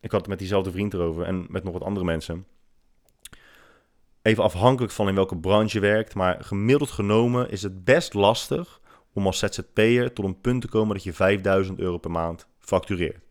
ik 0.00 0.10
had 0.10 0.20
het 0.20 0.28
met 0.28 0.38
diezelfde 0.38 0.70
vriend 0.70 0.94
erover 0.94 1.24
en 1.24 1.46
met 1.48 1.64
nog 1.64 1.72
wat 1.72 1.82
andere 1.82 2.04
mensen. 2.04 2.46
Even 4.22 4.42
afhankelijk 4.42 4.92
van 4.92 5.08
in 5.08 5.14
welke 5.14 5.36
branche 5.36 5.76
je 5.76 5.80
werkt, 5.80 6.14
maar 6.14 6.44
gemiddeld 6.44 6.90
genomen 6.90 7.50
is 7.50 7.62
het 7.62 7.84
best 7.84 8.14
lastig 8.14 8.80
om 9.12 9.26
als 9.26 9.38
ZZP'er 9.38 10.12
tot 10.12 10.24
een 10.24 10.40
punt 10.40 10.60
te 10.60 10.68
komen 10.68 10.94
dat 10.94 11.04
je 11.04 11.12
5000 11.12 11.78
euro 11.78 11.98
per 11.98 12.10
maand 12.10 12.46
factureert. 12.58 13.24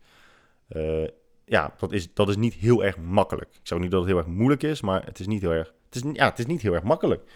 Uh, 0.68 1.08
ja, 1.44 1.74
dat 1.78 1.92
is, 1.92 2.14
dat 2.14 2.28
is 2.28 2.36
niet 2.36 2.54
heel 2.54 2.84
erg 2.84 2.96
makkelijk. 2.96 3.50
Ik 3.54 3.66
zou 3.66 3.80
niet 3.80 3.90
dat 3.90 4.00
het 4.00 4.08
heel 4.08 4.18
erg 4.18 4.26
moeilijk 4.26 4.62
is, 4.62 4.80
maar 4.80 5.04
het 5.04 5.18
is 5.18 5.26
niet 5.26 5.40
heel 5.40 5.52
erg, 5.52 5.72
het 5.84 5.94
is, 5.94 6.10
ja, 6.12 6.28
het 6.28 6.38
is 6.38 6.46
niet 6.46 6.62
heel 6.62 6.74
erg 6.74 6.82
makkelijk. 6.82 7.30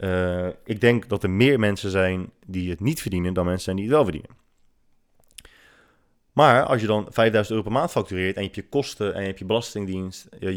Uh, 0.00 0.48
ik 0.64 0.80
denk 0.80 1.08
dat 1.08 1.22
er 1.22 1.30
meer 1.30 1.58
mensen 1.58 1.90
zijn 1.90 2.30
die 2.46 2.70
het 2.70 2.80
niet 2.80 3.00
verdienen 3.00 3.34
dan 3.34 3.44
mensen 3.44 3.64
zijn 3.64 3.76
die 3.76 3.84
het 3.84 3.94
wel 3.94 4.04
verdienen. 4.04 4.30
Maar 6.32 6.64
als 6.64 6.80
je 6.80 6.86
dan 6.86 7.06
5000 7.10 7.50
euro 7.50 7.62
per 7.62 7.78
maand 7.78 7.90
factureert 7.90 8.36
en 8.36 8.40
je 8.42 8.46
hebt 8.46 8.60
je 8.60 8.68
kosten 8.68 9.14
en 9.14 9.20
je 9.20 9.26
hebt 9.26 9.38
je 9.38 9.44
belastingdienst, 9.44 10.28
je, 10.38 10.56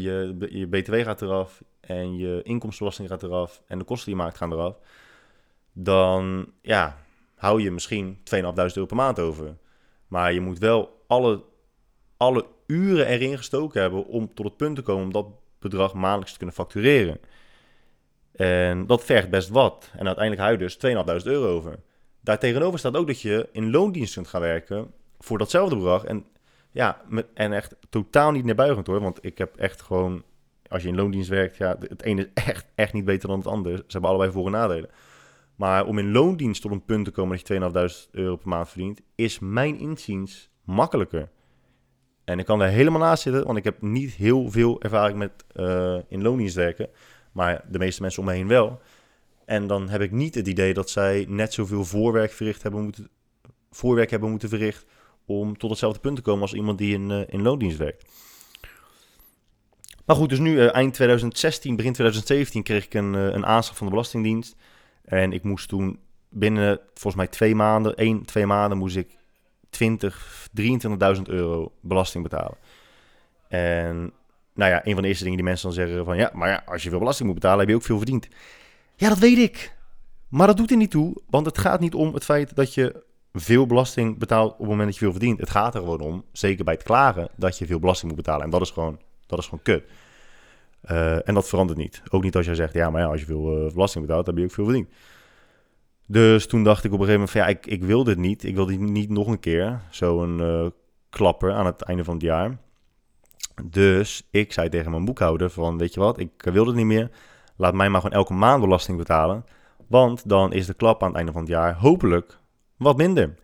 je, 0.50 0.66
BTW 0.66 0.94
gaat 0.94 1.22
eraf 1.22 1.62
en 1.80 2.16
je 2.16 2.42
inkomstenbelasting 2.42 3.08
gaat 3.08 3.22
eraf 3.22 3.62
en 3.66 3.78
de 3.78 3.84
kosten 3.84 4.06
die 4.06 4.16
je 4.16 4.22
maakt 4.22 4.36
gaan 4.36 4.52
eraf, 4.52 4.76
dan 5.72 6.52
ja, 6.62 6.96
hou 7.34 7.62
je 7.62 7.70
misschien 7.70 8.18
2.500 8.34 8.42
euro 8.54 8.86
per 8.86 8.96
maand 8.96 9.18
over. 9.20 9.56
Maar 10.08 10.32
je 10.32 10.40
moet 10.40 10.58
wel 10.58 11.04
alle 11.06 11.44
alle 12.16 12.46
uren 12.66 13.06
erin 13.06 13.36
gestoken 13.36 13.80
hebben 13.80 14.06
om 14.06 14.34
tot 14.34 14.46
het 14.46 14.56
punt 14.56 14.76
te 14.76 14.82
komen 14.82 15.04
om 15.04 15.12
dat 15.12 15.26
bedrag 15.58 15.94
maandelijks 15.94 16.32
te 16.32 16.36
kunnen 16.36 16.56
factureren. 16.56 17.20
En 18.32 18.86
dat 18.86 19.04
vergt 19.04 19.30
best 19.30 19.48
wat. 19.48 19.90
En 19.92 20.06
uiteindelijk 20.06 20.40
hou 20.40 20.52
je 20.52 20.58
dus 20.58 20.76
2.500 21.22 21.26
euro 21.26 21.48
over. 21.56 21.78
Daartegenover 22.20 22.78
staat 22.78 22.96
ook 22.96 23.06
dat 23.06 23.20
je 23.20 23.48
in 23.52 23.70
loondienst 23.70 24.14
kunt 24.14 24.28
gaan 24.28 24.40
werken 24.40 24.92
voor 25.18 25.38
datzelfde 25.38 25.76
bedrag. 25.76 26.04
En 26.04 26.24
ja, 26.70 27.00
met, 27.08 27.26
en 27.34 27.52
echt 27.52 27.76
totaal 27.90 28.30
niet 28.30 28.44
neerbuigend 28.44 28.86
hoor. 28.86 29.00
Want 29.00 29.18
ik 29.24 29.38
heb 29.38 29.56
echt 29.56 29.82
gewoon, 29.82 30.22
als 30.68 30.82
je 30.82 30.88
in 30.88 30.96
loondienst 30.96 31.28
werkt, 31.28 31.56
ja, 31.56 31.76
het 31.80 32.02
ene 32.02 32.30
is 32.34 32.42
echt, 32.44 32.66
echt 32.74 32.92
niet 32.92 33.04
beter 33.04 33.28
dan 33.28 33.38
het 33.38 33.46
andere. 33.46 33.76
Ze 33.76 33.84
hebben 33.88 34.10
allebei 34.10 34.30
voor- 34.32 34.46
en 34.46 34.52
nadelen. 34.52 34.90
Maar 35.54 35.86
om 35.86 35.98
in 35.98 36.12
loondienst 36.12 36.62
tot 36.62 36.70
een 36.70 36.84
punt 36.84 37.04
te 37.04 37.10
komen 37.10 37.38
dat 37.38 37.48
je 37.48 38.06
2.500 38.06 38.10
euro 38.10 38.36
per 38.36 38.48
maand 38.48 38.68
verdient, 38.68 39.00
is 39.14 39.38
mijn 39.38 39.78
inziens 39.78 40.50
makkelijker. 40.64 41.28
En 42.24 42.38
ik 42.38 42.44
kan 42.44 42.58
daar 42.58 42.68
helemaal 42.68 43.00
naast 43.00 43.22
zitten, 43.22 43.44
want 43.44 43.58
ik 43.58 43.64
heb 43.64 43.82
niet 43.82 44.12
heel 44.12 44.50
veel 44.50 44.82
ervaring 44.82 45.18
met 45.18 45.44
uh, 45.54 45.98
in 46.08 46.22
loondienst 46.22 46.54
werken. 46.54 46.88
Maar 47.32 47.64
de 47.70 47.78
meeste 47.78 48.02
mensen 48.02 48.22
om 48.22 48.28
me 48.28 48.34
heen 48.34 48.48
wel. 48.48 48.80
En 49.44 49.66
dan 49.66 49.88
heb 49.88 50.00
ik 50.00 50.10
niet 50.10 50.34
het 50.34 50.48
idee 50.48 50.74
dat 50.74 50.90
zij 50.90 51.26
net 51.28 51.52
zoveel 51.52 51.84
voorwerk, 51.84 52.32
verricht 52.32 52.62
hebben 52.62 52.82
moeten, 52.82 53.08
voorwerk 53.70 54.10
hebben 54.10 54.30
moeten 54.30 54.48
verrichten 54.48 54.88
om 55.26 55.58
tot 55.58 55.70
hetzelfde 55.70 56.00
punt 56.00 56.16
te 56.16 56.22
komen 56.22 56.42
als 56.42 56.54
iemand 56.54 56.78
die 56.78 56.94
in, 56.94 57.10
uh, 57.10 57.22
in 57.26 57.42
loondienst 57.42 57.76
werkt. 57.76 58.04
Maar 60.04 60.16
goed, 60.16 60.28
dus 60.28 60.38
nu 60.38 60.52
uh, 60.52 60.74
eind 60.74 60.94
2016, 60.94 61.76
begin 61.76 61.92
2017 61.92 62.62
kreeg 62.62 62.84
ik 62.84 62.94
een, 62.94 63.14
uh, 63.14 63.24
een 63.24 63.46
aanslag 63.46 63.76
van 63.76 63.86
de 63.86 63.92
Belastingdienst. 63.92 64.56
En 65.04 65.32
ik 65.32 65.42
moest 65.42 65.68
toen 65.68 65.98
binnen 66.28 66.80
volgens 66.86 67.14
mij 67.14 67.26
twee 67.26 67.54
maanden, 67.54 67.96
één, 67.96 68.24
twee 68.24 68.46
maanden 68.46 68.78
moest 68.78 68.96
ik 68.96 69.18
20, 69.70 70.48
23.000 71.16 71.22
euro 71.22 71.72
belasting 71.80 72.22
betalen. 72.22 72.56
En 73.48 74.12
nou 74.54 74.70
ja, 74.70 74.86
een 74.86 74.92
van 74.92 75.02
de 75.02 75.08
eerste 75.08 75.24
dingen 75.24 75.38
die 75.38 75.48
mensen 75.48 75.66
dan 75.66 75.76
zeggen 75.76 76.04
van 76.04 76.16
ja, 76.16 76.30
maar 76.34 76.48
ja, 76.48 76.62
als 76.66 76.82
je 76.82 76.90
veel 76.90 76.98
belasting 76.98 77.28
moet 77.28 77.40
betalen, 77.40 77.58
heb 77.60 77.68
je 77.68 77.74
ook 77.74 77.82
veel 77.82 77.96
verdiend. 77.96 78.28
Ja, 78.96 79.08
dat 79.08 79.18
weet 79.18 79.38
ik. 79.38 79.74
Maar 80.28 80.46
dat 80.46 80.56
doet 80.56 80.70
er 80.70 80.76
niet 80.76 80.90
toe, 80.90 81.16
want 81.30 81.46
het 81.46 81.58
gaat 81.58 81.80
niet 81.80 81.94
om 81.94 82.14
het 82.14 82.24
feit 82.24 82.56
dat 82.56 82.74
je 82.74 83.04
veel 83.40 83.66
belasting 83.66 84.18
betaalt 84.18 84.52
op 84.52 84.58
het 84.58 84.68
moment 84.68 84.86
dat 84.86 84.94
je 84.94 85.04
veel 85.04 85.12
verdient. 85.12 85.40
Het 85.40 85.50
gaat 85.50 85.74
er 85.74 85.80
gewoon 85.80 86.00
om, 86.00 86.24
zeker 86.32 86.64
bij 86.64 86.74
het 86.74 86.82
klagen, 86.82 87.28
dat 87.36 87.58
je 87.58 87.66
veel 87.66 87.78
belasting 87.78 88.12
moet 88.12 88.22
betalen. 88.22 88.44
En 88.44 88.50
dat 88.50 88.60
is 88.60 88.70
gewoon, 88.70 89.00
dat 89.26 89.38
is 89.38 89.44
gewoon 89.44 89.62
kut. 89.62 89.84
Uh, 90.90 91.28
en 91.28 91.34
dat 91.34 91.48
verandert 91.48 91.78
niet. 91.78 92.02
Ook 92.10 92.22
niet 92.22 92.36
als 92.36 92.46
jij 92.46 92.54
zegt, 92.54 92.72
ja, 92.72 92.90
maar 92.90 93.00
ja, 93.00 93.06
als 93.06 93.20
je 93.20 93.26
veel 93.26 93.66
uh, 93.66 93.72
belasting 93.72 94.06
betaalt, 94.06 94.26
dan 94.26 94.34
heb 94.34 94.42
je 94.44 94.48
ook 94.48 94.56
veel 94.56 94.64
verdiend. 94.64 94.88
Dus 96.06 96.46
toen 96.46 96.64
dacht 96.64 96.84
ik 96.84 96.92
op 96.92 97.00
een 97.00 97.06
gegeven 97.06 97.20
moment 97.20 97.30
van, 97.30 97.40
ja, 97.40 97.46
ik, 97.46 97.66
ik 97.66 97.84
wil 97.84 98.04
dit 98.04 98.18
niet. 98.18 98.44
Ik 98.44 98.54
wil 98.54 98.66
dit 98.66 98.80
niet 98.80 99.10
nog 99.10 99.26
een 99.26 99.40
keer, 99.40 99.80
zo'n 99.90 100.38
uh, 100.38 100.66
klapper 101.10 101.52
aan 101.52 101.66
het 101.66 101.82
einde 101.82 102.04
van 102.04 102.14
het 102.14 102.22
jaar. 102.22 102.58
Dus 103.64 104.28
ik 104.30 104.52
zei 104.52 104.68
tegen 104.68 104.90
mijn 104.90 105.04
boekhouder 105.04 105.50
van, 105.50 105.78
weet 105.78 105.94
je 105.94 106.00
wat, 106.00 106.18
ik 106.18 106.30
wil 106.52 106.64
dit 106.64 106.74
niet 106.74 106.86
meer. 106.86 107.10
Laat 107.56 107.74
mij 107.74 107.88
maar 107.88 108.00
gewoon 108.00 108.16
elke 108.16 108.32
maand 108.32 108.60
belasting 108.60 108.98
betalen. 108.98 109.44
Want 109.86 110.28
dan 110.28 110.52
is 110.52 110.66
de 110.66 110.74
klap 110.74 111.02
aan 111.02 111.08
het 111.08 111.16
einde 111.16 111.32
van 111.32 111.40
het 111.40 111.50
jaar 111.50 111.74
hopelijk 111.74 112.38
wat 112.76 112.96
minder. 112.96 113.34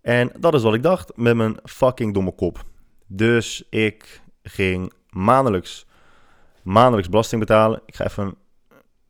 En 0.00 0.32
dat 0.38 0.54
is 0.54 0.62
wat 0.62 0.74
ik 0.74 0.82
dacht 0.82 1.16
met 1.16 1.36
mijn 1.36 1.56
fucking 1.64 2.14
domme 2.14 2.32
kop. 2.32 2.64
Dus 3.06 3.66
ik 3.70 4.22
ging 4.42 4.92
maandelijks, 5.10 5.86
maandelijks 6.62 7.08
belasting 7.08 7.40
betalen. 7.40 7.82
Ik 7.86 7.94
ga 7.94 8.04
even 8.04 8.24
een 8.24 8.36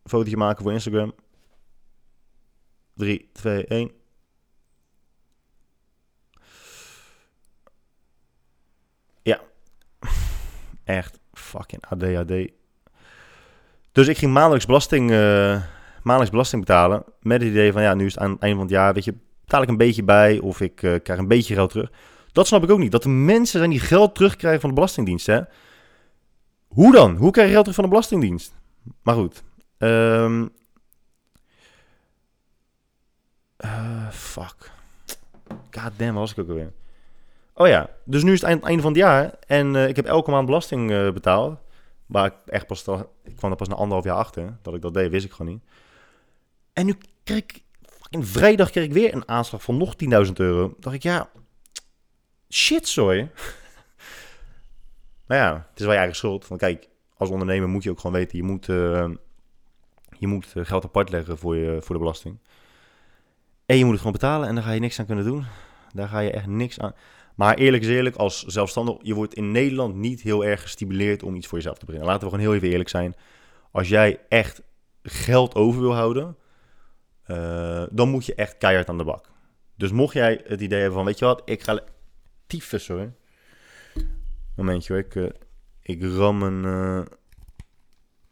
fotootje 0.05 0.37
maken 0.37 0.63
voor 0.63 0.73
Instagram. 0.73 1.15
3, 2.95 3.31
2, 3.33 3.67
1. 3.67 3.91
Ja. 9.23 9.41
Echt 10.85 11.19
fucking 11.33 11.85
ADHD. 11.89 12.53
Dus 13.93 14.09
ik 14.09 14.19
ging 14.19 14.33
maandelijks 14.33 14.67
belasting, 14.67 15.11
uh, 15.11 15.63
maandelijks 16.03 16.31
belasting 16.31 16.65
betalen. 16.65 17.05
Met 17.21 17.41
het 17.41 17.51
idee 17.51 17.73
van 17.73 17.83
ja, 17.83 17.95
nu 17.95 18.05
is 18.05 18.15
het 18.15 18.23
aan 18.23 18.31
het 18.31 18.41
einde 18.41 18.57
van 18.57 18.67
het 18.67 18.75
jaar, 18.75 18.95
weet 18.95 19.05
je, 19.05 19.15
betaal 19.49 19.63
ik 19.63 19.69
een 19.69 19.77
beetje 19.77 20.03
bij 20.03 20.39
of 20.39 20.61
ik 20.61 20.83
uh, 20.83 20.95
krijg 21.03 21.19
een 21.19 21.29
beetje 21.29 21.55
geld 21.55 21.71
terug. 21.71 21.91
Dat 22.33 22.47
snap 22.47 22.63
ik 22.63 22.71
ook 22.71 22.79
niet. 22.79 22.93
Dat 22.93 23.03
de 23.03 23.09
mensen 23.09 23.59
zijn 23.59 23.71
die 23.71 23.81
geld 23.81 24.15
terugkrijgen 24.15 24.61
van 24.61 24.69
de 24.69 24.75
Belastingdienst. 24.75 25.27
Hè? 25.27 25.41
Hoe 26.67 26.93
dan? 26.93 27.17
Hoe 27.17 27.31
krijg 27.31 27.47
je 27.47 27.53
geld 27.53 27.65
terug 27.65 27.81
van 27.81 27.85
de 27.85 27.91
Belastingdienst? 27.91 28.55
Maar 29.03 29.15
goed. 29.15 29.43
Um, 29.79 30.51
fuck. 34.11 34.71
God 35.71 35.93
damn, 35.97 36.15
was 36.15 36.31
ik 36.31 36.39
ook 36.39 36.49
alweer. 36.49 36.73
Oh 37.55 37.67
ja, 37.67 37.91
dus 38.05 38.23
nu 38.23 38.33
is 38.33 38.41
het 38.41 38.63
einde 38.63 38.83
van 38.83 38.93
het 38.93 39.01
jaar 39.01 39.35
en 39.47 39.75
uh, 39.75 39.89
ik 39.89 39.97
heb 39.97 40.07
elke 40.07 40.31
maand 40.31 40.47
belasting 40.47 41.13
betaald. 41.13 41.59
Maar 42.07 42.27
ik 42.27 42.35
echt 42.47 42.67
pas, 42.67 42.85
ik 43.25 43.37
kwam 43.37 43.51
er 43.51 43.57
pas 43.57 43.69
na 43.69 43.75
anderhalf 43.75 44.05
jaar 44.05 44.17
achter 44.17 44.59
dat 44.63 44.75
ik 44.75 44.83
dat 44.83 44.95
deed, 44.95 45.11
wist 45.11 45.25
ik 45.25 45.33
gewoon 45.33 45.53
niet. 45.53 45.63
En 46.73 46.87
nu 46.87 46.95
ik 47.25 47.63
in 48.11 48.25
vrijdag 48.25 48.71
kreeg 48.71 48.85
ik 48.85 48.93
weer 48.93 49.15
een 49.15 49.29
aanslag 49.29 49.63
van 49.63 49.77
nog 49.77 49.95
10.000 50.27 50.33
euro. 50.33 50.75
dacht 50.79 50.97
ik, 50.97 51.03
ja, 51.03 51.31
shit, 52.51 52.89
sorry. 52.89 53.31
maar 55.27 55.39
ja, 55.39 55.67
het 55.71 55.79
is 55.79 55.85
wel 55.85 55.93
je 55.93 55.99
eigen 55.99 56.17
schuld. 56.17 56.49
Want 56.49 56.61
kijk, 56.61 56.89
als 57.17 57.31
ondernemer 57.31 57.69
moet 57.69 57.83
je 57.83 57.91
ook 57.91 58.01
gewoon 58.01 58.17
weten, 58.17 58.39
je 58.39 58.45
moet, 58.45 58.69
uh, 58.69 59.09
je 60.19 60.27
moet 60.27 60.53
eh, 60.55 60.65
geld 60.65 60.85
apart 60.85 61.11
leggen 61.11 61.39
voor, 61.39 61.57
je, 61.57 61.79
voor 61.83 61.95
de 61.95 62.01
belasting. 62.01 62.39
En 63.67 63.77
je 63.77 63.83
moet 63.83 63.93
het 63.93 64.01
gewoon 64.03 64.19
betalen 64.19 64.49
en 64.49 64.55
daar 64.55 64.65
ga 64.65 64.71
je 64.71 64.81
niks 64.81 64.99
aan 64.99 65.07
kunnen 65.07 65.25
doen. 65.25 65.45
Daar 65.93 66.09
ga 66.09 66.19
je 66.19 66.31
echt 66.31 66.47
niks 66.47 66.81
aan. 66.81 66.95
Maar 67.35 67.55
eerlijk 67.55 67.83
is 67.83 67.89
eerlijk, 67.89 68.17
als 68.17 68.43
zelfstandig, 68.43 68.97
je 69.03 69.15
wordt 69.15 69.35
in 69.35 69.51
Nederland 69.51 69.95
niet 69.95 70.21
heel 70.21 70.45
erg 70.45 70.63
gestimuleerd 70.63 71.23
om 71.23 71.35
iets 71.35 71.47
voor 71.47 71.59
jezelf 71.59 71.79
te 71.79 71.85
brengen. 71.85 72.05
Laten 72.05 72.23
we 72.23 72.29
gewoon 72.29 72.45
heel 72.45 72.55
even 72.55 72.69
eerlijk 72.69 72.89
zijn. 72.89 73.15
Als 73.71 73.89
jij 73.89 74.21
echt 74.29 74.63
geld 75.03 75.55
over 75.55 75.81
wil 75.81 75.95
houden, 75.95 76.37
uh, 77.29 77.85
dan 77.91 78.09
moet 78.09 78.27
je 78.27 78.35
echt 78.35 78.59
keihard 78.59 78.89
aan 78.89 78.99
de 78.99 79.05
bak. 79.05 79.31
Dus 79.77 79.91
mocht 79.91 80.15
jij 80.15 80.41
het 80.45 80.61
idee 80.61 80.79
hebben 80.79 80.97
van, 80.97 81.07
weet 81.07 81.19
je 81.19 81.25
wat, 81.25 81.43
ik 81.45 81.63
ga... 81.63 81.81
Tyfus 82.47 82.89
hoor. 82.89 83.13
Momentje 84.57 84.97
ik, 84.97 85.15
uh, 85.15 85.29
ik 85.83 86.03
ram 86.03 86.43
een 86.43 86.65
uh, 86.65 87.05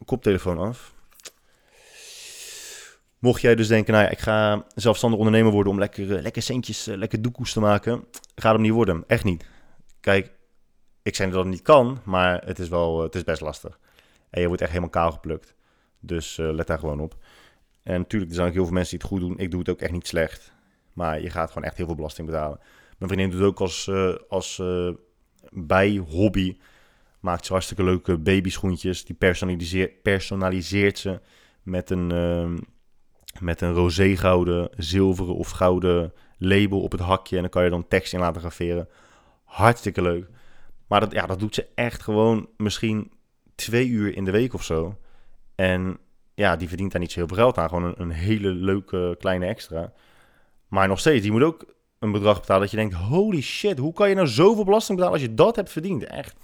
koptelefoon 0.04 0.58
af. 0.58 0.94
Mocht 3.18 3.40
jij 3.40 3.54
dus 3.54 3.68
denken, 3.68 3.92
nou 3.92 4.04
ja, 4.04 4.10
ik 4.10 4.18
ga 4.18 4.66
zelfstandig 4.74 5.18
ondernemer 5.18 5.52
worden 5.52 5.72
om 5.72 5.78
lekker, 5.78 6.42
centjes, 6.42 6.84
lekker 6.84 7.22
doekoes 7.22 7.52
te 7.52 7.60
maken. 7.60 8.04
Gaat 8.34 8.52
hem 8.52 8.62
niet 8.62 8.72
worden, 8.72 9.04
echt 9.06 9.24
niet. 9.24 9.46
Kijk, 10.00 10.32
ik 11.02 11.14
zeg 11.14 11.30
dat 11.30 11.38
het 11.38 11.52
niet 11.52 11.62
kan, 11.62 12.00
maar 12.04 12.44
het 12.44 12.58
is 12.58 12.68
wel, 12.68 13.02
het 13.02 13.14
is 13.14 13.24
best 13.24 13.40
lastig. 13.40 13.78
En 14.30 14.40
je 14.40 14.46
wordt 14.46 14.62
echt 14.62 14.70
helemaal 14.70 14.90
kaal 14.90 15.12
geplukt. 15.12 15.54
Dus 16.00 16.36
let 16.36 16.66
daar 16.66 16.78
gewoon 16.78 17.00
op. 17.00 17.16
En 17.86 17.98
natuurlijk, 17.98 18.30
er 18.30 18.36
zijn 18.36 18.48
ook 18.48 18.54
heel 18.54 18.64
veel 18.64 18.74
mensen 18.74 18.98
die 18.98 19.08
het 19.08 19.16
goed 19.16 19.28
doen. 19.28 19.38
Ik 19.38 19.50
doe 19.50 19.60
het 19.60 19.68
ook 19.68 19.80
echt 19.80 19.92
niet 19.92 20.06
slecht. 20.06 20.52
Maar 20.92 21.20
je 21.20 21.30
gaat 21.30 21.48
gewoon 21.48 21.64
echt 21.64 21.76
heel 21.76 21.86
veel 21.86 21.94
belasting 21.94 22.26
betalen. 22.26 22.60
Mijn 22.98 23.10
vriendin 23.10 23.30
doet 23.30 23.40
het 23.40 23.48
ook 23.48 23.60
als, 23.60 23.86
uh, 23.86 24.14
als 24.28 24.58
uh, 24.58 24.90
bijhobby. 25.50 26.56
Maakt 27.20 27.46
ze 27.46 27.52
hartstikke 27.52 27.84
leuke 27.84 28.18
babyschoentjes. 28.18 29.04
Die 29.04 29.14
personaliseert, 29.14 30.02
personaliseert 30.02 30.98
ze 30.98 31.20
met 31.62 31.90
een, 31.90 32.12
uh, 32.12 32.58
met 33.40 33.60
een 33.60 33.72
roze 33.72 34.16
gouden, 34.16 34.70
zilveren 34.76 35.34
of 35.34 35.50
gouden 35.50 36.12
label 36.38 36.82
op 36.82 36.92
het 36.92 37.00
hakje. 37.00 37.36
En 37.36 37.42
dan 37.42 37.50
kan 37.50 37.64
je 37.64 37.70
dan 37.70 37.88
tekst 37.88 38.12
in 38.12 38.20
laten 38.20 38.40
graveren. 38.40 38.88
Hartstikke 39.44 40.02
leuk. 40.02 40.28
Maar 40.86 41.00
dat, 41.00 41.12
ja, 41.12 41.26
dat 41.26 41.38
doet 41.38 41.54
ze 41.54 41.66
echt 41.74 42.02
gewoon 42.02 42.48
misschien 42.56 43.12
twee 43.54 43.88
uur 43.88 44.16
in 44.16 44.24
de 44.24 44.30
week 44.30 44.54
of 44.54 44.62
zo. 44.62 44.98
En 45.54 45.98
ja, 46.36 46.56
die 46.56 46.68
verdient 46.68 46.92
daar 46.92 47.00
niet 47.00 47.12
zo 47.12 47.18
heel 47.18 47.28
veel 47.28 47.36
geld 47.36 47.58
aan. 47.58 47.68
Gewoon 47.68 47.84
een, 47.84 48.00
een, 48.00 48.10
hele 48.10 48.48
leuke 48.48 49.16
kleine 49.18 49.46
extra. 49.46 49.92
Maar 50.68 50.88
nog 50.88 50.98
steeds, 50.98 51.22
die 51.22 51.32
moet 51.32 51.42
ook 51.42 51.64
een 51.98 52.12
bedrag 52.12 52.40
betalen 52.40 52.62
dat 52.62 52.70
je 52.70 52.76
denkt... 52.76 52.94
holy 52.94 53.40
shit, 53.40 53.78
hoe 53.78 53.92
kan 53.92 54.08
je 54.08 54.14
nou 54.14 54.26
zoveel 54.26 54.64
belasting 54.64 54.98
betalen 54.98 55.18
als 55.18 55.28
je 55.28 55.34
dat 55.34 55.56
hebt 55.56 55.70
verdiend? 55.70 56.04
Echt. 56.04 56.34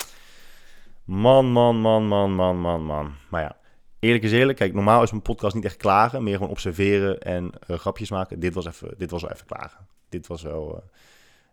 Man, 1.05 1.53
man, 1.53 1.81
man, 1.81 2.07
man, 2.07 2.35
man, 2.35 2.61
man, 2.61 2.85
man. 2.85 3.15
Maar 3.29 3.43
ja, 3.43 3.57
eerlijk 3.99 4.25
is 4.25 4.33
eerlijk. 4.33 4.59
Kijk, 4.59 4.75
normaal 4.75 5.03
is 5.03 5.11
mijn 5.11 5.23
podcast 5.23 5.55
niet 5.55 5.65
echt 5.65 5.77
klagen. 5.77 6.23
Meer 6.23 6.37
gewoon 6.37 6.51
observeren 6.51 7.21
en 7.21 7.51
uh, 7.67 7.79
grapjes 7.79 8.11
maken. 8.11 8.41
Dit 8.41 8.55
was, 8.55 8.67
even, 8.67 8.95
dit 8.99 9.11
was 9.11 9.23
wel 9.23 9.31
even 9.31 9.47
klagen. 9.47 9.87
Dit 10.09 10.27
was 10.27 10.43
wel, 10.43 10.75
uh, 10.75 10.83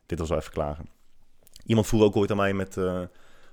dit 0.06 0.20
was 0.20 0.30
wel 0.30 0.38
even 0.38 0.52
klagen. 0.52 0.90
Iemand 1.66 1.88
vroeg 1.88 2.02
ook 2.02 2.16
ooit 2.16 2.32
aan 2.32 2.38
mij 2.38 2.54
met, 2.54 2.78
uh, 2.78 3.02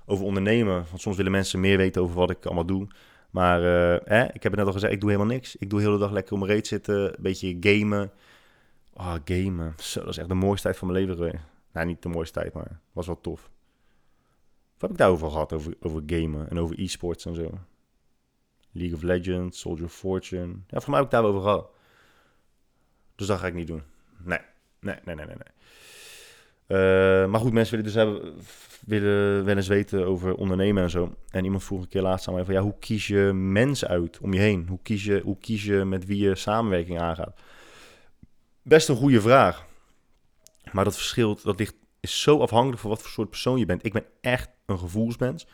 over 0.05 0.25
ondernemen. 0.25 0.85
Want 0.89 1.01
soms 1.01 1.15
willen 1.15 1.31
mensen 1.31 1.59
meer 1.59 1.77
weten 1.77 2.01
over 2.01 2.15
wat 2.15 2.29
ik 2.29 2.45
allemaal 2.45 2.65
doe. 2.65 2.87
Maar 3.29 3.61
uh, 3.61 4.23
ik 4.23 4.43
heb 4.43 4.51
het 4.51 4.55
net 4.55 4.65
al 4.65 4.71
gezegd, 4.71 4.93
ik 4.93 4.99
doe 4.99 5.09
helemaal 5.09 5.33
niks. 5.33 5.55
Ik 5.55 5.69
doe 5.69 5.79
de 5.79 5.85
hele 5.85 5.97
dag 5.97 6.11
lekker 6.11 6.33
om 6.33 6.39
mijn 6.39 6.51
reet 6.51 6.67
zitten, 6.67 7.03
een 7.07 7.15
beetje 7.19 7.57
gamen. 7.59 8.11
Oh, 8.93 9.15
gamen. 9.25 9.73
Zo, 9.77 9.99
dat 9.99 10.09
is 10.09 10.17
echt 10.17 10.27
de 10.27 10.33
mooiste 10.33 10.67
tijd 10.67 10.77
van 10.77 10.87
mijn 10.87 10.99
leven 10.99 11.15
geweest. 11.15 11.43
Nou, 11.71 11.85
niet 11.87 12.01
de 12.01 12.09
mooiste 12.09 12.39
tijd, 12.39 12.53
maar 12.53 12.79
was 12.91 13.05
wel 13.05 13.21
tof. 13.21 13.49
Wat 14.71 14.81
heb 14.81 14.91
ik 14.91 14.97
daarover 14.97 15.29
gehad, 15.29 15.53
over, 15.53 15.73
over 15.79 16.03
gamen 16.05 16.49
en 16.49 16.59
over 16.59 16.79
e-sports 16.79 17.25
en 17.25 17.35
zo? 17.35 17.49
League 18.71 18.95
of 18.95 19.01
Legends, 19.01 19.59
Soldier 19.59 19.85
of 19.85 19.93
Fortune. 19.93 20.55
Ja, 20.67 20.79
voor 20.79 20.89
mij 20.89 20.99
heb 20.99 21.05
ik 21.05 21.11
daar 21.11 21.23
over 21.23 21.41
gehad. 21.41 21.69
Dus 23.15 23.27
dat 23.27 23.39
ga 23.39 23.47
ik 23.47 23.53
niet 23.53 23.67
doen. 23.67 23.83
Nee, 24.17 24.39
nee, 24.79 24.95
nee, 25.05 25.15
nee, 25.15 25.25
nee. 25.25 25.35
nee. 25.35 25.53
Uh, 26.67 26.77
maar 27.25 27.39
goed, 27.39 27.53
mensen 27.53 27.77
willen 27.77 27.93
dus 27.93 28.03
hebben, 28.03 28.33
willen 28.85 29.45
wel 29.45 29.55
eens 29.55 29.67
weten 29.67 30.05
over 30.05 30.35
ondernemen 30.35 30.83
en 30.83 30.89
zo. 30.89 31.13
En 31.29 31.43
iemand 31.43 31.63
vroeg 31.63 31.81
een 31.81 31.87
keer 31.87 32.01
laatst 32.01 32.27
aan 32.27 32.33
mij 32.33 32.45
van, 32.45 32.53
ja, 32.53 32.61
hoe 32.61 32.79
kies 32.79 33.07
je 33.07 33.31
mensen 33.33 33.87
uit 33.87 34.19
om 34.21 34.33
je 34.33 34.39
heen? 34.39 34.65
Hoe 34.67 34.79
kies 34.81 35.03
je, 35.03 35.21
hoe 35.23 35.37
kies 35.37 35.63
je 35.63 35.85
met 35.85 36.05
wie 36.05 36.23
je 36.23 36.35
samenwerking 36.35 36.99
aangaat? 36.99 37.39
Best 38.61 38.89
een 38.89 38.95
goede 38.95 39.21
vraag. 39.21 39.65
Maar 40.71 40.83
dat 40.83 40.95
verschilt, 40.95 41.43
dat 41.43 41.59
ligt, 41.59 41.75
is 41.99 42.21
zo 42.21 42.39
afhankelijk 42.39 42.81
van 42.81 42.89
wat 42.89 43.01
voor 43.01 43.09
soort 43.09 43.29
persoon 43.29 43.59
je 43.59 43.65
bent. 43.65 43.85
Ik 43.85 43.93
ben 43.93 44.05
echt 44.21 44.49
een 44.65 44.79
gevoelsmens. 44.79 45.47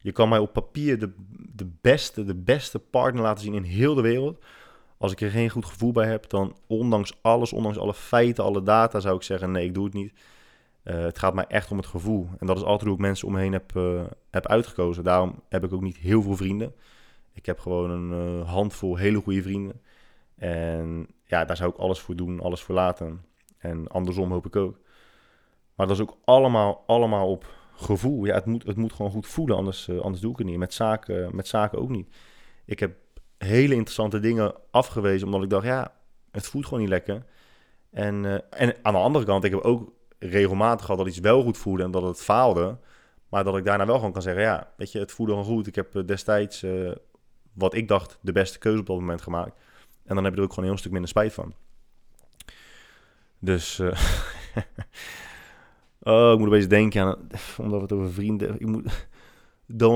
Je 0.00 0.12
kan 0.12 0.28
mij 0.28 0.38
op 0.38 0.52
papier 0.52 0.98
de, 0.98 1.12
de 1.54 1.70
beste, 1.80 2.24
de 2.24 2.34
beste 2.34 2.78
partner 2.78 3.22
laten 3.22 3.44
zien 3.44 3.54
in 3.54 3.62
heel 3.62 3.94
de 3.94 4.02
wereld. 4.02 4.44
Als 4.98 5.12
ik 5.12 5.20
er 5.20 5.30
geen 5.30 5.50
goed 5.50 5.64
gevoel 5.66 5.92
bij 5.92 6.06
heb, 6.06 6.28
dan 6.28 6.56
ondanks 6.66 7.12
alles, 7.20 7.52
ondanks 7.52 7.78
alle 7.78 7.94
feiten, 7.94 8.44
alle 8.44 8.62
data, 8.62 9.00
zou 9.00 9.16
ik 9.16 9.22
zeggen, 9.22 9.50
nee, 9.50 9.64
ik 9.64 9.74
doe 9.74 9.84
het 9.84 9.94
niet. 9.94 10.12
Eh, 10.88 10.98
het 10.98 11.18
gaat 11.18 11.34
mij 11.34 11.44
echt 11.48 11.70
om 11.70 11.76
het 11.76 11.86
gevoel. 11.86 12.28
En 12.38 12.46
dat 12.46 12.56
is 12.56 12.62
altijd 12.62 12.82
hoe 12.82 12.92
ik 12.92 13.00
mensen 13.00 13.26
om 13.26 13.32
me 13.32 13.40
heen 13.40 13.52
heb, 13.52 13.72
uh, 13.76 14.02
heb 14.30 14.46
uitgekozen. 14.46 15.04
Daarom 15.04 15.42
heb 15.48 15.64
ik 15.64 15.72
ook 15.72 15.80
niet 15.80 15.96
heel 15.96 16.22
veel 16.22 16.36
vrienden. 16.36 16.74
Ik 17.32 17.46
heb 17.46 17.58
gewoon 17.58 17.90
een 17.90 18.38
uh, 18.38 18.50
handvol 18.50 18.96
hele 18.96 19.20
goede 19.20 19.42
vrienden. 19.42 19.80
En 20.34 21.06
ja, 21.24 21.44
daar 21.44 21.56
zou 21.56 21.70
ik 21.70 21.76
alles 21.76 22.00
voor 22.00 22.16
doen, 22.16 22.40
alles 22.40 22.62
voor 22.62 22.74
laten. 22.74 23.24
En 23.58 23.88
andersom 23.88 24.32
hoop 24.32 24.46
ik 24.46 24.56
ook. 24.56 24.78
Maar 25.74 25.86
dat 25.86 25.96
is 25.96 26.02
ook 26.02 26.16
allemaal, 26.24 26.84
allemaal 26.86 27.30
op 27.30 27.46
gevoel. 27.74 28.24
Ja, 28.24 28.34
het 28.34 28.46
moet, 28.46 28.66
het 28.66 28.76
moet 28.76 28.92
gewoon 28.92 29.10
goed 29.10 29.26
voelen, 29.26 29.56
anders, 29.56 29.90
anders 29.90 30.20
doe 30.20 30.32
ik 30.32 30.38
het 30.38 30.46
niet. 30.46 30.58
Met 30.58 30.74
zaken, 30.74 31.36
met 31.36 31.48
zaken 31.48 31.78
ook 31.78 31.88
niet. 31.88 32.16
Ik 32.64 32.78
heb 32.78 32.96
hele 33.38 33.74
interessante 33.74 34.20
dingen 34.20 34.54
afgewezen, 34.70 35.26
omdat 35.26 35.42
ik 35.42 35.50
dacht, 35.50 35.66
ja, 35.66 35.92
het 36.30 36.46
voelt 36.46 36.64
gewoon 36.64 36.80
niet 36.80 36.88
lekker. 36.88 37.24
En, 37.90 38.50
en 38.50 38.76
aan 38.82 38.92
de 38.92 38.98
andere 38.98 39.24
kant, 39.24 39.44
ik 39.44 39.50
heb 39.50 39.60
ook 39.60 39.96
regelmatig 40.18 40.84
gehad 40.84 40.98
dat 40.98 41.08
iets 41.08 41.18
wel 41.18 41.42
goed 41.42 41.58
voelde 41.58 41.82
en 41.82 41.90
dat 41.90 42.02
het 42.02 42.22
faalde. 42.22 42.78
Maar 43.28 43.44
dat 43.44 43.56
ik 43.56 43.64
daarna 43.64 43.86
wel 43.86 43.96
gewoon 43.96 44.12
kan 44.12 44.22
zeggen, 44.22 44.42
ja, 44.42 44.72
weet 44.76 44.92
je, 44.92 44.98
het 44.98 45.12
voelde 45.12 45.32
gewoon 45.32 45.46
goed. 45.46 45.66
Ik 45.66 45.74
heb 45.74 45.96
eh, 45.96 46.04
destijds, 46.06 46.62
uh, 46.62 46.90
wat 47.52 47.74
ik 47.74 47.88
dacht, 47.88 48.18
de 48.20 48.32
beste 48.32 48.58
keuze 48.58 48.80
op 48.80 48.86
dat 48.86 48.98
moment 48.98 49.22
gemaakt. 49.22 49.60
En 50.04 50.14
dan 50.14 50.24
heb 50.24 50.32
je 50.32 50.38
er 50.38 50.44
ook 50.44 50.52
gewoon 50.52 50.64
een 50.64 50.70
heel 50.70 50.80
stuk 50.80 50.92
minder 50.92 51.10
spijt 51.10 51.32
van. 51.32 51.54
Dus, 53.38 53.78
uh, 53.78 53.88
oh, 56.00 56.32
ik 56.32 56.38
moet 56.38 56.48
opeens 56.48 56.68
denken 56.68 57.02
aan, 57.02 57.16
omdat 57.58 57.76
we 57.76 57.82
het 57.82 57.92
over 57.92 58.12
vrienden... 58.12 58.60
Ik 58.60 58.66
moet, 58.66 59.06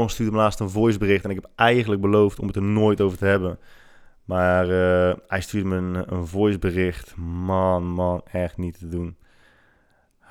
stuurde 0.07 0.33
me 0.33 0.39
laatst 0.39 0.61
een 0.61 0.71
voicebericht 0.71 1.25
en 1.25 1.31
ik 1.31 1.37
heb 1.37 1.51
eigenlijk 1.55 2.01
beloofd 2.01 2.39
om 2.39 2.47
het 2.47 2.57
er 2.57 2.63
nooit 2.63 3.01
over 3.01 3.19
te 3.19 3.25
hebben. 3.25 3.59
Maar 4.25 4.67
hij 5.27 5.41
stuurde 5.41 5.69
me 5.69 5.77
een, 5.77 6.13
een 6.15 6.27
voicebericht. 6.27 7.17
Man, 7.17 7.85
man, 7.85 8.23
echt 8.25 8.57
niet 8.57 8.79
te 8.79 8.89
doen. 8.89 9.17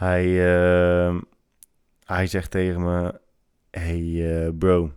Hij, 0.01 0.25
uh, 0.25 1.21
hij 2.03 2.27
zegt 2.27 2.51
tegen 2.51 2.83
me: 2.83 3.19
Hey 3.71 4.01
uh, 4.01 4.49
bro, 4.57 4.91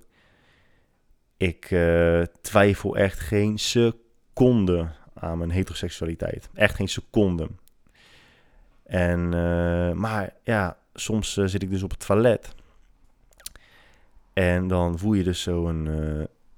ik 1.36 1.70
uh, 1.70 2.22
twijfel 2.40 2.96
echt 2.96 3.20
geen 3.20 3.58
seconde 3.58 4.88
aan 5.14 5.38
mijn 5.38 5.50
heteroseksualiteit. 5.50 6.48
Echt 6.54 6.74
geen 6.74 6.88
seconde. 6.88 7.48
En, 8.82 9.28
maar 9.98 10.32
ja, 10.44 10.78
soms 10.94 11.32
zit 11.32 11.62
ik 11.62 11.70
dus 11.70 11.82
op 11.82 11.90
het 11.90 12.06
toilet. 12.06 12.54
En 14.32 14.68
dan 14.68 14.98
voel 14.98 15.12
je 15.12 15.22
dus 15.24 15.42
zo'n 15.42 15.88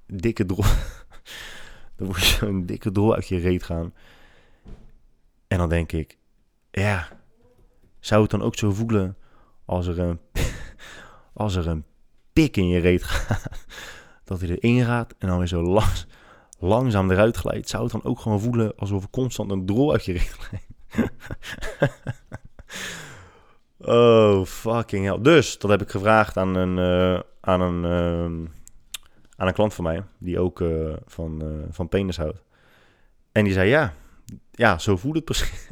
dikke 0.07 0.47
drol. 0.47 0.65
dan 1.97 2.07
voel 2.07 2.17
je 2.17 2.25
zo'n 2.25 2.67
dikke 2.67 2.93
drol 2.93 3.15
uit 3.15 3.29
je 3.29 3.39
reet 3.39 3.63
gaan. 3.63 3.95
En 5.49 5.59
dan 5.59 5.69
denk 5.69 5.93
ik, 5.93 6.17
ja, 6.71 7.09
zou 8.07 8.23
het 8.23 8.31
dan 8.31 8.43
ook 8.43 8.57
zo 8.57 8.73
voelen 8.73 9.17
als 9.65 9.87
er 9.87 9.99
een, 9.99 10.21
als 11.45 11.55
er 11.55 11.67
een 11.67 11.85
pik 12.33 12.57
in 12.57 12.69
je 12.69 12.79
reet 12.79 13.03
gaat? 13.03 13.49
Dat 14.25 14.41
hij 14.41 14.49
erin 14.49 14.85
gaat 14.85 15.15
en 15.19 15.29
dan 15.29 15.39
weer 15.39 15.47
zo 15.47 15.81
langzaam 16.59 17.11
eruit 17.11 17.37
glijdt. 17.37 17.69
Zou 17.69 17.83
het 17.83 17.93
dan 17.93 18.05
ook 18.05 18.21
gewoon 18.21 18.41
voelen 18.41 18.77
alsof 18.77 19.03
er 19.03 19.11
constant 19.11 19.51
een 19.51 19.67
drol 19.67 19.93
uit 19.93 20.05
je 20.05 20.13
reet 20.13 20.37
glijdt? 20.39 20.67
oh, 23.79 24.45
fucking 24.45 25.07
hell. 25.07 25.21
Dus, 25.21 25.59
dat 25.59 25.71
heb 25.71 25.83
ik 25.83 25.91
gevraagd 25.91 26.37
aan 26.37 26.55
een, 26.55 26.77
uh, 26.77 27.21
aan 27.41 27.61
een, 27.61 27.83
uh, 27.85 28.49
aan 29.37 29.47
een 29.47 29.55
klant 29.55 29.75
van 29.75 29.85
mij, 29.85 30.05
die 30.19 30.39
ook 30.39 30.61
uh, 30.61 30.97
van, 31.07 31.43
van 31.71 31.89
penis 31.89 32.17
houdt. 32.17 32.43
En 33.33 33.45
die 33.45 33.53
zei, 33.53 33.69
ja, 33.69 33.95
ja, 34.51 34.79
zo 34.79 34.97
voelt 34.97 35.15
het 35.15 35.25
precies. 35.25 35.69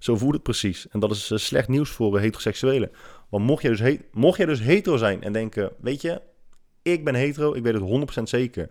Zo 0.00 0.16
voelt 0.16 0.32
het 0.34 0.42
precies. 0.42 0.88
En 0.88 1.00
dat 1.00 1.10
is 1.10 1.30
uh, 1.30 1.38
slecht 1.38 1.68
nieuws 1.68 1.90
voor 1.90 2.14
uh, 2.14 2.20
heteroseksuelen. 2.20 2.90
Want 3.28 3.44
mocht 3.44 3.62
jij, 3.62 3.70
dus 3.70 3.96
mocht 4.12 4.38
dus 4.38 4.60
hetero 4.60 4.96
zijn 4.96 5.22
en 5.22 5.32
denken, 5.32 5.72
weet 5.80 6.02
je, 6.02 6.22
ik 6.82 7.04
ben 7.04 7.14
hetero, 7.14 7.54
ik 7.54 7.62
weet 7.62 7.74
het 7.74 8.18
100% 8.20 8.22
zeker. 8.22 8.70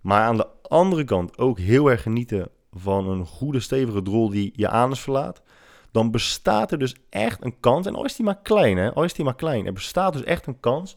Maar 0.00 0.22
aan 0.22 0.36
de 0.36 0.46
andere 0.62 1.04
kant 1.04 1.38
ook 1.38 1.58
heel 1.58 1.90
erg 1.90 2.02
genieten 2.02 2.48
van 2.72 3.08
een 3.08 3.26
goede 3.26 3.60
stevige 3.60 4.02
drol 4.02 4.30
die 4.30 4.52
je 4.56 4.68
anus 4.68 5.00
verlaat. 5.00 5.42
Dan 5.90 6.10
bestaat 6.10 6.72
er 6.72 6.78
dus 6.78 6.94
echt 7.10 7.44
een 7.44 7.60
kans, 7.60 7.86
en 7.86 7.94
al 7.94 8.04
is 8.04 8.16
die 8.16 8.24
maar 8.24 8.40
klein 8.42 8.76
hè, 8.76 8.92
al 8.92 9.04
is 9.04 9.14
die 9.14 9.24
maar 9.24 9.34
klein. 9.34 9.66
Er 9.66 9.72
bestaat 9.72 10.12
dus 10.12 10.24
echt 10.24 10.46
een 10.46 10.60
kans 10.60 10.96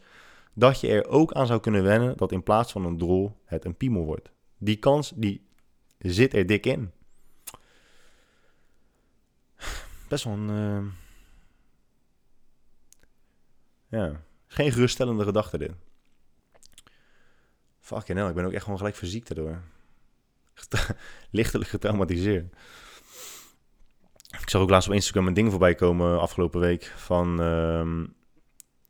dat 0.53 0.79
je 0.79 0.87
er 0.87 1.07
ook 1.07 1.33
aan 1.33 1.47
zou 1.47 1.59
kunnen 1.59 1.83
wennen 1.83 2.17
dat 2.17 2.31
in 2.31 2.43
plaats 2.43 2.71
van 2.71 2.85
een 2.85 2.97
drol 2.97 3.37
het 3.45 3.65
een 3.65 3.75
piemel 3.75 4.05
wordt. 4.05 4.31
Die 4.57 4.75
kans 4.75 5.13
die 5.15 5.47
zit 5.97 6.33
er 6.33 6.45
dik 6.45 6.65
in. 6.65 6.91
Best 10.07 10.23
wel 10.23 10.33
een... 10.33 10.49
Uh... 10.49 10.85
Ja, 13.89 14.21
geen 14.47 14.71
geruststellende 14.71 15.23
gedachte 15.23 15.57
dit. 15.57 15.71
Fucking 17.79 18.17
hell, 18.17 18.27
ik 18.27 18.35
ben 18.35 18.45
ook 18.45 18.51
echt 18.51 18.63
gewoon 18.63 18.77
gelijk 18.77 18.95
verziekt 18.95 19.27
daardoor. 19.27 19.61
Lichtelijk 21.29 21.69
getraumatiseerd. 21.69 22.55
Ik 24.39 24.49
zag 24.49 24.61
ook 24.61 24.69
laatst 24.69 24.87
op 24.87 24.93
Instagram 24.93 25.27
een 25.27 25.33
ding 25.33 25.49
voorbij 25.49 25.75
komen 25.75 26.19
afgelopen 26.19 26.59
week 26.59 26.83
van, 26.95 27.41
uh, 27.41 28.03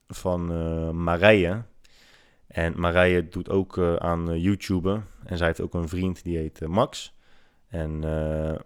van 0.08 0.52
uh, 0.52 0.90
Marije. 0.90 1.64
En 2.48 2.80
Marije 2.80 3.28
doet 3.28 3.50
ook 3.50 3.78
uh, 3.78 3.96
aan 3.96 4.40
YouTube. 4.40 5.02
En 5.24 5.38
zij 5.38 5.48
heeft 5.48 5.62
ook 5.62 5.74
een 5.74 5.90
vriend 5.90 6.24
die 6.24 6.38
heet 6.38 6.68
Max. 6.68 7.16
En 7.68 8.00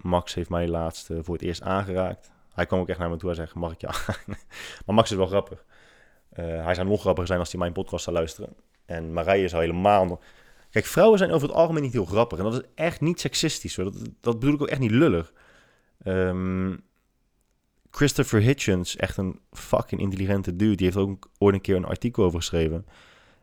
Max 0.02 0.34
heeft 0.34 0.50
mij 0.50 0.68
laatst 0.68 1.10
voor 1.22 1.34
het 1.34 1.44
eerst 1.44 1.62
aangeraakt. 1.62 2.32
Hij 2.62 2.70
kwam 2.70 2.80
ook 2.80 2.90
echt 2.90 3.00
naar 3.00 3.10
me 3.10 3.18
toe 3.18 3.30
en 3.30 3.36
zei, 3.36 3.48
mag 3.54 3.72
ik 3.72 3.82
je 3.82 3.88
Maar 4.86 4.96
Max 4.96 5.12
is 5.12 5.18
wel 5.18 5.28
grappig. 5.28 5.66
Uh, 6.40 6.64
hij 6.64 6.74
zou 6.76 6.88
nog 6.88 7.02
grappiger 7.02 7.28
zijn 7.28 7.40
als 7.40 7.52
hij 7.52 7.60
mijn 7.60 7.74
podcast 7.74 8.04
zou 8.04 8.16
luisteren. 8.16 8.56
En 8.86 9.14
Marije 9.14 9.48
zou 9.48 9.62
helemaal... 9.62 10.22
Kijk, 10.70 10.86
vrouwen 10.86 11.18
zijn 11.18 11.32
over 11.32 11.48
het 11.48 11.58
algemeen 11.58 11.84
niet 11.84 11.94
heel 11.94 12.06
grappig. 12.06 12.38
En 12.38 12.44
dat 12.44 12.54
is 12.54 12.62
echt 12.76 13.02
niet 13.02 13.20
seksistisch. 13.20 13.76
Dat, 14.20 14.40
bedoel 14.40 14.54
ik 14.54 14.62
ook 14.62 14.68
echt 14.68 14.80
niet 14.80 14.92
lullig. 14.92 15.34
Um, 16.06 16.84
Christopher 17.92 18.42
Hitchens, 18.42 18.96
echt 18.96 19.18
een 19.18 19.40
fucking 19.52 20.02
intelligente 20.02 20.56
dude. 20.56 20.76
Die 20.76 20.86
heeft 20.86 20.98
ook 20.98 21.30
ooit 21.38 21.56
een 21.56 21.62
keer 21.62 21.76
een 21.76 21.86
artikel 21.86 22.24
over 22.24 22.40
geschreven. 22.40 22.86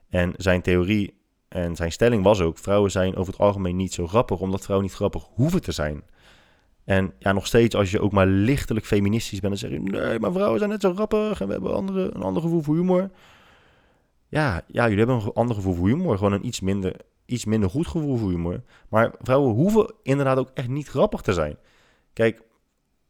En 0.09 0.33
zijn 0.37 0.63
theorie 0.63 1.15
en 1.49 1.77
zijn 1.77 1.93
stelling 1.93 2.23
was 2.23 2.41
ook... 2.41 2.59
vrouwen 2.59 2.91
zijn 2.91 3.17
over 3.17 3.33
het 3.33 3.43
algemeen 3.43 3.77
niet 3.77 3.93
zo 3.93 4.07
grappig... 4.07 4.41
omdat 4.41 4.63
vrouwen 4.63 4.87
niet 4.87 4.97
grappig 4.97 5.25
hoeven 5.35 5.63
te 5.63 5.73
zijn. 5.73 6.03
En 6.89 7.13
ja, 7.19 7.33
nog 7.33 7.47
steeds, 7.47 7.75
als 7.75 7.91
je 7.91 8.01
ook 8.01 8.13
maar 8.13 8.27
lichtelijk 8.27 8.87
feministisch 8.87 9.41
bent, 9.41 9.61
dan 9.61 9.71
zeg 9.71 9.81
je: 9.81 9.91
nee, 9.91 10.19
maar 10.19 10.33
vrouwen 10.33 10.59
zijn 10.59 10.71
net 10.71 10.81
zo 10.81 10.95
grappig 10.95 11.41
en 11.41 11.47
we 11.47 11.53
hebben 11.53 11.75
andere, 11.75 12.15
een 12.15 12.23
ander 12.23 12.43
gevoel 12.43 12.63
voor 12.63 12.75
humor. 12.75 13.11
Ja, 14.29 14.63
ja, 14.67 14.83
jullie 14.83 14.99
hebben 15.05 15.17
een 15.17 15.33
ander 15.33 15.55
gevoel 15.55 15.75
voor 15.75 15.89
humor. 15.89 16.17
Gewoon 16.17 16.33
een 16.33 16.47
iets 16.47 16.61
minder, 16.61 16.97
iets 17.27 17.45
minder 17.45 17.71
goed 17.71 17.87
gevoel 17.87 18.17
voor 18.17 18.31
humor. 18.31 18.63
Maar 18.89 19.15
vrouwen 19.21 19.55
hoeven 19.55 19.95
inderdaad 20.03 20.39
ook 20.39 20.51
echt 20.55 20.69
niet 20.69 20.89
grappig 20.89 21.21
te 21.21 21.33
zijn. 21.33 21.57
Kijk, 22.13 22.43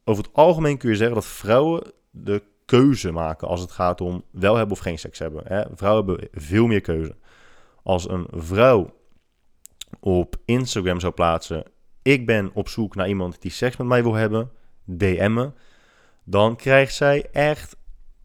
over 0.04 0.24
het 0.24 0.32
algemeen 0.32 0.78
kun 0.78 0.90
je 0.90 0.96
zeggen 0.96 1.14
dat 1.14 1.26
vrouwen 1.26 1.92
de 2.10 2.42
keuze 2.64 3.12
maken 3.12 3.48
als 3.48 3.60
het 3.60 3.70
gaat 3.70 4.00
om 4.00 4.24
wel 4.30 4.56
hebben 4.56 4.76
of 4.76 4.82
geen 4.82 4.98
seks 4.98 5.18
hebben. 5.18 5.42
Hè? 5.46 5.62
Vrouwen 5.74 6.06
hebben 6.06 6.28
veel 6.32 6.66
meer 6.66 6.80
keuze. 6.80 7.16
Als 7.82 8.08
een 8.08 8.26
vrouw 8.30 8.94
op 10.00 10.36
Instagram 10.44 11.00
zou 11.00 11.12
plaatsen: 11.12 11.64
ik 12.12 12.26
ben 12.26 12.50
op 12.54 12.68
zoek 12.68 12.94
naar 12.94 13.08
iemand 13.08 13.42
die 13.42 13.50
seks 13.50 13.76
met 13.76 13.86
mij 13.86 14.02
wil 14.02 14.14
hebben, 14.14 14.50
DM'en, 14.84 15.54
dan 16.24 16.56
krijgt 16.56 16.94
zij 16.94 17.28
echt 17.32 17.76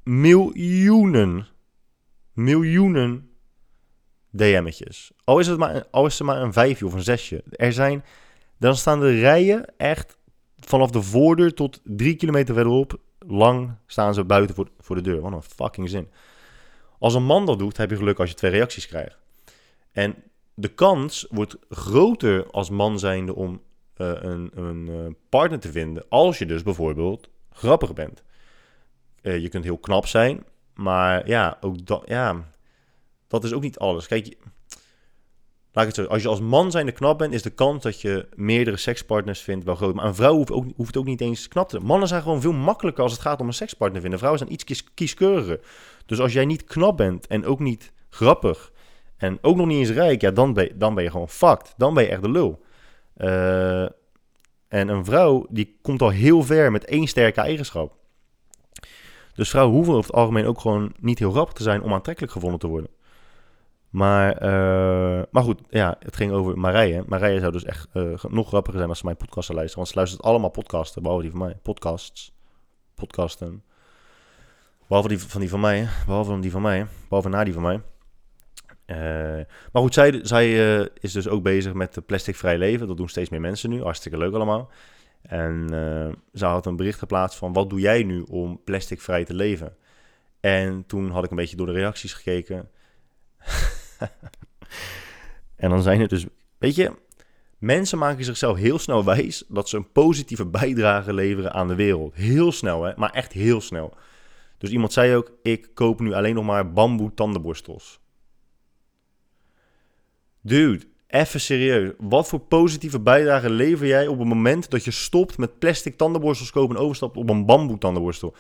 miljoenen, 0.04 1.48
miljoenen 2.34 3.30
DM'tjes. 4.30 5.12
Al 5.24 5.40
is 5.40 5.48
het 5.48 5.58
maar, 5.58 5.86
al 5.92 6.06
is 6.06 6.18
het 6.18 6.28
maar 6.28 6.42
een 6.42 6.54
vijfje 6.54 6.86
of 6.86 6.94
een 6.94 7.04
zesje. 7.04 7.44
Er 7.50 7.74
zijn, 7.74 8.04
dan 8.58 8.76
staan 8.76 9.00
de 9.00 9.20
rijen 9.20 9.66
echt 9.78 10.18
vanaf 10.60 10.90
de 10.90 11.02
voordeur 11.02 11.54
tot 11.54 11.82
drie 11.84 12.16
kilometer 12.16 12.54
verderop. 12.54 13.00
Lang 13.20 13.76
staan 13.86 14.14
ze 14.14 14.24
buiten 14.24 14.56
voor, 14.56 14.70
voor 14.80 14.96
de 14.96 15.02
deur. 15.02 15.22
Wat 15.22 15.32
een 15.32 15.42
fucking 15.42 15.90
zin. 15.90 16.08
Als 17.00 17.14
een 17.14 17.26
man 17.26 17.46
dat 17.46 17.60
doet, 17.60 17.78
heb 17.78 17.90
je 17.90 17.96
geluk 17.96 18.20
als 18.20 18.30
je 18.30 18.36
twee 18.36 18.52
reacties 18.52 18.88
krijgt. 18.88 19.18
En 19.92 20.16
de 20.54 20.68
kans 20.68 21.28
wordt 21.30 21.58
groter 21.70 22.52
als 22.52 22.70
man 22.70 23.00
zijnde 23.00 23.36
om 23.36 23.62
uh, 23.98 24.12
een, 24.20 24.52
een 24.54 24.88
uh, 24.88 25.14
partner 25.30 25.60
te 25.60 25.72
vinden. 25.72 26.06
Als 26.10 26.38
je 26.38 26.46
dus 26.46 26.64
bijvoorbeeld 26.64 27.30
grappig 27.52 27.94
bent. 27.94 28.24
Uh, 29.22 29.40
je 29.40 29.50
kunt 29.50 29.64
heel 29.64 29.78
knap 29.78 30.08
zijn, 30.08 30.44
maar 30.74 31.28
ja, 31.28 31.58
ook 31.62 31.86
dat, 31.86 32.04
ja, 32.06 32.44
dat 33.28 33.44
is 33.44 33.54
ook 33.54 33.62
niet 33.62 33.80
alles. 33.80 34.08
Kijk, 34.08 34.38
laat 35.72 35.86
het 35.86 35.96
zo 35.96 36.06
Als 36.06 36.22
je 36.22 36.28
als 36.28 36.40
man 36.40 36.72
zijnde 36.72 36.92
knap 36.92 37.18
bent, 37.18 37.34
is 37.34 37.42
de 37.42 37.50
kans 37.50 37.84
dat 37.84 38.02
je 38.02 38.28
meerdere 38.36 38.78
sekspartners 38.78 39.42
vindt 39.42 39.66
wel 39.66 39.76
groot. 39.76 39.96
Maar 39.96 40.06
een 40.06 40.16
vrouw 40.16 40.36
hoeft 40.36 40.52
ook, 40.52 40.66
hoeft 40.76 40.98
ook 40.98 41.06
niet 41.06 41.22
eens 41.22 41.48
knap 41.48 41.70
te 41.70 41.76
zijn. 41.76 41.88
Mannen 41.88 42.08
zijn 42.08 42.22
gewoon 42.22 42.42
veel 42.42 42.54
makkelijker 42.54 43.04
als 43.04 43.12
het 43.12 43.22
gaat 43.22 43.42
om 43.42 43.48
een 43.48 43.54
sekspartner 43.54 44.02
vinden. 44.02 44.20
Vrouwen 44.20 44.42
zijn 44.42 44.54
iets 44.54 44.64
kies, 44.64 44.94
kieskeuriger. 44.94 45.60
Dus 46.06 46.20
als 46.20 46.34
jij 46.34 46.46
niet 46.46 46.64
knap 46.64 46.98
bent 46.98 47.28
en 47.28 47.46
ook 47.46 47.60
niet 47.60 47.92
grappig 48.10 48.72
en 49.18 49.38
ook 49.42 49.56
nog 49.56 49.68
niet 49.68 49.78
eens 49.78 49.90
rijk, 49.90 50.22
ja, 50.22 50.32
dan 50.32 50.54
ben, 50.54 50.80
dan 50.80 50.96
ben 50.96 51.04
je 51.04 51.12
gewoon 51.12 51.30
fucked. 51.30 51.74
Dan 51.78 51.94
ben 51.94 52.04
je 52.04 52.10
echt 52.10 52.22
de 52.22 52.30
lul. 52.30 52.62
Uh, 53.18 53.84
en 54.68 54.88
een 54.88 55.06
vrouw 55.06 55.46
die 55.50 55.78
komt 55.82 56.02
al 56.02 56.10
heel 56.10 56.44
ver 56.44 56.72
met 56.72 56.86
één 56.86 57.08
sterke 57.08 57.42
eigenschap. 57.42 57.96
Dus 59.36 59.50
vrouwen 59.50 59.76
hoeven 59.76 59.94
over 59.94 60.10
het 60.10 60.20
algemeen 60.20 60.46
ook 60.46 60.60
gewoon 60.60 60.94
niet 61.00 61.20
heel 61.20 61.32
grappig 61.32 61.54
te 61.54 61.64
zijn 61.64 61.82
om 61.82 61.94
aantrekkelijk 61.94 62.34
gevonden 62.34 62.60
te 62.60 62.68
worden. 62.68 62.90
Maar, 63.90 64.32
eh, 64.38 65.24
maar 65.32 65.44
goed, 65.44 65.62
ja, 65.70 65.96
het 66.00 66.16
ging 66.16 66.32
over 66.32 66.58
Marije. 66.58 67.04
Marije 67.08 67.40
zou 67.40 67.52
dus 67.52 67.64
echt 67.64 67.88
uh, 67.94 68.24
nog 68.30 68.48
grappiger 68.48 68.78
zijn 68.78 68.90
als 68.90 69.00
ze 69.00 69.06
mijn 69.06 69.18
podcast 69.18 69.46
zou 69.46 69.58
luisteren. 69.58 69.84
Want 69.84 69.88
ze 69.88 69.96
luistert 69.96 70.24
allemaal 70.24 70.50
podcasten, 70.50 71.02
behalve 71.02 71.24
die 71.24 71.32
van 71.32 71.40
mij. 71.40 71.58
Podcasts. 71.62 72.34
Podcasten. 72.96 73.64
Behalve 74.88 75.08
die 75.08 75.20
van 75.20 75.40
die 75.40 75.50
van 75.50 75.60
mij. 75.60 75.88
Behalve 76.06 76.40
die 76.40 76.52
van 76.52 76.62
mij. 76.62 76.88
Behalve 77.08 77.30
na 77.30 77.44
die 77.44 77.54
van 77.54 77.62
mij. 77.62 77.82
Uh, 78.86 78.98
maar 79.72 79.82
goed, 79.82 79.94
zij, 79.94 80.20
zij 80.24 80.54
is 81.00 81.12
dus 81.12 81.28
ook 81.28 81.44
bezig 81.44 81.74
met 81.74 82.06
plasticvrij 82.06 82.58
leven. 82.58 82.88
Dat 82.88 82.98
doen 82.98 83.10
steeds 83.10 83.30
meer 83.30 83.42
mensen 83.42 83.70
nu. 83.70 83.82
Hartstikke 83.82 84.18
leuk 84.18 84.34
allemaal. 84.34 84.72
En 85.22 85.68
ze 86.34 86.46
had 86.46 86.66
een 86.66 86.76
bericht 86.76 87.00
geplaatst 87.00 87.38
van... 87.38 87.54
wat 87.54 87.70
doe 87.70 87.80
jij 87.80 88.04
nu 88.04 88.22
om 88.22 88.62
plasticvrij 88.64 89.24
te 89.24 89.34
leven? 89.34 89.76
En 90.40 90.84
toen 90.88 91.10
had 91.10 91.24
ik 91.24 91.30
een 91.30 91.36
beetje 91.36 91.56
door 91.56 91.66
de 91.66 91.72
reacties 91.72 92.14
gekeken... 92.14 92.70
en 95.56 95.70
dan 95.70 95.82
zijn 95.82 96.02
het 96.02 96.10
dus, 96.10 96.26
weet 96.58 96.76
je, 96.76 96.92
mensen 97.58 97.98
maken 97.98 98.26
zichzelf 98.26 98.58
heel 98.58 98.80
snel 98.80 99.06
wijs 99.06 99.44
dat 99.48 99.70
ze 99.70 99.78
een 99.78 99.92
positieve 99.92 100.46
bijdrage 100.46 101.14
leveren 101.14 101.54
aan 101.54 101.68
de 101.68 101.76
wereld. 101.76 102.16
Heel 102.16 102.52
snel, 102.52 102.84
hè, 102.84 102.94
maar 102.96 103.12
echt 103.12 103.32
heel 103.32 103.62
snel. 103.62 103.94
Dus 104.58 104.70
iemand 104.70 104.94
zei 104.94 105.16
ook: 105.16 105.32
Ik 105.42 105.70
koop 105.74 106.00
nu 106.00 106.14
alleen 106.14 106.36
nog 106.36 106.46
maar 106.46 106.74
bamboe 106.74 107.14
tandenborstels. 107.14 108.02
Dude, 110.46 110.86
even 111.08 111.40
serieus. 111.40 111.92
Wat 111.98 112.28
voor 112.28 112.40
positieve 112.40 113.00
bijdrage 113.00 113.50
lever 113.50 113.88
jij 113.88 114.08
op 114.08 114.20
het 114.20 114.28
moment 114.28 114.70
dat 114.70 114.84
je 114.84 114.92
stopt 114.92 115.38
met 115.38 115.60
plastic 115.60 115.98
tandenborstels 115.98 116.52
kopen 116.52 116.76
en 116.76 116.82
overstapt 116.82 117.18
op 117.18 117.30
een 117.30 117.46
bamboe 117.46 117.78
tandenborstel? 117.78 118.36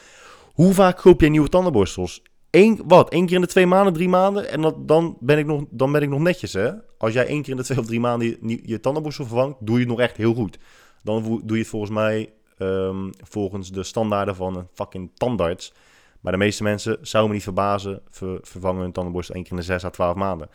Hoe 0.54 0.74
vaak 0.74 0.97
koop 0.97 1.20
jij 1.22 1.30
nieuwe 1.30 1.49
tandenborstels? 1.49 2.22
Eén, 2.49 2.82
wat? 2.86 3.10
Één 3.10 3.26
keer 3.26 3.36
in 3.36 3.41
de 3.41 3.47
twee 3.47 3.66
maanden, 3.66 3.93
drie 3.93 4.10
maanden? 4.10 4.49
En 4.49 4.62
dat, 4.62 4.88
dan, 4.88 5.18
ben 5.20 5.38
ik 5.38 5.45
nog, 5.45 5.64
dan 5.70 5.91
ben 5.91 6.01
ik 6.01 6.10
nog 6.10 6.20
netjes, 6.20 6.54
hè? 6.54 6.72
Als 6.97 7.14
jij 7.14 7.26
één 7.26 7.41
keer 7.41 7.51
in 7.51 7.58
de 7.58 7.64
twee 7.64 7.80
of 7.80 7.86
drie 7.86 7.99
maanden 7.99 8.38
je, 8.64 8.80
tandenborstel 8.80 9.26
vervangt, 9.26 9.58
doe 9.60 9.76
je 9.76 9.82
het 9.82 9.89
nog 9.89 9.99
echt 9.99 10.18
heel 10.18 10.34
goed. 10.34 10.58
Dan 11.04 11.24
doe 11.24 11.58
je 11.58 11.62
het 11.62 11.68
volgens 11.68 11.91
mij 11.91 12.34
um, 12.58 13.10
volgens 13.24 13.72
de 13.72 13.84
standaarden 13.84 14.36
van 14.36 14.58
een 14.58 14.68
fucking 14.74 15.12
tandarts. 15.14 15.74
Maar 16.22 16.32
de 16.32 16.38
meeste 16.38 16.64
mensen, 16.64 16.97
zou 17.01 17.28
me 17.28 17.34
niet 17.34 17.43
verbazen, 17.43 18.01
vervangen 18.41 18.82
hun 18.82 18.91
tandenborstel 18.91 19.36
één 19.36 19.43
keer 19.43 19.54
in 19.54 19.60
de 19.60 19.64
zes 19.64 19.86
à 19.86 19.89
twaalf 19.89 20.16
maanden. 20.16 20.49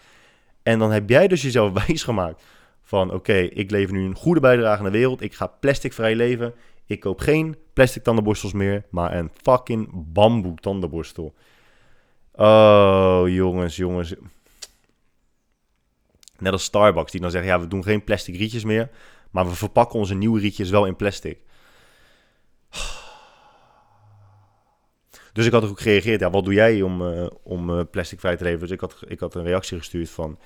En 0.69 0.79
dan 0.79 0.91
heb 0.91 1.09
jij 1.09 1.29
dus 1.29 1.43
jezelf 1.43 1.73
wijs 1.87 2.03
gemaakt 2.03 2.43
van... 2.83 3.12
oké, 3.12 3.37
ik 3.37 3.71
lever 3.71 3.95
nu 3.95 4.05
een 4.05 4.14
goede 4.14 4.41
bijdrage 4.41 4.79
aan 4.79 4.85
de 4.85 4.91
wereld. 4.91 5.21
Ik 5.21 5.35
ga 5.35 5.47
plasticvrij 5.47 6.14
leven. 6.14 6.55
Ik 6.87 7.01
koop 7.01 7.21
geen 7.21 7.57
plastic 7.73 8.03
tandenborstels 8.03 8.53
meer, 8.53 8.85
maar 8.91 9.16
een 9.16 9.31
fucking 9.43 9.89
bamboe 9.93 10.55
tandenborstel. 10.55 11.35
Oh, 12.33 13.23
jongens, 13.27 13.77
jongens. 13.77 14.14
Net 16.39 16.53
als 16.53 16.64
Starbucks, 16.64 17.12
die 17.12 17.21
dan 17.21 17.31
zeggen, 17.31 17.51
ja, 17.51 17.61
we 17.61 17.69
doen 17.69 17.83
geen 17.83 18.05
plastic 18.05 18.37
rietjes 18.37 18.64
meer, 18.64 18.91
maar 19.31 19.47
we 19.47 19.55
verpakken 19.55 19.99
onze 19.99 20.14
nieuwe 20.14 20.41
rietjes 20.41 20.71
wel 20.71 20.87
in 20.87 20.97
plastic. 20.97 21.39
Dus 25.33 25.47
ik 25.47 25.53
had 25.53 25.64
ook 25.64 25.81
gereageerd, 25.81 26.20
ja, 26.20 26.31
wat 26.31 26.45
doe 26.45 26.55
jij 26.55 26.83
om, 26.83 27.03
uh, 27.03 27.26
om 27.43 27.70
uh, 27.70 27.81
plastic 27.91 28.20
vrij 28.20 28.37
te 28.37 28.45
leven? 28.45 28.61
Dus 28.61 28.70
ik 28.70 28.81
had, 28.81 28.97
ik 29.07 29.20
had 29.20 29.35
een 29.35 29.45
reactie 29.45 29.79
gestuurd 29.79 30.11
van, 30.11 30.39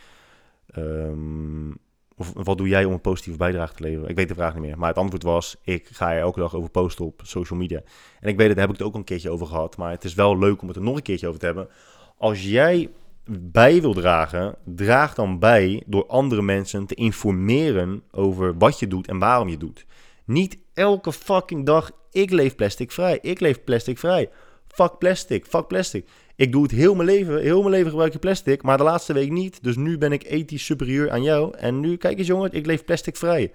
um, 0.76 1.76
of 2.16 2.33
wat 2.35 2.59
doe 2.59 2.68
jij 2.68 2.85
om 2.85 2.93
een 2.93 3.01
positieve 3.01 3.39
bijdrage 3.39 3.74
te 3.74 3.83
leveren? 3.83 4.09
Ik 4.09 4.16
weet 4.16 4.28
de 4.28 4.35
vraag 4.35 4.55
niet 4.55 4.62
meer. 4.62 4.78
Maar 4.78 4.89
het 4.89 4.99
antwoord 4.99 5.22
was: 5.22 5.57
ik 5.62 5.89
ga 5.93 6.12
er 6.12 6.20
elke 6.20 6.41
dag 6.41 6.55
over 6.55 6.70
posten 6.70 7.05
op 7.05 7.20
social 7.24 7.59
media. 7.59 7.80
En 8.20 8.28
ik 8.28 8.37
weet 8.37 8.47
het, 8.47 8.57
daar 8.57 8.66
heb 8.66 8.74
ik 8.74 8.80
het 8.80 8.89
ook 8.89 8.95
een 8.95 9.05
keertje 9.05 9.30
over 9.30 9.47
gehad. 9.47 9.76
Maar 9.76 9.91
het 9.91 10.05
is 10.05 10.14
wel 10.14 10.39
leuk 10.39 10.62
om 10.62 10.68
het 10.68 10.76
er 10.76 10.83
nog 10.83 10.97
een 10.97 11.03
keertje 11.03 11.28
over 11.28 11.41
te 11.41 11.47
hebben. 11.47 11.68
Als 12.16 12.43
jij 12.43 12.91
bij 13.24 13.80
wil 13.80 13.95
dragen, 13.95 14.55
draag 14.64 15.14
dan 15.14 15.39
bij 15.39 15.83
door 15.87 16.07
andere 16.07 16.43
mensen 16.43 16.87
te 16.87 16.95
informeren 16.95 18.03
over 18.11 18.59
wat 18.59 18.78
je 18.78 18.87
doet 18.87 19.09
en 19.09 19.18
waarom 19.18 19.49
je 19.49 19.57
doet. 19.57 19.87
Niet 20.24 20.59
elke 20.74 21.12
fucking 21.12 21.66
dag, 21.66 21.91
ik 22.11 22.30
leef 22.30 22.55
plastic 22.55 22.93
vrij, 22.93 23.18
ik 23.22 23.41
leef 23.41 23.64
plastic 23.64 23.99
vrij. 23.99 24.30
Fuck 24.73 24.99
plastic, 24.99 25.47
fuck 25.47 25.66
plastic. 25.66 26.09
Ik 26.37 26.53
doe 26.53 26.62
het 26.62 26.70
heel 26.70 26.95
mijn 26.95 27.09
leven. 27.09 27.41
Heel 27.41 27.61
mijn 27.61 27.73
leven 27.73 27.91
gebruik 27.91 28.12
je 28.12 28.18
plastic. 28.18 28.62
Maar 28.62 28.77
de 28.77 28.83
laatste 28.83 29.12
week 29.12 29.31
niet. 29.31 29.62
Dus 29.62 29.77
nu 29.77 29.99
ben 29.99 30.12
ik 30.12 30.25
ethisch 30.25 30.64
superieur 30.64 31.11
aan 31.11 31.23
jou. 31.23 31.57
En 31.57 31.81
nu, 31.81 31.97
kijk 31.97 32.18
eens 32.18 32.27
jongen, 32.27 32.53
ik 32.53 32.66
leef 32.66 32.85
plastic 32.85 33.16
vrij. 33.16 33.53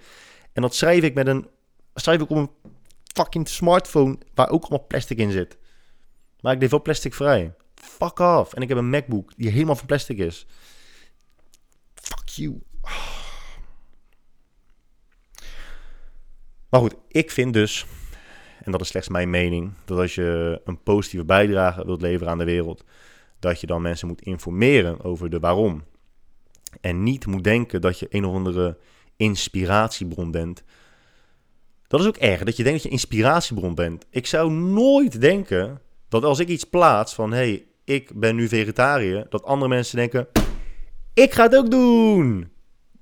En 0.54 0.62
dat 0.62 0.76
schrijf 0.76 1.04
ik 1.04 1.14
met 1.14 1.28
een... 1.28 1.48
Schrijf 1.94 2.22
ik 2.22 2.30
op 2.30 2.38
een 2.38 2.50
fucking 3.14 3.48
smartphone 3.48 4.18
waar 4.34 4.50
ook 4.50 4.62
allemaal 4.62 4.88
plastic 4.88 5.18
in 5.18 5.32
zit. 5.32 5.58
Maar 6.42 6.54
ik 6.54 6.60
leef 6.60 6.70
wel 6.70 6.82
plastic 6.82 7.14
vrij. 7.14 7.54
Fuck 7.76 8.20
off. 8.20 8.54
En 8.54 8.62
ik 8.62 8.70
heb 8.70 8.78
een 8.78 8.90
MacBook 8.90 9.32
die 9.36 9.50
helemaal 9.50 9.76
van 9.76 9.86
plastic 9.86 10.18
is. 10.18 10.46
Fuck 11.94 12.28
you. 12.30 12.62
Maar 16.70 16.80
goed, 16.80 16.96
ik 17.08 17.32
vind 17.32 17.54
dus 17.54 17.86
en 18.64 18.72
dat 18.72 18.82
is 18.82 18.88
slechts 18.88 19.10
mijn 19.10 19.30
mening, 19.30 19.74
dat 19.86 19.98
als 20.00 20.16
je 20.16 20.62
een 20.66 20.84
positieve 20.84 21.26
bijdrage 21.26 21.86
wilt 21.86 22.02
leveren 22.02 22.32
aan 22.32 22.38
de 22.38 22.44
wereld, 22.44 22.84
dat 23.40 23.62
je 23.62 23.68
dan 23.68 23.82
mensen 23.82 24.08
moet 24.08 24.22
informeren 24.22 25.04
over 25.04 25.30
de 25.30 25.40
waarom. 25.40 25.84
En 26.82 27.04
niet 27.04 27.26
moet 27.26 27.44
denken 27.44 27.82
dat 27.82 28.00
je 28.00 28.08
een 28.10 28.26
of 28.26 28.34
andere 28.34 28.78
inspiratiebron 29.16 30.32
bent. 30.32 30.64
Dat 31.88 32.00
is 32.00 32.08
ook 32.08 32.18
erg, 32.18 32.44
dat 32.44 32.58
je 32.58 32.64
denkt 32.64 32.82
dat 32.82 32.88
je 32.88 32.98
inspiratiebron 32.98 33.76
bent. 33.76 34.06
Ik 34.10 34.26
zou 34.26 34.52
nooit 34.52 35.22
denken 35.22 35.82
dat 36.10 36.24
als 36.24 36.40
ik 36.40 36.48
iets 36.48 36.64
plaats 36.64 37.14
van, 37.14 37.32
hey, 37.32 37.66
ik 37.84 38.20
ben 38.20 38.36
nu 38.36 38.48
vegetariër, 38.48 39.26
dat 39.30 39.44
andere 39.44 39.70
mensen 39.70 39.98
denken, 39.98 40.28
ik 41.14 41.34
ga 41.34 41.44
het 41.44 41.56
ook 41.56 41.72
doen. 41.72 42.52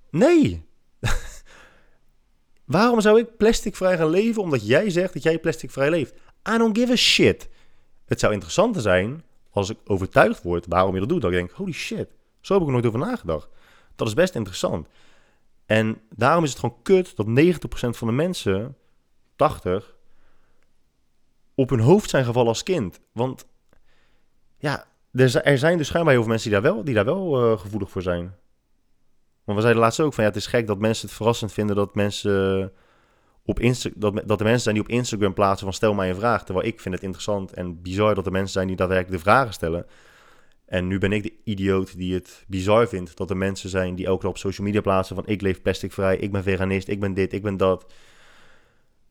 Nee, 0.10 0.65
Waarom 2.66 3.02
zou 3.02 3.20
ik 3.20 3.38
plasticvrij 3.38 3.98
gaan 3.98 4.10
leven 4.10 4.42
omdat 4.42 4.68
jij 4.68 4.90
zegt 4.90 5.14
dat 5.14 5.24
jij 5.24 5.40
plasticvrij 5.40 5.90
leeft? 5.90 6.14
I 6.50 6.58
don't 6.58 6.78
give 6.78 6.92
a 6.92 6.96
shit. 6.96 7.50
Het 8.06 8.20
zou 8.20 8.34
interessanter 8.34 8.82
zijn 8.82 9.24
als 9.50 9.70
ik 9.70 9.78
overtuigd 9.86 10.44
word 10.44 10.66
waarom 10.68 10.94
je 10.94 11.00
dat 11.00 11.10
doet. 11.10 11.22
Dat 11.22 11.32
ik 11.32 11.38
denk, 11.38 11.52
holy 11.52 11.72
shit, 11.72 12.08
zo 12.42 12.54
heb 12.54 12.62
ik 12.62 12.68
er 12.68 12.74
nooit 12.74 12.86
over 12.86 13.00
nagedacht. 13.00 13.50
Dat 13.96 14.08
is 14.08 14.14
best 14.14 14.36
interessant. 14.36 14.88
En 15.66 16.02
daarom 16.16 16.44
is 16.44 16.50
het 16.50 16.60
gewoon 16.60 16.82
kut 16.82 17.16
dat 17.16 17.28
90% 17.28 17.30
van 17.90 18.08
de 18.08 18.14
mensen, 18.14 18.78
80, 19.36 19.96
op 21.56 21.70
hun 21.70 21.80
hoofd 21.80 22.10
zijn 22.10 22.26
gevallen 22.26 22.48
als 22.48 22.64
kind. 22.64 23.00
Want 23.12 23.46
ja, 24.58 24.86
er 25.12 25.58
zijn 25.58 25.78
dus 25.78 25.88
schijnbaar 25.88 26.14
heel 26.14 26.22
veel 26.22 26.32
mensen 26.32 26.52
die 26.52 26.62
daar 26.62 26.74
wel, 26.74 26.84
die 26.84 26.94
daar 26.94 27.06
wel 27.06 27.52
uh, 27.52 27.60
gevoelig 27.60 27.90
voor 27.90 28.02
zijn. 28.02 28.36
Maar 29.46 29.56
we 29.56 29.62
zeiden 29.62 29.82
laatst 29.82 30.00
ook 30.00 30.14
van 30.14 30.24
ja, 30.24 30.30
het 30.30 30.40
is 30.40 30.48
gek 30.48 30.68
dat 30.68 30.80
mensen 30.80 31.08
het 31.08 31.16
verrassend 31.16 31.54
vinden 31.54 31.76
dat 31.76 31.96
mensen 31.96 32.72
op 33.46 33.60
Insta 33.60 33.90
dat, 33.96 34.22
dat 34.26 34.40
er 34.40 34.46
mensen 34.46 34.64
zijn 34.64 34.76
die 34.76 34.84
op 34.84 34.90
Instagram 34.90 35.34
plaatsen 35.34 35.66
van 35.66 35.74
stel 35.74 35.94
mij 35.94 36.10
een 36.10 36.16
vraag. 36.16 36.44
Terwijl 36.44 36.68
ik 36.68 36.80
vind 36.80 36.96
het 36.96 37.04
interessant 37.04 37.54
en 37.54 37.82
bizar 37.82 38.16
dat 38.16 38.26
er 38.26 38.32
mensen 38.32 38.54
zijn 38.54 38.68
die 38.68 38.76
daadwerkelijk 38.76 39.18
de 39.18 39.30
vragen 39.30 39.54
stellen. 39.54 39.86
En 40.66 40.88
nu 40.88 40.98
ben 40.98 41.12
ik 41.12 41.24
de 41.24 41.34
idioot 41.44 41.98
die 41.98 42.14
het 42.14 42.44
bizar 42.48 42.88
vindt 42.88 43.18
dat 43.18 43.30
er 43.30 43.38
mensen 43.38 43.70
zijn 43.70 43.96
die 43.96 44.06
elke 44.06 44.28
op 44.28 44.38
social 44.38 44.68
media 44.68 44.82
plaatsen 44.82 45.16
van 45.16 45.28
ik 45.28 45.42
leef 45.42 45.62
plasticvrij, 45.62 46.18
ik 46.18 46.32
ben 46.32 46.44
veganist, 46.44 46.88
ik 46.88 47.00
ben 47.00 47.14
dit, 47.14 47.34
ik 47.34 47.42
ben 47.42 47.58
dat. 47.58 47.94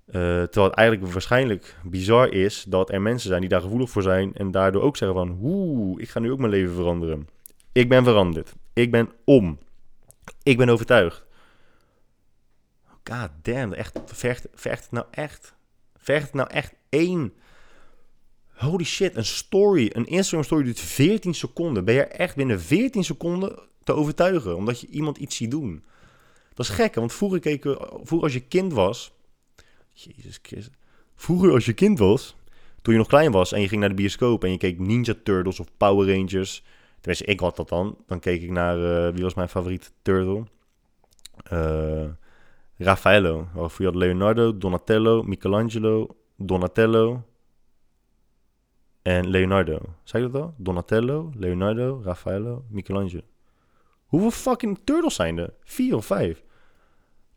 Uh, 0.07 0.13
terwijl 0.13 0.67
het 0.67 0.75
eigenlijk 0.75 1.13
waarschijnlijk 1.13 1.77
bizar 1.85 2.29
is 2.29 2.65
dat 2.69 2.91
er 2.91 3.03
mensen 3.03 3.29
zijn 3.29 3.41
die 3.41 3.51
daar 3.51 3.61
gevoelig 3.61 3.91
voor 3.91 4.03
zijn 4.03 4.35
en 4.35 4.51
daardoor 4.51 4.83
ook 4.83 4.97
zeggen 4.97 5.19
van 5.19 5.39
oeh, 5.43 6.01
ik 6.01 6.09
ga 6.09 6.21
nu 6.21 6.33
ook 6.33 6.39
mijn 6.39 6.51
leven 6.51 6.75
veranderen. 6.75 7.29
Ik 7.73 7.89
ben 7.89 8.05
veranderd. 8.05 8.55
Ik 8.73 8.91
ben 8.91 9.11
om. 9.25 9.59
Ik 10.45 10.57
ben 10.57 10.69
overtuigd. 10.69 11.25
God 13.05 13.31
damn, 13.43 13.73
echt, 13.73 14.01
vergt, 14.05 14.49
het 14.63 14.91
nou 14.91 15.07
echt? 15.11 15.55
Vergt 15.97 16.27
het 16.27 16.35
nou 16.35 16.51
echt 16.51 16.75
één... 16.89 17.33
Holy 18.55 18.85
shit, 18.85 19.17
een 19.17 19.25
story, 19.25 19.91
een 19.93 20.07
Instagram 20.07 20.45
story 20.45 20.63
duurt 20.63 20.81
14 20.81 21.35
seconden. 21.35 21.85
Ben 21.85 21.95
je 21.95 22.05
echt 22.05 22.37
binnen 22.37 22.61
14 22.61 23.05
seconden 23.05 23.59
te 23.85 23.93
overtuigen, 23.93 24.57
omdat 24.57 24.81
je 24.81 24.87
iemand 24.87 25.17
iets 25.17 25.37
ziet 25.37 25.51
doen? 25.51 25.85
Dat 26.55 26.67
is 26.67 26.73
gek, 26.73 26.95
want 26.95 27.13
vroeger 27.13 27.41
keken 27.41 27.77
vroeger 27.79 28.23
als 28.23 28.33
je 28.33 28.41
kind 28.41 28.73
was... 28.73 29.13
Jezus 29.93 30.39
Christus. 30.43 30.75
Vroeger 31.15 31.53
als 31.53 31.65
je 31.65 31.73
kind 31.73 31.99
was, 31.99 32.37
toen 32.83 32.93
je 32.93 32.99
nog 32.99 33.09
klein 33.09 33.33
was 33.33 33.53
en 33.53 33.61
je 33.61 33.69
ging 33.69 33.81
naar 33.81 33.89
de 33.89 33.95
bioscoop 33.95 34.45
en 34.45 34.51
je 34.51 34.59
keek 34.59 34.79
Ninja 34.79 35.15
Turtles 35.23 35.61
of 35.61 35.69
Power 35.77 36.17
Rangers 36.17 36.63
Tenminste, 37.05 37.33
ik 37.33 37.41
had 37.41 37.57
dat 37.57 37.69
dan. 37.69 37.97
Dan 38.07 38.21
keek 38.21 38.43
ik 38.43 38.51
naar, 38.51 38.79
uh, 38.79 39.15
wie 39.15 39.23
was 39.23 39.35
mijn 39.35 39.49
favoriete 39.49 39.91
turtle? 40.03 40.45
Uh, 41.53 42.11
Raffaello. 42.77 43.47
Of 43.55 43.79
je 43.79 43.85
had 43.85 43.95
Leonardo, 43.95 44.59
Donatello, 44.59 45.23
Michelangelo, 45.23 46.17
Donatello 46.37 47.23
en 49.03 49.29
Leonardo. 49.29 49.81
Zeg 50.03 50.23
ik 50.23 50.33
dat 50.33 50.43
al? 50.43 50.55
Donatello, 50.57 51.31
Leonardo, 51.35 52.01
Raffaello, 52.05 52.65
Michelangelo. 52.69 53.23
Hoeveel 54.07 54.31
fucking 54.31 54.81
turtles 54.85 55.15
zijn 55.15 55.39
er? 55.39 55.53
Vier 55.61 55.97
of 55.97 56.07
vijf? 56.07 56.43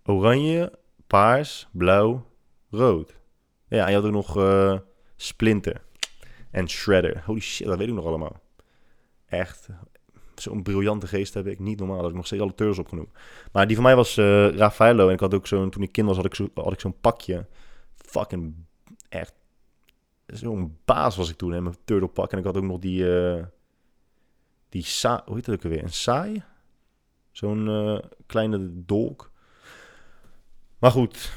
Oranje, 0.04 0.80
paars, 1.08 1.68
blauw, 1.72 2.26
rood. 2.70 3.20
Ja, 3.68 3.84
en 3.84 3.90
je 3.90 3.96
had 3.96 4.06
ook 4.06 4.12
nog 4.12 4.38
uh, 4.38 4.80
Splinter. 5.16 5.82
En 6.52 6.70
Shredder. 6.70 7.24
Holy 7.26 7.40
shit, 7.40 7.68
dat 7.68 7.78
weet 7.78 7.88
ik 7.88 7.94
nog 7.94 8.06
allemaal. 8.06 8.46
Echt. 9.28 9.70
Zo'n 10.36 10.64
briljante 10.64 11.08
geest 11.08 11.34
heb 11.34 11.48
ik. 11.48 11.60
Niet 11.60 11.80
normaal. 11.80 12.02
Dat 12.02 12.10
ik 12.10 12.16
nog 12.16 12.26
steeds 12.26 12.42
alle 12.42 12.56
Turtles 12.56 12.80
opgenoemd. 12.80 13.10
Maar 13.52 13.68
die 13.68 13.76
van 13.76 13.86
mij 13.86 13.96
was 13.96 14.18
uh, 14.18 14.50
Raffaello. 14.50 15.08
En 15.08 15.14
ik 15.14 15.20
had 15.20 15.34
ook 15.34 15.48
zo'n... 15.48 15.70
Toen 15.70 15.84
ik 15.84 15.92
kind 15.92 16.08
was, 16.08 16.16
had 16.16 16.26
ik, 16.26 16.36
zo, 16.36 16.50
had 16.54 16.74
ik 16.74 16.80
zo'n 16.80 17.00
pakje. 17.02 17.46
Fucking... 17.96 18.56
Echt... 19.10 19.34
Zo'n 20.26 20.78
baas 20.86 21.16
was 21.16 21.30
ik 21.30 21.36
toen 21.36 21.54
in 21.54 21.64
mijn 21.64 21.78
turtle 21.86 22.08
pak. 22.08 22.32
En 22.32 22.38
ik 22.38 22.44
had 22.44 22.58
ook 22.58 22.64
nog 22.64 22.80
die... 22.80 23.04
Uh, 23.04 23.44
die 24.70 24.84
sa 24.84 25.22
Hoe 25.26 25.36
heet 25.36 25.46
dat 25.46 25.56
ook 25.56 25.62
weer? 25.62 25.84
Een 25.84 25.90
saai? 25.94 26.44
Zo'n 27.32 27.68
uh, 27.68 28.00
kleine 28.26 28.70
dolk. 28.86 29.32
Maar 30.80 30.92
goed, 30.92 31.34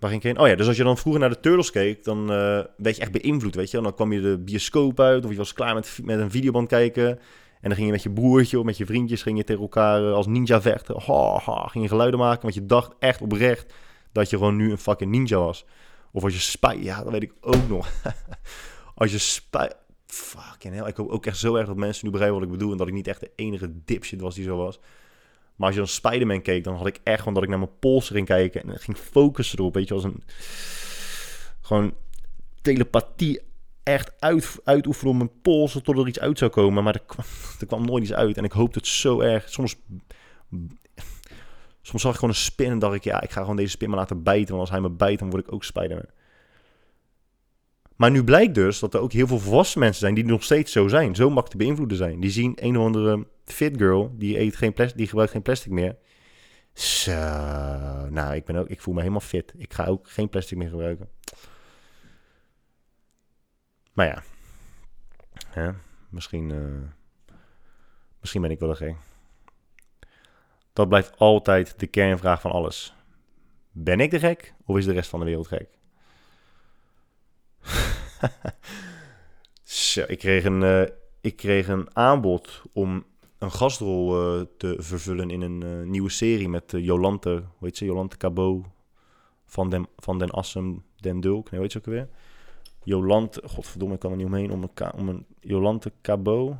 waar 0.00 0.10
ging 0.10 0.22
ik? 0.22 0.38
Oh 0.38 0.48
ja, 0.48 0.54
dus 0.54 0.66
als 0.66 0.76
je 0.76 0.84
dan 0.84 0.96
vroeger 0.96 1.20
naar 1.20 1.30
de 1.30 1.40
Turtles 1.40 1.70
keek, 1.70 2.04
dan 2.04 2.20
uh, 2.20 2.60
werd 2.76 2.96
je 2.96 3.02
echt 3.02 3.12
beïnvloed, 3.12 3.54
weet 3.54 3.70
je. 3.70 3.76
En 3.76 3.82
dan 3.82 3.94
kwam 3.94 4.12
je 4.12 4.20
de 4.20 4.38
bioscoop 4.38 5.00
uit 5.00 5.24
of 5.24 5.30
je 5.30 5.36
was 5.36 5.52
klaar 5.52 5.74
met, 5.74 5.98
met 6.04 6.18
een 6.18 6.30
videoband 6.30 6.68
kijken. 6.68 7.08
En 7.60 7.68
dan 7.68 7.74
ging 7.74 7.86
je 7.86 7.92
met 7.92 8.02
je 8.02 8.10
broertje 8.10 8.58
of 8.58 8.64
met 8.64 8.76
je 8.76 8.86
vriendjes 8.86 9.22
ging 9.22 9.36
je 9.36 9.44
tegen 9.44 9.62
elkaar 9.62 10.02
uh, 10.02 10.12
als 10.12 10.26
ninja 10.26 10.60
vechten. 10.60 11.02
Ha, 11.02 11.66
ging 11.66 11.84
je 11.84 11.90
geluiden 11.90 12.20
maken, 12.20 12.42
want 12.42 12.54
je 12.54 12.66
dacht 12.66 12.92
echt 12.98 13.20
oprecht 13.20 13.72
dat 14.12 14.30
je 14.30 14.36
gewoon 14.36 14.56
nu 14.56 14.70
een 14.70 14.78
fucking 14.78 15.10
ninja 15.10 15.38
was. 15.38 15.64
Of 16.12 16.24
als 16.24 16.32
je 16.32 16.40
spij... 16.40 16.78
Ja, 16.78 17.02
dat 17.02 17.12
weet 17.12 17.22
ik 17.22 17.32
ook 17.40 17.68
nog. 17.68 17.88
als 18.94 19.12
je 19.12 19.18
spij... 19.18 19.72
Fucking 20.06 20.74
hell. 20.74 20.88
Ik 20.88 20.96
hoop 20.96 21.08
ook 21.08 21.26
echt 21.26 21.38
zo 21.38 21.54
erg 21.54 21.66
dat 21.66 21.76
mensen 21.76 22.04
nu 22.04 22.10
begrijpen 22.10 22.38
wat 22.38 22.48
ik 22.48 22.52
bedoel. 22.52 22.72
En 22.72 22.76
dat 22.76 22.88
ik 22.88 22.94
niet 22.94 23.08
echt 23.08 23.20
de 23.20 23.30
enige 23.34 23.72
dipshit 23.84 24.20
was 24.20 24.34
die 24.34 24.44
zo 24.44 24.56
was. 24.56 24.80
Maar 25.60 25.68
als 25.68 25.78
je 25.78 25.84
dan 25.84 25.94
Spider-Man 25.94 26.42
keek, 26.42 26.64
dan 26.64 26.76
had 26.76 26.86
ik 26.86 27.00
echt 27.02 27.18
gewoon 27.18 27.34
dat 27.34 27.42
ik 27.42 27.48
naar 27.48 27.58
mijn 27.58 27.78
polsen 27.80 28.14
ging 28.14 28.26
kijken. 28.26 28.62
En 28.62 28.78
ging 28.78 28.96
focussen 28.96 29.58
erop. 29.58 29.74
Weet 29.74 29.88
je, 29.88 29.94
als 29.94 30.04
een... 30.04 30.22
Gewoon 31.60 31.94
telepathie 32.62 33.40
echt 33.82 34.12
uit, 34.18 34.60
uitoefenen 34.64 35.12
op 35.12 35.18
mijn 35.18 35.40
polsen 35.42 35.82
tot 35.82 35.98
er 35.98 36.08
iets 36.08 36.20
uit 36.20 36.38
zou 36.38 36.50
komen. 36.50 36.84
Maar 36.84 36.94
er 36.94 37.02
kwam, 37.06 37.24
er 37.60 37.66
kwam 37.66 37.84
nooit 37.84 38.02
iets 38.02 38.12
uit. 38.12 38.36
En 38.36 38.44
ik 38.44 38.52
hoopte 38.52 38.78
het 38.78 38.86
zo 38.88 39.20
erg. 39.20 39.48
Soms... 39.48 39.76
Soms 41.82 42.02
zag 42.02 42.10
ik 42.10 42.18
gewoon 42.18 42.34
een 42.34 42.40
spin 42.40 42.70
en 42.70 42.78
dacht 42.78 42.94
ik, 42.94 43.04
ja, 43.04 43.22
ik 43.22 43.30
ga 43.30 43.40
gewoon 43.40 43.56
deze 43.56 43.70
spin 43.70 43.88
maar 43.88 43.98
laten 43.98 44.22
bijten. 44.22 44.48
Want 44.48 44.60
als 44.60 44.70
hij 44.70 44.80
me 44.80 44.90
bijt, 44.90 45.18
dan 45.18 45.30
word 45.30 45.46
ik 45.46 45.52
ook 45.52 45.64
Spider-Man. 45.64 46.08
Maar 47.96 48.10
nu 48.10 48.24
blijkt 48.24 48.54
dus 48.54 48.78
dat 48.78 48.94
er 48.94 49.00
ook 49.00 49.12
heel 49.12 49.26
veel 49.26 49.38
volwassen 49.38 49.80
mensen 49.80 50.00
zijn 50.00 50.14
die 50.14 50.24
nog 50.24 50.44
steeds 50.44 50.72
zo 50.72 50.88
zijn. 50.88 51.14
Zo 51.14 51.24
makkelijk 51.24 51.50
te 51.50 51.56
beïnvloeden 51.56 51.96
zijn. 51.96 52.20
Die 52.20 52.30
zien 52.30 52.52
een 52.54 52.78
of 52.78 52.84
andere 52.84 53.26
fit 53.50 53.76
girl, 53.76 54.14
die, 54.16 54.38
eet 54.38 54.56
geen 54.56 54.72
plastic, 54.72 54.96
die 54.96 55.06
gebruikt 55.06 55.32
geen 55.32 55.42
plastic 55.42 55.72
meer. 55.72 55.96
Zo, 56.72 57.12
nou, 58.10 58.34
ik, 58.34 58.44
ben 58.44 58.56
ook, 58.56 58.68
ik 58.68 58.80
voel 58.80 58.94
me 58.94 59.00
helemaal 59.00 59.20
fit. 59.20 59.52
Ik 59.56 59.72
ga 59.72 59.86
ook 59.86 60.10
geen 60.10 60.28
plastic 60.28 60.58
meer 60.58 60.68
gebruiken. 60.68 61.08
Maar 63.92 64.06
ja, 64.06 64.22
hè, 65.46 65.70
misschien, 66.08 66.50
uh, 66.50 66.88
misschien 68.20 68.42
ben 68.42 68.50
ik 68.50 68.58
wel 68.58 68.70
een 68.70 68.76
gek. 68.76 68.96
Dat 70.72 70.88
blijft 70.88 71.18
altijd 71.18 71.78
de 71.78 71.86
kernvraag 71.86 72.40
van 72.40 72.50
alles. 72.50 72.94
Ben 73.70 74.00
ik 74.00 74.10
de 74.10 74.18
gek 74.18 74.54
of 74.64 74.76
is 74.76 74.84
de 74.84 74.92
rest 74.92 75.10
van 75.10 75.18
de 75.18 75.26
wereld 75.26 75.46
gek? 75.46 75.68
Zo, 79.62 80.04
ik 80.06 80.18
kreeg, 80.18 80.44
een, 80.44 80.62
uh, 80.62 80.86
ik 81.20 81.36
kreeg 81.36 81.68
een 81.68 81.96
aanbod 81.96 82.62
om 82.72 83.04
een 83.40 83.50
gastrol 83.50 84.36
uh, 84.38 84.44
te 84.56 84.76
vervullen 84.78 85.30
in 85.30 85.40
een 85.40 85.64
uh, 85.64 85.86
nieuwe 85.86 86.10
serie 86.10 86.48
met 86.48 86.72
Jolante, 86.76 87.30
hoe 87.30 87.68
heet 87.68 87.76
ze, 87.76 87.84
Jolante 87.84 88.16
Cabot 88.16 88.66
van 89.46 89.70
Den, 89.70 89.86
van 89.96 90.18
Den 90.18 90.30
Assem, 90.30 90.82
Den 90.96 91.20
Dulk, 91.20 91.50
nee, 91.50 91.60
weet 91.60 91.72
je 91.72 91.78
ook 91.78 91.84
weer? 91.84 92.08
Jolante, 92.82 93.42
godverdomme, 93.46 93.94
ik 93.94 94.00
kan 94.00 94.10
er 94.10 94.16
niet 94.16 94.26
omheen, 94.26 94.50
om 94.50 94.70
om 94.96 95.08
een 95.08 95.26
Jolante 95.40 95.92
Cabot. 96.02 96.50
Oh, 96.50 96.56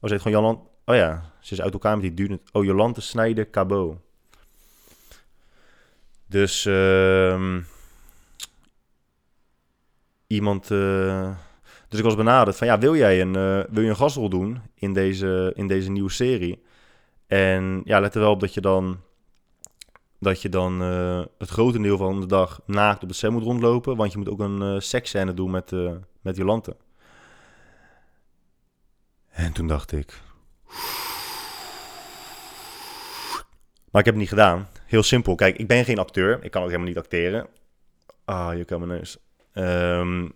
ze 0.00 0.08
heet 0.12 0.22
gewoon 0.22 0.40
Jolante, 0.40 0.68
oh 0.84 0.94
ja, 0.94 1.32
ze 1.40 1.52
is 1.52 1.60
uit 1.60 1.72
elkaar 1.72 1.92
met 1.92 2.02
die 2.02 2.14
duurde. 2.14 2.40
Oh, 2.52 2.64
Jolante 2.64 3.00
Snijden 3.00 3.50
Cabot. 3.50 3.96
Dus, 6.26 6.66
uh, 6.66 7.58
iemand. 10.26 10.70
Uh, 10.70 11.36
dus 11.92 12.00
ik 12.00 12.06
was 12.06 12.16
benaderd 12.16 12.56
van 12.56 12.66
ja, 12.66 12.78
wil 12.78 12.96
jij 12.96 13.20
een, 13.20 13.36
uh, 13.36 13.64
wil 13.70 13.82
je 13.82 13.88
een 13.88 13.96
gastrol 13.96 14.28
doen 14.28 14.60
in 14.74 14.92
deze, 14.92 15.52
in 15.54 15.66
deze 15.66 15.90
nieuwe 15.90 16.10
serie? 16.10 16.62
En 17.26 17.82
ja, 17.84 18.00
let 18.00 18.14
er 18.14 18.20
wel 18.20 18.30
op 18.30 18.40
dat 18.40 18.54
je 18.54 18.60
dan, 18.60 19.00
dat 20.18 20.42
je 20.42 20.48
dan 20.48 20.82
uh, 20.82 21.22
het 21.38 21.48
grotendeel 21.48 21.96
van 21.96 22.20
de 22.20 22.26
dag 22.26 22.60
naakt 22.66 23.02
op 23.02 23.08
de 23.08 23.14
set 23.14 23.30
moet 23.30 23.42
rondlopen. 23.42 23.96
Want 23.96 24.12
je 24.12 24.18
moet 24.18 24.28
ook 24.28 24.40
een 24.40 24.62
uh, 24.62 24.80
seksscène 24.80 25.34
doen 25.34 25.50
met, 25.50 25.72
uh, 25.72 25.92
met 26.20 26.36
Jolante. 26.36 26.76
En 29.30 29.52
toen 29.52 29.66
dacht 29.66 29.92
ik... 29.92 30.20
Maar 33.90 34.00
ik 34.00 34.06
heb 34.06 34.14
het 34.14 34.16
niet 34.16 34.28
gedaan. 34.28 34.68
Heel 34.86 35.02
simpel. 35.02 35.34
Kijk, 35.34 35.56
ik 35.56 35.66
ben 35.66 35.84
geen 35.84 35.98
acteur. 35.98 36.44
Ik 36.44 36.50
kan 36.50 36.62
ook 36.62 36.68
helemaal 36.68 36.88
niet 36.88 36.98
acteren. 36.98 37.46
Ah, 38.24 38.56
je 38.56 38.64
kan 38.64 38.86
mijn 38.86 38.98
neus. 38.98 39.18
Um, 39.52 40.32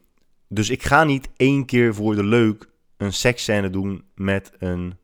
dus 0.49 0.71
ik 0.71 0.83
ga 0.83 1.05
niet 1.05 1.29
één 1.37 1.65
keer 1.65 1.95
voor 1.95 2.15
de 2.15 2.25
leuk 2.25 2.69
een 2.97 3.13
seksscène 3.13 3.71
doen 3.71 4.05
met 4.15 4.53
een 4.59 4.95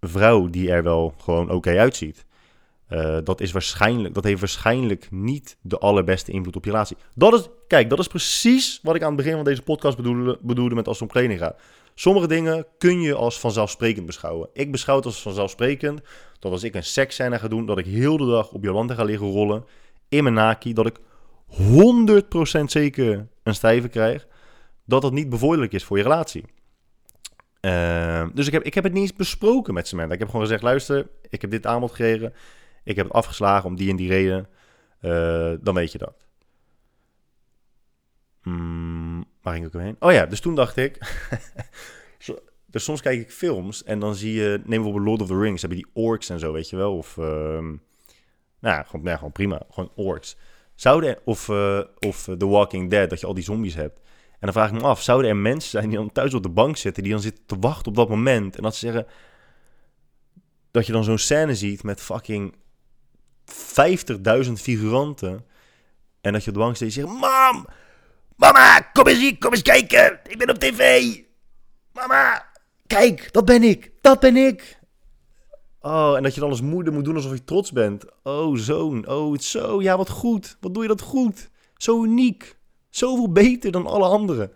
vrouw 0.00 0.50
die 0.50 0.70
er 0.70 0.82
wel 0.82 1.14
gewoon 1.18 1.50
oké 1.50 1.78
uitziet. 1.78 2.24
Uh, 2.90 3.18
dat, 3.24 3.40
is 3.40 3.52
waarschijnlijk, 3.52 4.14
dat 4.14 4.24
heeft 4.24 4.40
waarschijnlijk 4.40 5.08
niet 5.10 5.56
de 5.60 5.78
allerbeste 5.78 6.32
invloed 6.32 6.56
op 6.56 6.64
je 6.64 6.70
relatie. 6.70 6.96
Dat 7.14 7.34
is, 7.34 7.48
kijk, 7.66 7.90
dat 7.90 7.98
is 7.98 8.06
precies 8.06 8.80
wat 8.82 8.94
ik 8.94 9.02
aan 9.02 9.08
het 9.08 9.16
begin 9.16 9.34
van 9.34 9.44
deze 9.44 9.62
podcast 9.62 9.96
bedoelde, 9.96 10.38
bedoelde 10.40 10.74
met 10.74 10.88
als 10.88 11.00
het 11.00 11.08
om 11.08 11.14
kleding 11.14 11.38
gaat. 11.38 11.60
Sommige 11.94 12.26
dingen 12.26 12.66
kun 12.78 13.00
je 13.00 13.14
als 13.14 13.40
vanzelfsprekend 13.40 14.06
beschouwen. 14.06 14.48
Ik 14.52 14.72
beschouw 14.72 14.96
het 14.96 15.04
als 15.04 15.22
vanzelfsprekend 15.22 16.00
dat 16.38 16.52
als 16.52 16.62
ik 16.62 16.74
een 16.74 16.84
seksscène 16.84 17.38
ga 17.38 17.48
doen, 17.48 17.66
dat 17.66 17.78
ik 17.78 17.86
heel 17.86 18.16
de 18.16 18.26
dag 18.26 18.52
op 18.52 18.64
Jolanda 18.64 18.94
ga 18.94 19.04
liggen 19.04 19.30
rollen 19.30 19.64
in 20.08 20.22
mijn 20.22 20.34
naki, 20.34 20.72
dat 20.72 20.86
ik 20.86 20.98
100% 22.60 22.64
zeker 22.64 23.28
een 23.42 23.54
stijve 23.54 23.88
krijg, 23.88 24.26
dat 24.84 25.02
dat 25.02 25.12
niet 25.12 25.28
bevorderlijk 25.28 25.72
is 25.72 25.84
voor 25.84 25.96
je 25.96 26.02
relatie. 26.02 26.44
Uh, 27.60 28.26
dus 28.34 28.46
ik 28.46 28.52
heb, 28.52 28.62
ik 28.62 28.74
heb 28.74 28.84
het 28.84 28.92
niet 28.92 29.02
eens 29.02 29.12
besproken 29.12 29.74
met 29.74 29.88
Samantha. 29.88 30.12
Ik 30.12 30.18
heb 30.18 30.28
gewoon 30.28 30.42
gezegd, 30.42 30.62
luister, 30.62 31.08
ik 31.28 31.40
heb 31.40 31.50
dit 31.50 31.66
aanbod 31.66 31.90
gekregen. 31.90 32.34
Ik 32.84 32.96
heb 32.96 33.06
het 33.06 33.14
afgeslagen 33.14 33.68
om 33.68 33.76
die 33.76 33.90
en 33.90 33.96
die 33.96 34.08
reden. 34.08 34.48
Uh, 35.00 35.52
dan 35.60 35.74
weet 35.74 35.92
je 35.92 35.98
dat. 35.98 36.26
Mm, 38.42 39.24
waar 39.42 39.54
ging 39.54 39.66
ik 39.66 39.72
heen? 39.72 39.96
Oh 39.98 40.12
ja, 40.12 40.26
dus 40.26 40.40
toen 40.40 40.54
dacht 40.54 40.76
ik... 40.76 40.98
dus 42.66 42.84
soms 42.84 43.00
kijk 43.00 43.20
ik 43.20 43.30
films 43.30 43.84
en 43.84 43.98
dan 43.98 44.14
zie 44.14 44.32
je... 44.32 44.60
Neem 44.64 44.82
bijvoorbeeld 44.82 45.06
Lord 45.06 45.20
of 45.20 45.28
the 45.28 45.38
Rings, 45.38 45.60
hebben 45.60 45.78
die 45.78 45.90
orks 45.92 46.28
en 46.28 46.38
zo, 46.38 46.52
weet 46.52 46.70
je 46.70 46.76
wel. 46.76 46.96
Of... 46.96 47.16
Uh, 47.16 47.24
nou, 48.60 48.84
gewoon, 48.86 49.08
gewoon 49.08 49.32
prima. 49.32 49.62
Gewoon 49.70 49.92
orks. 49.94 50.36
Zouden, 50.74 51.18
of, 51.24 51.48
uh, 51.48 51.80
of 51.98 52.28
The 52.38 52.46
Walking 52.46 52.90
Dead, 52.90 53.10
dat 53.10 53.20
je 53.20 53.26
al 53.26 53.34
die 53.34 53.44
zombies 53.44 53.74
hebt. 53.74 53.98
En 54.32 54.52
dan 54.52 54.52
vraag 54.52 54.70
ik 54.70 54.80
me 54.80 54.88
af, 54.88 55.02
zouden 55.02 55.30
er 55.30 55.36
mensen 55.36 55.70
zijn 55.70 55.88
die 55.88 55.98
dan 55.98 56.12
thuis 56.12 56.34
op 56.34 56.42
de 56.42 56.48
bank 56.48 56.76
zitten, 56.76 57.02
die 57.02 57.12
dan 57.12 57.20
zitten 57.20 57.46
te 57.46 57.56
wachten 57.60 57.86
op 57.86 57.96
dat 57.96 58.08
moment. 58.08 58.56
En 58.56 58.62
dat 58.62 58.74
ze 58.74 58.86
zeggen, 58.86 59.06
dat 60.70 60.86
je 60.86 60.92
dan 60.92 61.04
zo'n 61.04 61.18
scène 61.18 61.54
ziet 61.54 61.82
met 61.82 62.00
fucking 62.00 62.54
50.000 64.46 64.52
figuranten. 64.52 65.46
En 66.20 66.32
dat 66.32 66.44
je 66.44 66.48
op 66.48 66.56
de 66.56 66.62
bank 66.62 66.76
zit 66.76 66.86
en 66.86 66.92
zegt, 66.92 67.06
mam, 67.06 67.66
mama, 68.36 68.80
kom 68.80 69.06
eens 69.06 69.18
hier, 69.18 69.38
kom 69.38 69.52
eens 69.52 69.62
kijken, 69.62 70.20
ik 70.26 70.38
ben 70.38 70.50
op 70.50 70.58
tv. 70.58 71.02
Mama, 71.92 72.50
kijk, 72.86 73.32
dat 73.32 73.44
ben 73.44 73.62
ik, 73.62 73.90
dat 74.00 74.20
ben 74.20 74.36
ik. 74.36 74.78
Oh, 75.86 76.16
en 76.16 76.22
dat 76.22 76.34
je 76.34 76.40
dan 76.40 76.50
als 76.50 76.60
moeder 76.60 76.92
moet 76.92 77.04
doen 77.04 77.14
alsof 77.14 77.32
je 77.32 77.44
trots 77.44 77.72
bent. 77.72 78.04
Oh, 78.22 78.56
zoon. 78.56 79.08
Oh, 79.08 79.38
zo. 79.38 79.82
Ja, 79.82 79.96
wat 79.96 80.08
goed. 80.08 80.56
Wat 80.60 80.74
doe 80.74 80.82
je 80.82 80.88
dat 80.88 81.00
goed. 81.00 81.50
Zo 81.76 82.04
uniek. 82.04 82.58
Zoveel 82.90 83.32
beter 83.32 83.72
dan 83.72 83.86
alle 83.86 84.04
anderen. 84.04 84.52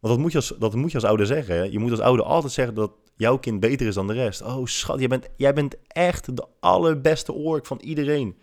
Want 0.00 0.14
dat 0.14 0.18
moet 0.18 0.32
je 0.32 0.38
als, 0.38 0.54
dat 0.58 0.74
moet 0.74 0.90
je 0.90 0.96
als 0.96 1.06
ouder 1.06 1.26
zeggen. 1.26 1.54
Hè? 1.54 1.62
Je 1.62 1.78
moet 1.78 1.90
als 1.90 2.00
ouder 2.00 2.24
altijd 2.24 2.52
zeggen 2.52 2.74
dat 2.74 2.92
jouw 3.16 3.38
kind 3.38 3.60
beter 3.60 3.86
is 3.86 3.94
dan 3.94 4.06
de 4.06 4.12
rest. 4.12 4.42
Oh, 4.42 4.66
schat, 4.66 4.98
jij 4.98 5.08
bent, 5.08 5.28
jij 5.36 5.54
bent 5.54 5.74
echt 5.86 6.36
de 6.36 6.46
allerbeste 6.60 7.32
ork 7.32 7.66
van 7.66 7.80
iedereen. 7.80 8.36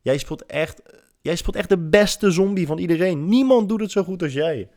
Jij 0.00 0.18
speelt, 0.18 0.46
echt, 0.46 0.82
jij 1.20 1.36
speelt 1.36 1.56
echt 1.56 1.68
de 1.68 1.78
beste 1.78 2.30
zombie 2.30 2.66
van 2.66 2.78
iedereen. 2.78 3.28
Niemand 3.28 3.68
doet 3.68 3.80
het 3.80 3.90
zo 3.90 4.02
goed 4.02 4.22
als 4.22 4.32
jij. 4.32 4.70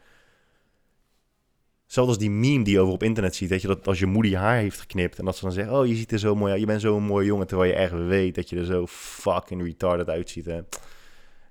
Zelfs 1.94 2.18
die 2.18 2.30
meme 2.30 2.64
die 2.64 2.74
je 2.74 2.80
over 2.80 2.94
op 2.94 3.04
internet 3.04 3.36
ziet, 3.36 3.50
dat 3.50 3.62
je 3.62 3.68
dat 3.68 3.88
als 3.88 4.00
je 4.00 4.06
moeder 4.06 4.32
je 4.32 4.38
haar 4.38 4.58
heeft 4.58 4.80
geknipt 4.80 5.20
en 5.20 5.26
dat 5.26 5.36
ze 5.36 5.44
dan 5.44 5.52
zeggen, 5.52 5.80
oh 5.80 5.88
je 5.88 5.96
ziet 5.96 6.12
er 6.12 6.20
zo 6.20 6.36
mooi 6.36 6.52
uit, 6.52 6.60
je 6.60 6.66
bent 6.66 6.82
zo'n 6.82 7.04
mooie 7.04 7.26
jongen, 7.26 7.48
terwijl 7.48 7.70
je 7.70 7.78
echt 7.78 7.92
weet 7.92 8.36
dat 8.36 8.50
je 8.50 8.58
er 8.58 8.66
zo 8.66 8.88
fucking 8.88 9.64
retarded 9.64 10.10
uitziet. 10.10 10.46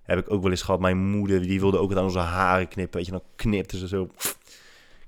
Heb 0.03 0.18
ik 0.18 0.30
ook 0.30 0.43
wel 0.43 0.51
eens 0.51 0.62
gehad, 0.62 0.80
mijn 0.80 0.99
moeder, 0.99 1.43
die 1.43 1.61
wilde 1.61 1.78
ook 1.78 1.88
het 1.88 1.99
aan 1.99 2.05
onze 2.05 2.18
haren 2.18 2.68
knippen, 2.68 2.97
weet 2.97 3.07
je, 3.07 3.12
dan 3.12 3.22
knipte 3.36 3.78
ze 3.78 3.88
zo, 3.88 4.09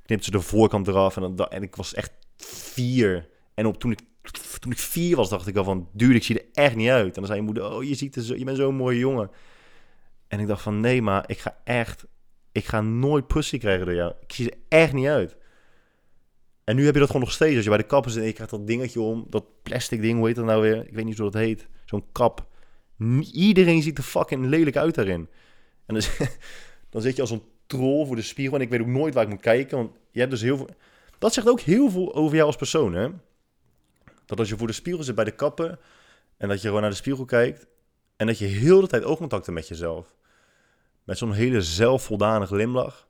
knipte 0.07 0.25
ze 0.25 0.31
de 0.31 0.41
voorkant 0.41 0.89
eraf 0.89 1.17
en, 1.17 1.35
dan, 1.37 1.49
en 1.49 1.63
ik 1.63 1.77
was 1.77 1.95
echt 1.95 2.13
vier. 2.37 3.29
En 3.55 3.67
op, 3.67 3.79
toen, 3.79 3.91
ik, 3.91 4.01
toen 4.59 4.73
ik 4.73 4.79
vier 4.79 5.17
was, 5.17 5.29
dacht 5.29 5.47
ik 5.47 5.57
al 5.57 5.65
van, 5.65 5.89
dude, 5.93 6.15
ik 6.15 6.25
zie 6.25 6.39
er 6.39 6.47
echt 6.65 6.77
niet 6.77 6.91
uit. 6.91 7.07
En 7.07 7.13
dan 7.13 7.27
zei 7.27 7.39
je 7.39 7.45
moeder, 7.45 7.73
oh 7.73 7.85
je, 7.85 7.95
ziet 7.95 8.17
er 8.17 8.23
zo, 8.23 8.35
je 8.35 8.45
bent 8.45 8.57
zo'n 8.57 8.75
mooie 8.75 8.99
jongen. 8.99 9.31
En 10.29 10.41
ik 10.41 10.47
dacht 10.47 10.63
van, 10.63 10.81
nee, 10.81 11.03
maar 11.03 11.25
ik 11.27 11.39
ga 11.39 11.57
echt 11.65 12.07
ik 12.55 12.65
ga 12.65 12.81
nooit 12.81 13.27
pussy 13.27 13.59
krijgen 13.59 13.87
door 13.87 13.95
jou. 13.95 14.13
Ik 14.21 14.33
zie 14.33 14.51
er 14.51 14.57
echt 14.69 14.93
niet 14.93 15.07
uit. 15.07 15.37
En 16.65 16.77
nu 16.77 16.85
heb 16.85 16.95
je 16.95 17.01
dat 17.01 17.09
gewoon 17.09 17.23
nog 17.23 17.33
steeds. 17.33 17.55
Als 17.55 17.65
je 17.65 17.71
bij 17.71 17.79
de 17.79 17.87
kapper 17.87 18.11
zit 18.11 18.21
en 18.21 18.27
je 18.27 18.33
krijgt 18.33 18.53
dat 18.53 18.67
dingetje 18.67 19.01
om, 19.01 19.27
dat 19.31 19.63
plastic 19.63 20.01
ding, 20.01 20.19
hoe 20.19 20.27
heet 20.27 20.37
dat 20.37 20.45
nou 20.45 20.63
weer? 20.63 20.87
Ik 20.87 20.95
weet 20.95 21.05
niet 21.05 21.19
hoe 21.19 21.31
dat 21.31 21.43
heet. 21.43 21.67
Zo'n 21.85 22.05
kap. 22.13 22.47
Iedereen 23.33 23.83
ziet 23.83 23.99
er 23.99 24.05
fucking 24.05 24.47
lelijk 24.47 24.77
uit 24.77 24.95
daarin. 24.95 25.29
En 25.87 25.95
dan, 25.95 26.03
dan 26.91 27.03
zit 27.03 27.17
je 27.17 27.21
als 27.21 27.31
een 27.31 27.43
troll 27.67 28.07
voor 28.07 28.17
de 28.17 28.23
spiegel 28.23 28.57
en 28.57 28.63
ik 28.63 28.69
weet 28.69 28.81
ook 28.81 28.87
nooit 28.87 29.15
waar 29.15 29.25
ik 29.25 29.31
moet 29.31 29.41
kijken. 29.41 29.77
Want 29.77 29.91
je 30.11 30.19
hebt 30.19 30.31
dus 30.31 30.43
heel 30.43 30.57
veel... 30.57 30.69
Dat 31.19 31.33
zegt 31.33 31.49
ook 31.49 31.61
heel 31.61 31.91
veel 31.91 32.15
over 32.15 32.35
jou 32.35 32.47
als 32.47 32.57
persoon, 32.57 32.95
hè? 32.95 33.09
Dat 34.27 34.39
als 34.39 34.49
je 34.49 34.57
voor 34.57 34.67
de 34.67 34.73
spiegel 34.73 35.03
zit 35.03 35.15
bij 35.15 35.25
de 35.25 35.35
kappen 35.35 35.79
en 36.37 36.49
dat 36.49 36.61
je 36.61 36.67
gewoon 36.67 36.83
naar 36.83 36.91
de 36.91 36.97
spiegel 36.97 37.25
kijkt 37.25 37.67
en 38.17 38.27
dat 38.27 38.39
je 38.39 38.47
heel 38.47 38.81
de 38.81 38.87
tijd 38.87 39.05
oogcontact 39.05 39.47
hebt 39.47 39.59
met 39.59 39.69
jezelf. 39.69 40.15
Met 41.05 41.19
zo'n 41.19 41.33
hele 41.33 41.63
zelfvoldane 41.63 42.47
glimlach. 42.47 43.09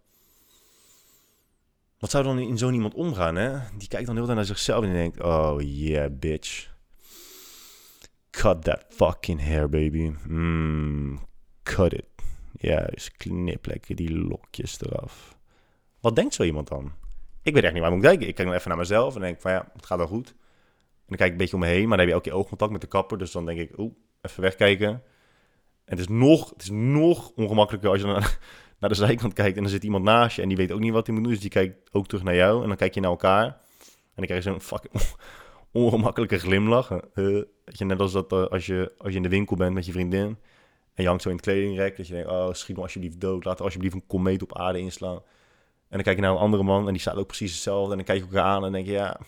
Wat 1.98 2.10
zou 2.10 2.24
dan 2.24 2.38
in 2.38 2.58
zo'n 2.58 2.74
iemand 2.74 2.94
omgaan, 2.94 3.36
hè? 3.36 3.58
Die 3.78 3.88
kijkt 3.88 4.06
dan 4.06 4.16
heel 4.16 4.24
tijd 4.24 4.36
naar 4.36 4.46
zichzelf 4.46 4.84
en 4.84 4.92
denkt... 4.92 5.22
Oh, 5.22 5.56
yeah, 5.60 6.10
bitch. 6.12 6.72
Cut 8.30 8.64
that 8.64 8.84
fucking 8.88 9.42
hair, 9.42 9.68
baby. 9.68 10.14
Mm, 10.26 11.20
cut 11.62 11.92
it. 11.92 12.04
Juist, 12.52 13.16
knip 13.16 13.66
lekker 13.66 13.94
die 13.94 14.18
lokjes 14.18 14.80
eraf. 14.80 15.36
Wat 16.00 16.16
denkt 16.16 16.34
zo 16.34 16.42
iemand 16.42 16.68
dan? 16.68 16.92
Ik 17.42 17.54
weet 17.54 17.62
echt 17.62 17.72
niet 17.72 17.82
waar 17.82 17.90
ik 17.90 17.96
moet 17.96 18.06
kijken. 18.06 18.28
Ik 18.28 18.34
kijk 18.34 18.48
dan 18.48 18.56
even 18.56 18.68
naar 18.68 18.78
mezelf 18.78 19.14
en 19.14 19.20
denk 19.20 19.40
van 19.40 19.50
ja, 19.50 19.68
het 19.72 19.86
gaat 19.86 19.98
wel 19.98 20.06
goed. 20.06 20.28
En 20.28 20.36
dan 21.06 21.16
kijk 21.16 21.26
ik 21.28 21.32
een 21.32 21.36
beetje 21.36 21.54
om 21.54 21.60
me 21.60 21.66
heen, 21.66 21.88
maar 21.88 21.96
dan 21.96 21.98
heb 21.98 22.06
je 22.06 22.12
elke 22.12 22.28
keer 22.28 22.38
oogcontact 22.38 22.72
met 22.72 22.80
de 22.80 22.86
kapper. 22.86 23.18
Dus 23.18 23.32
dan 23.32 23.46
denk 23.46 23.58
ik, 23.58 23.78
oeh, 23.78 23.92
even 24.20 24.42
wegkijken. 24.42 25.02
En 25.84 25.96
het 25.96 25.98
is 25.98 26.08
nog, 26.08 26.50
het 26.50 26.62
is 26.62 26.70
nog 26.70 27.32
ongemakkelijker 27.36 27.90
als 27.90 28.00
je 28.00 28.06
naar, 28.06 28.38
naar 28.80 28.90
de 28.90 28.96
zijkant 28.96 29.32
kijkt 29.32 29.56
en 29.56 29.62
dan 29.62 29.72
zit 29.72 29.84
iemand 29.84 30.04
naast 30.04 30.36
je 30.36 30.42
en 30.42 30.48
die 30.48 30.56
weet 30.56 30.72
ook 30.72 30.80
niet 30.80 30.92
wat 30.92 31.06
hij 31.06 31.14
moet 31.14 31.24
doen. 31.24 31.32
Dus 31.32 31.42
die 31.42 31.50
kijkt 31.50 31.92
ook 31.92 32.06
terug 32.06 32.24
naar 32.24 32.34
jou 32.34 32.62
en 32.62 32.68
dan 32.68 32.76
kijk 32.76 32.94
je 32.94 33.00
naar 33.00 33.10
elkaar. 33.10 33.44
En 33.44 34.14
dan 34.14 34.24
krijg 34.24 34.44
je 34.44 34.50
zo'n 34.50 34.60
fucking 34.60 35.02
ongemakkelijke 35.82 36.38
glimlach. 36.38 36.90
Uh, 36.92 37.42
je, 37.64 37.84
net 37.84 38.00
als 38.00 38.12
dat 38.12 38.32
uh, 38.32 38.46
als, 38.46 38.66
je, 38.66 38.92
als 38.98 39.10
je 39.10 39.16
in 39.16 39.22
de 39.22 39.28
winkel 39.28 39.56
bent 39.56 39.74
met 39.74 39.86
je 39.86 39.92
vriendin 39.92 40.38
en 40.94 41.02
je 41.02 41.06
hangt 41.06 41.22
zo 41.22 41.28
in 41.28 41.36
het 41.36 41.44
kledingrek. 41.44 41.96
Dat 41.96 42.06
je 42.06 42.14
denkt, 42.14 42.30
oh 42.30 42.52
schiet 42.52 42.76
me 42.76 42.82
alsjeblieft 42.82 43.20
dood. 43.20 43.44
Laat 43.44 43.60
alsjeblieft 43.60 43.94
een 43.94 44.06
komeet 44.06 44.42
op 44.42 44.58
aarde 44.58 44.78
inslaan. 44.78 45.22
En 45.88 46.00
dan 46.00 46.02
kijk 46.02 46.16
je 46.16 46.22
naar 46.22 46.32
een 46.32 46.38
andere 46.38 46.62
man 46.62 46.86
en 46.86 46.92
die 46.92 47.00
staat 47.00 47.16
ook 47.16 47.26
precies 47.26 47.52
hetzelfde. 47.52 47.90
En 47.90 47.96
dan 47.96 48.06
kijk 48.06 48.18
je 48.18 48.24
elkaar 48.24 48.44
aan 48.44 48.64
en 48.64 48.72
denk 48.72 48.86
je, 48.86 48.92
ja, 48.92 49.20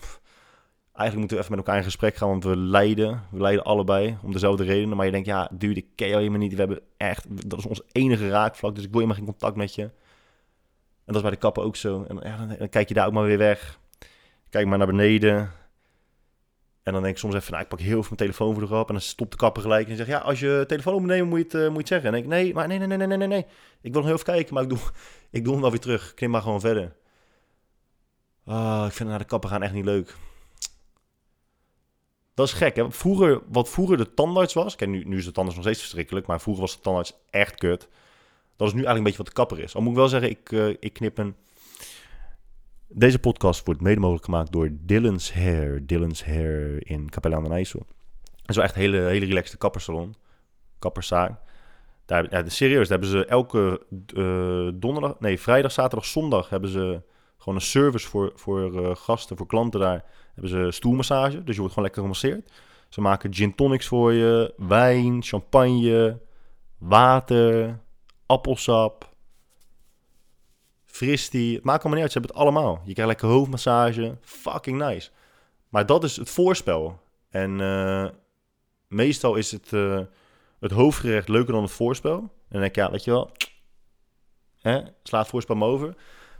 eigenlijk 0.97 1.17
moeten 1.17 1.37
we 1.37 1.43
even 1.43 1.55
met 1.55 1.65
elkaar 1.65 1.77
in 1.77 1.83
gesprek 1.83 2.15
gaan, 2.15 2.29
want 2.29 2.43
we 2.43 2.57
lijden. 2.57 3.23
We 3.31 3.41
lijden 3.41 3.63
allebei 3.63 4.17
om 4.23 4.31
dezelfde 4.31 4.63
redenen. 4.63 4.97
Maar 4.97 5.05
je 5.05 5.11
denkt, 5.11 5.27
ja, 5.27 5.49
dude, 5.51 5.79
ik 5.79 5.87
ken 5.95 6.07
jou 6.07 6.19
helemaal 6.19 6.39
niet. 6.39 6.51
We 6.51 6.59
hebben 6.59 6.81
echt, 6.97 7.49
dat 7.49 7.59
is 7.59 7.65
ons 7.65 7.81
enige 7.91 8.29
raakvlak, 8.29 8.75
dus 8.75 8.83
ik 8.83 8.89
wil 8.91 8.99
helemaal 8.99 9.23
geen 9.23 9.31
contact 9.33 9.55
met 9.55 9.75
je. 9.75 9.81
En 9.81 11.13
dat 11.13 11.15
is 11.15 11.21
bij 11.21 11.31
de 11.31 11.37
kappen 11.37 11.63
ook 11.63 11.75
zo. 11.75 12.03
En 12.03 12.19
ja, 12.23 12.37
dan, 12.37 12.55
dan, 12.57 12.69
kijk 12.69 12.87
je 12.87 12.93
daar 12.93 13.07
ook 13.07 13.13
maar 13.13 13.23
weer 13.23 13.37
weg. 13.37 13.79
Kijk 14.49 14.67
maar 14.67 14.77
naar 14.77 14.87
beneden. 14.87 15.51
En 16.83 16.93
dan 16.93 17.01
denk 17.01 17.13
ik 17.13 17.19
soms 17.19 17.35
even, 17.35 17.51
nou, 17.51 17.63
ik 17.63 17.69
pak 17.69 17.79
heel 17.79 17.89
veel 17.89 18.01
mijn 18.01 18.15
telefoon 18.15 18.51
voor 18.51 18.61
de 18.61 18.67
grap. 18.67 18.87
En 18.87 18.93
dan 18.93 19.03
stopt 19.03 19.31
de 19.31 19.37
kapper 19.37 19.61
gelijk 19.61 19.89
en 19.89 19.95
zegt, 19.95 20.09
ja, 20.09 20.17
als 20.17 20.39
je 20.39 20.63
telefoon 20.67 21.05
moet 21.05 21.23
moet 21.23 21.37
je 21.37 21.43
het, 21.43 21.53
uh, 21.53 21.69
moet 21.69 21.81
je 21.81 21.87
zeggen. 21.87 22.07
En 22.07 22.13
denk 22.13 22.23
ik, 22.23 22.31
nee, 22.31 22.53
maar 22.53 22.67
nee, 22.67 22.77
nee, 22.77 22.87
nee, 22.87 23.07
nee, 23.07 23.17
nee, 23.17 23.27
nee. 23.27 23.45
Ik 23.81 23.91
wil 23.93 24.01
nog 24.01 24.03
heel 24.03 24.13
even 24.13 24.25
kijken, 24.25 24.53
maar 24.53 24.63
ik 24.63 24.69
doe, 24.69 24.79
ik 25.37 25.43
doe 25.43 25.53
hem 25.53 25.61
wel 25.61 25.71
weer 25.71 25.79
terug. 25.79 26.11
Ik 26.11 26.19
neem 26.21 26.29
maar 26.29 26.41
gewoon 26.41 26.59
verder. 26.59 26.95
Ah, 28.45 28.83
ik 28.87 28.93
vind 28.93 29.09
naar 29.09 29.19
de 29.19 29.25
kapper 29.25 29.49
gaan 29.49 29.63
echt 29.63 29.73
niet 29.73 29.85
leuk. 29.85 30.15
Dat 32.37 32.47
is 32.47 32.53
gek, 32.53 32.75
hè? 32.75 32.91
Vroeger, 32.91 33.41
wat 33.51 33.69
vroeger 33.69 33.97
de 33.97 34.13
tandarts 34.13 34.53
was... 34.53 34.75
Kijk, 34.75 34.89
nu, 34.89 35.03
nu 35.03 35.17
is 35.17 35.25
de 35.25 35.31
tandarts 35.31 35.55
nog 35.55 35.65
steeds 35.65 35.79
verschrikkelijk... 35.79 36.27
maar 36.27 36.41
vroeger 36.41 36.63
was 36.63 36.75
de 36.75 36.81
tandarts 36.81 37.13
echt 37.29 37.55
kut. 37.55 37.87
Dat 38.55 38.67
is 38.67 38.73
nu 38.73 38.83
eigenlijk 38.83 38.97
een 38.97 39.03
beetje 39.03 39.17
wat 39.17 39.27
de 39.27 39.33
kapper 39.33 39.59
is. 39.59 39.75
Al 39.75 39.81
moet 39.81 39.91
ik 39.91 39.97
wel 39.97 40.07
zeggen, 40.07 40.29
ik, 40.29 40.51
uh, 40.51 40.75
ik 40.79 40.93
knip 40.93 41.17
een... 41.17 41.35
Deze 42.87 43.19
podcast 43.19 43.65
wordt 43.65 43.81
mede 43.81 43.99
mogelijk 43.99 44.25
gemaakt 44.25 44.51
door 44.51 44.69
Dylan's 44.71 45.33
Hair. 45.33 45.85
Dylan's 45.85 46.23
Hair 46.23 46.87
in 46.89 47.09
Capelle 47.09 47.35
aan 47.35 47.43
den 47.43 47.51
IJssel. 47.51 47.85
Dat 48.35 48.49
is 48.49 48.55
wel 48.55 48.65
echt 48.65 48.75
een 48.75 48.81
hele, 48.81 48.99
hele 48.99 49.25
relaxte 49.25 49.57
kappersalon. 49.57 50.15
Kapperszaak. 50.79 51.39
Daar, 52.05 52.27
ja, 52.29 52.49
serieus, 52.49 52.87
daar 52.87 52.99
hebben 52.99 53.19
ze 53.19 53.25
elke 53.25 53.81
uh, 54.13 54.69
donderdag... 54.73 55.19
Nee, 55.19 55.39
vrijdag, 55.39 55.71
zaterdag, 55.71 56.05
zondag 56.05 56.49
hebben 56.49 56.69
ze 56.69 57.01
gewoon 57.37 57.55
een 57.55 57.61
service 57.61 58.07
voor, 58.07 58.31
voor 58.35 58.81
uh, 58.81 58.95
gasten, 58.95 59.37
voor 59.37 59.47
klanten 59.47 59.79
daar 59.79 60.05
hebben 60.33 60.51
ze 60.51 60.71
stoelmassage, 60.71 61.43
dus 61.43 61.53
je 61.53 61.59
wordt 61.59 61.73
gewoon 61.73 61.83
lekker 61.83 62.01
gemasseerd. 62.01 62.51
Ze 62.89 63.01
maken 63.01 63.33
gin 63.33 63.55
tonics 63.55 63.87
voor 63.87 64.13
je, 64.13 64.53
wijn, 64.57 65.23
champagne, 65.23 66.19
water, 66.77 67.79
appelsap, 68.25 69.09
fristie. 70.85 71.55
Het 71.55 71.63
maakt 71.63 71.83
allemaal 71.83 71.93
niet 71.93 72.01
uit, 72.01 72.11
ze 72.11 72.19
hebben 72.19 72.37
het 72.37 72.45
allemaal. 72.45 72.81
Je 72.85 72.93
krijgt 72.93 73.11
lekker 73.11 73.27
hoofdmassage, 73.27 74.17
fucking 74.21 74.77
nice. 74.77 75.09
Maar 75.69 75.85
dat 75.85 76.03
is 76.03 76.15
het 76.15 76.29
voorspel. 76.29 76.99
En 77.29 77.59
uh, 77.59 78.07
meestal 78.87 79.35
is 79.35 79.51
het, 79.51 79.71
uh, 79.71 79.99
het 80.59 80.71
hoofdgerecht 80.71 81.27
leuker 81.27 81.53
dan 81.53 81.61
het 81.61 81.71
voorspel. 81.71 82.17
En 82.17 82.29
dan 82.49 82.61
denk 82.61 82.75
ik, 82.75 82.75
ja, 82.75 82.91
weet 82.91 83.03
je 83.03 83.11
wel, 83.11 83.31
hè, 84.61 84.81
slaat 85.03 85.21
het 85.21 85.29
voorspel 85.29 85.55
me 85.55 85.65
over. 85.65 85.95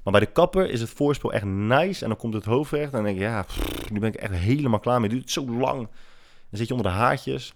Maar 0.07 0.19
bij 0.19 0.25
de 0.25 0.33
kapper 0.35 0.69
is 0.69 0.81
het 0.81 0.89
voorspel 0.89 1.33
echt 1.33 1.45
nice. 1.45 2.03
En 2.03 2.09
dan 2.09 2.17
komt 2.17 2.33
het 2.33 2.45
hoofdrecht. 2.45 2.85
En 2.85 2.91
dan 2.91 3.03
denk 3.03 3.17
je, 3.17 3.23
ja, 3.23 3.45
nu 3.91 3.99
ben 3.99 4.09
ik 4.09 4.15
echt 4.15 4.33
helemaal 4.33 4.79
klaar 4.79 4.99
mee. 4.99 5.09
Het 5.09 5.17
duurt 5.17 5.31
zo 5.31 5.45
lang. 5.45 5.77
Dan 6.49 6.59
zit 6.59 6.67
je 6.67 6.73
onder 6.73 6.91
de 6.91 6.97
haartjes. 6.97 7.53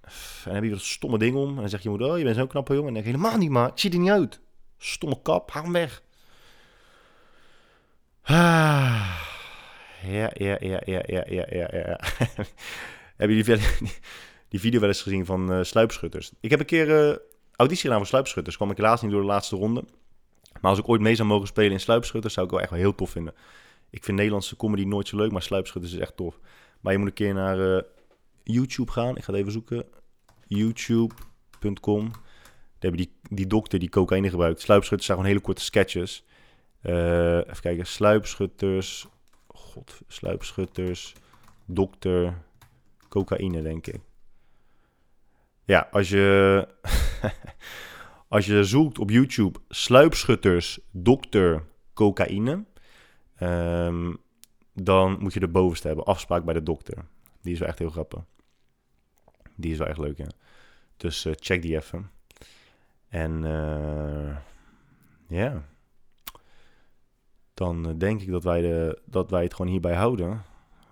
En 0.00 0.10
dan 0.44 0.54
heb 0.54 0.62
je 0.64 0.70
dat 0.70 0.80
stomme 0.80 1.18
ding 1.18 1.36
om. 1.36 1.48
En 1.48 1.56
dan 1.56 1.68
zeg 1.68 1.82
je 1.82 1.90
oh, 1.90 2.18
je 2.18 2.24
bent 2.24 2.36
zo'n 2.36 2.46
knappe 2.46 2.74
jongen. 2.74 2.88
En 2.88 2.94
dan 2.94 3.02
denk 3.02 3.14
je, 3.14 3.20
helemaal 3.20 3.40
niet, 3.40 3.50
maar 3.50 3.68
ik 3.68 3.78
zie 3.78 3.90
er 3.90 3.98
niet 3.98 4.10
uit. 4.10 4.40
Stomme 4.78 5.22
kap, 5.22 5.50
haal 5.50 5.62
hem 5.62 5.72
weg. 5.72 6.02
Ah. 8.22 9.20
Ja, 10.02 10.30
ja, 10.34 10.56
ja, 10.60 10.80
ja, 10.84 11.02
ja, 11.06 11.24
ja, 11.26 11.46
ja, 11.50 11.68
ja. 11.72 12.00
heb 13.16 13.30
je 13.30 13.44
die, 13.44 13.58
die, 14.48 14.60
video 14.60 14.80
wel 14.80 14.88
eens 14.88 15.02
gezien 15.02 15.26
van 15.26 15.52
uh, 15.52 15.62
sluipschutters? 15.62 16.32
Ik 16.40 16.50
heb 16.50 16.60
een 16.60 16.66
keer 16.66 17.08
uh, 17.08 17.16
auditie 17.56 17.84
gedaan 17.84 17.98
voor 17.98 18.06
sluipschutters. 18.06 18.56
Kwam 18.56 18.70
ik 18.70 18.76
helaas 18.76 19.02
niet 19.02 19.10
door 19.10 19.20
de 19.20 19.26
laatste 19.26 19.56
ronde. 19.56 19.84
Maar 20.62 20.70
als 20.70 20.80
ik 20.80 20.88
ooit 20.88 21.00
mee 21.00 21.14
zou 21.14 21.28
mogen 21.28 21.46
spelen 21.46 21.72
in 21.72 21.80
Sluipschutters, 21.80 22.34
zou 22.34 22.46
ik 22.46 22.52
wel 22.52 22.60
echt 22.60 22.70
wel 22.70 22.78
heel 22.78 22.94
tof 22.94 23.10
vinden. 23.10 23.34
Ik 23.90 24.04
vind 24.04 24.16
Nederlandse 24.16 24.56
comedy 24.56 24.84
nooit 24.84 25.08
zo 25.08 25.16
leuk, 25.16 25.32
maar 25.32 25.42
Sluipschutters 25.42 25.92
is 25.92 25.98
echt 25.98 26.16
tof. 26.16 26.38
Maar 26.80 26.92
je 26.92 26.98
moet 26.98 27.08
een 27.08 27.14
keer 27.14 27.34
naar 27.34 27.58
uh, 27.58 27.80
YouTube 28.42 28.90
gaan. 28.90 29.16
Ik 29.16 29.24
ga 29.24 29.32
het 29.32 29.40
even 29.40 29.52
zoeken. 29.52 29.84
YouTube.com. 30.46 32.10
Daar 32.10 32.90
hebben 32.90 33.00
die, 33.00 33.12
die 33.30 33.46
dokter 33.46 33.78
die 33.78 33.88
cocaïne 33.88 34.30
gebruikt. 34.30 34.60
Sluipschutters 34.60 35.06
zijn 35.06 35.18
gewoon 35.18 35.32
hele 35.32 35.44
korte 35.44 35.62
sketches. 35.62 36.24
Uh, 36.82 37.36
even 37.36 37.60
kijken. 37.60 37.86
Sluipschutters. 37.86 39.08
God, 39.46 40.00
sluipschutters. 40.08 41.12
Dokter. 41.66 42.42
Cocaïne, 43.08 43.62
denk 43.62 43.86
ik. 43.86 44.00
Ja, 45.64 45.88
als 45.90 46.08
je... 46.08 46.68
Als 48.32 48.46
je 48.46 48.64
zoekt 48.64 48.98
op 48.98 49.10
YouTube 49.10 49.58
sluipschutters, 49.68 50.80
dokter, 50.90 51.64
cocaïne, 51.94 52.64
um, 53.40 54.16
dan 54.74 55.18
moet 55.18 55.32
je 55.32 55.40
de 55.40 55.48
bovenste 55.48 55.86
hebben. 55.86 56.04
Afspraak 56.04 56.44
bij 56.44 56.54
de 56.54 56.62
dokter. 56.62 57.04
Die 57.40 57.52
is 57.52 57.58
wel 57.58 57.68
echt 57.68 57.78
heel 57.78 57.90
grappig. 57.90 58.24
Die 59.56 59.72
is 59.72 59.78
wel 59.78 59.86
echt 59.86 59.98
leuk, 59.98 60.16
ja. 60.16 60.26
Dus 60.96 61.24
uh, 61.24 61.32
check 61.36 61.62
die 61.62 61.76
even. 61.76 62.10
En 63.08 63.42
uh, 63.42 64.36
ja, 65.28 65.68
dan 67.54 67.88
uh, 67.88 67.94
denk 67.98 68.20
ik 68.20 68.30
dat 68.30 68.44
wij, 68.44 68.60
de, 68.60 69.02
dat 69.04 69.30
wij 69.30 69.42
het 69.42 69.54
gewoon 69.54 69.70
hierbij 69.70 69.94
houden. 69.94 70.42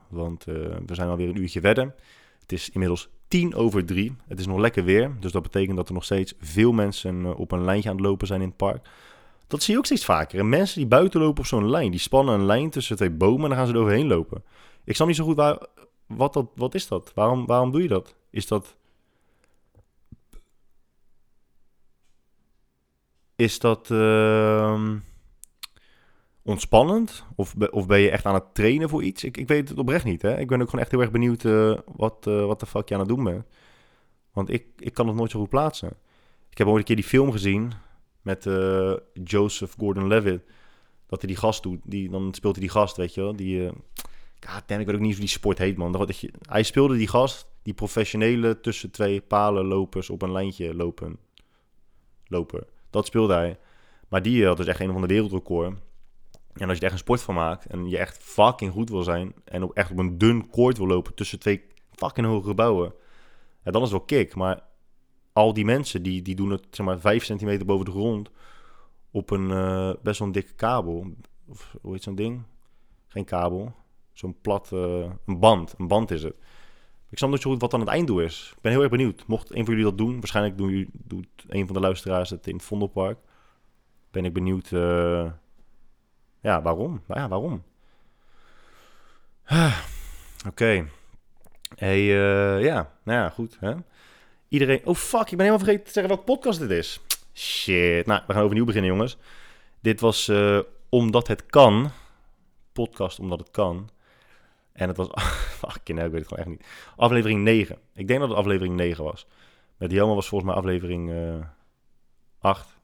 Want 0.08 0.44
we 0.44 0.84
zijn 0.86 1.08
alweer 1.08 1.28
een 1.28 1.40
uurtje 1.40 1.60
verder. 1.60 1.94
Het 2.40 2.52
is 2.52 2.70
inmiddels 2.70 3.08
tien 3.30 3.54
over 3.54 3.84
drie. 3.84 4.16
Het 4.28 4.38
is 4.38 4.46
nog 4.46 4.58
lekker 4.58 4.84
weer, 4.84 5.16
dus 5.20 5.32
dat 5.32 5.42
betekent 5.42 5.76
dat 5.76 5.88
er 5.88 5.94
nog 5.94 6.04
steeds 6.04 6.34
veel 6.40 6.72
mensen 6.72 7.24
eh, 7.24 7.38
op 7.38 7.52
een 7.52 7.64
lijntje 7.64 7.88
aan 7.88 7.96
het 7.96 8.04
lopen 8.04 8.26
zijn 8.26 8.40
in 8.40 8.48
het 8.48 8.56
park. 8.56 8.88
Dat 9.46 9.62
zie 9.62 9.72
je 9.72 9.78
ook 9.78 9.86
steeds 9.86 10.04
vaker. 10.04 10.38
En 10.38 10.48
mensen 10.48 10.78
die 10.78 10.88
buiten 10.88 11.20
lopen 11.20 11.40
op 11.40 11.46
zo'n 11.46 11.70
lijn, 11.70 11.90
die 11.90 12.00
spannen 12.00 12.34
een 12.34 12.44
lijn 12.44 12.70
tussen 12.70 12.96
twee 12.96 13.10
bomen 13.10 13.42
en 13.42 13.48
dan 13.48 13.58
gaan 13.58 13.66
ze 13.66 13.72
er 13.72 13.78
overheen 13.78 14.06
lopen. 14.06 14.44
Ik 14.84 14.94
snap 14.94 15.06
niet 15.06 15.16
zo 15.16 15.24
goed 15.24 15.36
waar, 15.36 15.66
wat, 16.06 16.32
dat, 16.32 16.46
wat 16.54 16.74
is 16.74 16.88
dat? 16.88 17.12
Waarom, 17.14 17.46
waarom 17.46 17.70
doe 17.70 17.82
je 17.82 17.88
dat? 17.88 18.14
Is 18.30 18.46
dat... 18.46 18.76
Is 23.36 23.58
dat... 23.58 23.90
Uh 23.90 24.92
ontspannend? 26.42 27.24
Of, 27.34 27.54
of 27.70 27.86
ben 27.86 28.00
je 28.00 28.10
echt 28.10 28.26
aan 28.26 28.34
het 28.34 28.54
trainen 28.54 28.88
voor 28.88 29.02
iets? 29.02 29.24
Ik, 29.24 29.36
ik 29.36 29.48
weet 29.48 29.68
het 29.68 29.78
oprecht 29.78 30.04
niet. 30.04 30.22
Hè? 30.22 30.38
Ik 30.38 30.48
ben 30.48 30.60
ook 30.60 30.68
gewoon 30.68 30.80
echt 30.80 30.90
heel 30.90 31.00
erg 31.00 31.10
benieuwd 31.10 31.44
uh, 31.44 31.78
wat, 31.96 32.26
uh, 32.28 32.46
wat 32.46 32.60
de 32.60 32.66
fuck 32.66 32.88
je 32.88 32.94
aan 32.94 33.00
het 33.00 33.08
doen 33.08 33.24
bent. 33.24 33.46
Want 34.32 34.50
ik, 34.50 34.64
ik 34.78 34.94
kan 34.94 35.06
het 35.06 35.16
nooit 35.16 35.30
zo 35.30 35.38
goed 35.38 35.48
plaatsen. 35.48 35.92
Ik 36.50 36.58
heb 36.58 36.66
ooit 36.66 36.78
een 36.78 36.84
keer 36.84 36.96
die 36.96 37.04
film 37.04 37.32
gezien 37.32 37.72
met 38.22 38.46
uh, 38.46 38.96
Joseph 39.24 39.74
Gordon-Levitt. 39.78 40.44
Dat 41.06 41.20
hij 41.20 41.28
die 41.28 41.40
gast 41.40 41.62
doet. 41.62 41.80
Die, 41.84 42.10
dan 42.10 42.34
speelt 42.34 42.56
hij 42.56 42.64
die 42.64 42.72
gast, 42.72 42.96
weet 42.96 43.14
je 43.14 43.20
wel. 43.20 43.36
Die, 43.36 43.70
God 44.46 44.62
damn, 44.66 44.80
ik 44.80 44.86
weet 44.86 44.94
ook 44.94 45.00
niet 45.00 45.10
hoe 45.10 45.20
die 45.20 45.28
sport 45.28 45.58
heet, 45.58 45.76
man. 45.76 45.92
Dat 45.92 46.18
je, 46.18 46.30
hij 46.48 46.62
speelde 46.62 46.96
die 46.96 47.08
gast, 47.08 47.48
die 47.62 47.74
professionele 47.74 48.60
tussen 48.60 48.90
twee 48.90 49.20
palen 49.20 49.64
lopers 49.64 50.10
op 50.10 50.22
een 50.22 50.32
lijntje 50.32 50.74
lopen. 50.74 51.18
Lopen. 52.26 52.66
Dat 52.90 53.06
speelde 53.06 53.34
hij. 53.34 53.58
Maar 54.08 54.22
die 54.22 54.46
had 54.46 54.56
dus 54.56 54.66
echt 54.66 54.80
een 54.80 54.92
van 54.92 55.00
de 55.00 55.06
wereldrecord. 55.06 55.78
En 56.60 56.68
als 56.68 56.78
je 56.78 56.84
er 56.84 56.90
echt 56.90 56.92
een 56.92 57.04
sport 57.06 57.22
van 57.22 57.34
maakt 57.34 57.66
en 57.66 57.88
je 57.88 57.98
echt 57.98 58.18
fucking 58.18 58.72
goed 58.72 58.90
wil 58.90 59.02
zijn... 59.02 59.34
en 59.44 59.62
ook 59.62 59.74
echt 59.74 59.90
op 59.90 59.98
een 59.98 60.18
dun 60.18 60.50
koord 60.50 60.78
wil 60.78 60.86
lopen 60.86 61.14
tussen 61.14 61.38
twee 61.38 61.62
fucking 61.92 62.26
hoge 62.26 62.48
gebouwen... 62.48 62.94
Ja, 63.64 63.70
dan 63.70 63.82
is 63.82 63.90
het 63.90 63.96
wel 63.98 64.06
kick. 64.06 64.34
Maar 64.34 64.60
al 65.32 65.52
die 65.52 65.64
mensen 65.64 66.02
die, 66.02 66.22
die 66.22 66.34
doen 66.34 66.50
het 66.50 66.66
zeg 66.70 66.86
maar 66.86 67.00
5 67.00 67.24
centimeter 67.24 67.66
boven 67.66 67.84
de 67.84 67.90
grond... 67.90 68.30
op 69.10 69.30
een 69.30 69.50
eh, 69.50 69.92
best 70.02 70.18
wel 70.18 70.28
een 70.28 70.34
dikke 70.34 70.52
kabel. 70.54 71.06
Of 71.48 71.74
hoe 71.82 71.92
heet 71.92 72.02
zo'n 72.02 72.14
ding? 72.14 72.42
Geen 73.08 73.24
kabel. 73.24 73.74
Zo'n 74.12 74.36
plat... 74.40 74.72
eh, 74.72 75.10
een 75.26 75.38
band. 75.38 75.74
Een 75.78 75.88
band 75.88 76.10
is 76.10 76.22
het. 76.22 76.34
Ik 77.10 77.18
snap 77.18 77.30
niet 77.30 77.42
goed 77.42 77.60
wat 77.60 77.70
dan 77.70 77.80
het 77.80 77.88
einddoel 77.88 78.20
is. 78.20 78.52
Ik 78.56 78.60
ben 78.62 78.72
heel 78.72 78.80
erg 78.80 78.90
benieuwd. 78.90 79.24
Mocht 79.26 79.50
een 79.50 79.64
van 79.64 79.74
jullie 79.74 79.88
dat 79.90 79.98
doen, 79.98 80.14
waarschijnlijk 80.14 80.58
doen 80.58 80.68
jullie- 80.70 80.90
doet 80.92 81.26
een 81.48 81.64
van 81.66 81.74
de 81.74 81.80
luisteraars 81.80 82.30
het 82.30 82.46
in 82.46 82.54
het 82.54 82.64
Vondelpark. 82.64 83.18
Ben 84.10 84.24
ik 84.24 84.32
benieuwd, 84.32 84.72
eh, 84.72 85.30
ja, 86.40 86.62
waarom? 86.62 87.02
Nou 87.06 87.20
ja, 87.20 87.28
waarom? 87.28 87.62
Ah, 89.44 89.78
Oké. 90.46 90.88
Hey, 91.76 91.98
eh, 91.98 92.64
ja, 92.64 92.92
nou 93.02 93.18
ja, 93.18 93.28
goed. 93.28 93.56
Hè? 93.60 93.74
Iedereen, 94.48 94.80
oh 94.84 94.94
fuck, 94.94 95.20
ik 95.20 95.36
ben 95.36 95.46
helemaal 95.46 95.58
vergeten 95.58 95.84
te 95.84 95.92
zeggen 95.92 96.14
welke 96.14 96.32
podcast 96.32 96.58
dit 96.58 96.70
is. 96.70 97.00
Shit, 97.34 98.06
nou, 98.06 98.22
we 98.26 98.32
gaan 98.32 98.42
overnieuw 98.42 98.64
beginnen, 98.64 98.90
jongens. 98.90 99.16
Dit 99.80 100.00
was 100.00 100.28
eh, 100.28 100.58
Omdat 100.88 101.26
het 101.26 101.46
kan. 101.46 101.90
Podcast 102.72 103.18
Omdat 103.18 103.38
het 103.38 103.50
kan. 103.50 103.90
En 104.72 104.88
het 104.88 104.96
was, 104.96 105.08
fucking 105.62 105.98
hell, 105.98 106.06
ik 106.06 106.12
weet 106.12 106.20
het 106.20 106.28
gewoon 106.28 106.44
echt 106.44 106.58
niet. 106.58 106.66
Aflevering 106.96 107.42
9. 107.42 107.78
Ik 107.94 108.08
denk 108.08 108.20
dat 108.20 108.28
het 108.28 108.38
aflevering 108.38 108.74
9 108.76 109.04
was. 109.04 109.26
Met 109.76 109.90
Jelmer 109.90 110.14
was 110.14 110.28
volgens 110.28 110.50
mij 110.50 110.60
aflevering 110.60 111.10
eh 111.10 111.46
8. 112.38 112.78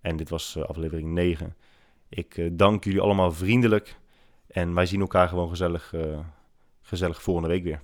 En 0.00 0.16
dit 0.16 0.28
was 0.28 0.58
aflevering 0.58 1.08
9. 1.08 1.56
Ik 2.08 2.36
eh, 2.36 2.48
dank 2.52 2.84
jullie 2.84 3.00
allemaal 3.00 3.32
vriendelijk. 3.32 3.98
En 4.46 4.74
wij 4.74 4.86
zien 4.86 5.00
elkaar 5.00 5.28
gewoon 5.28 5.48
gezellig, 5.48 5.92
eh, 5.92 6.18
gezellig 6.82 7.22
volgende 7.22 7.48
week 7.48 7.62
weer. 7.62 7.80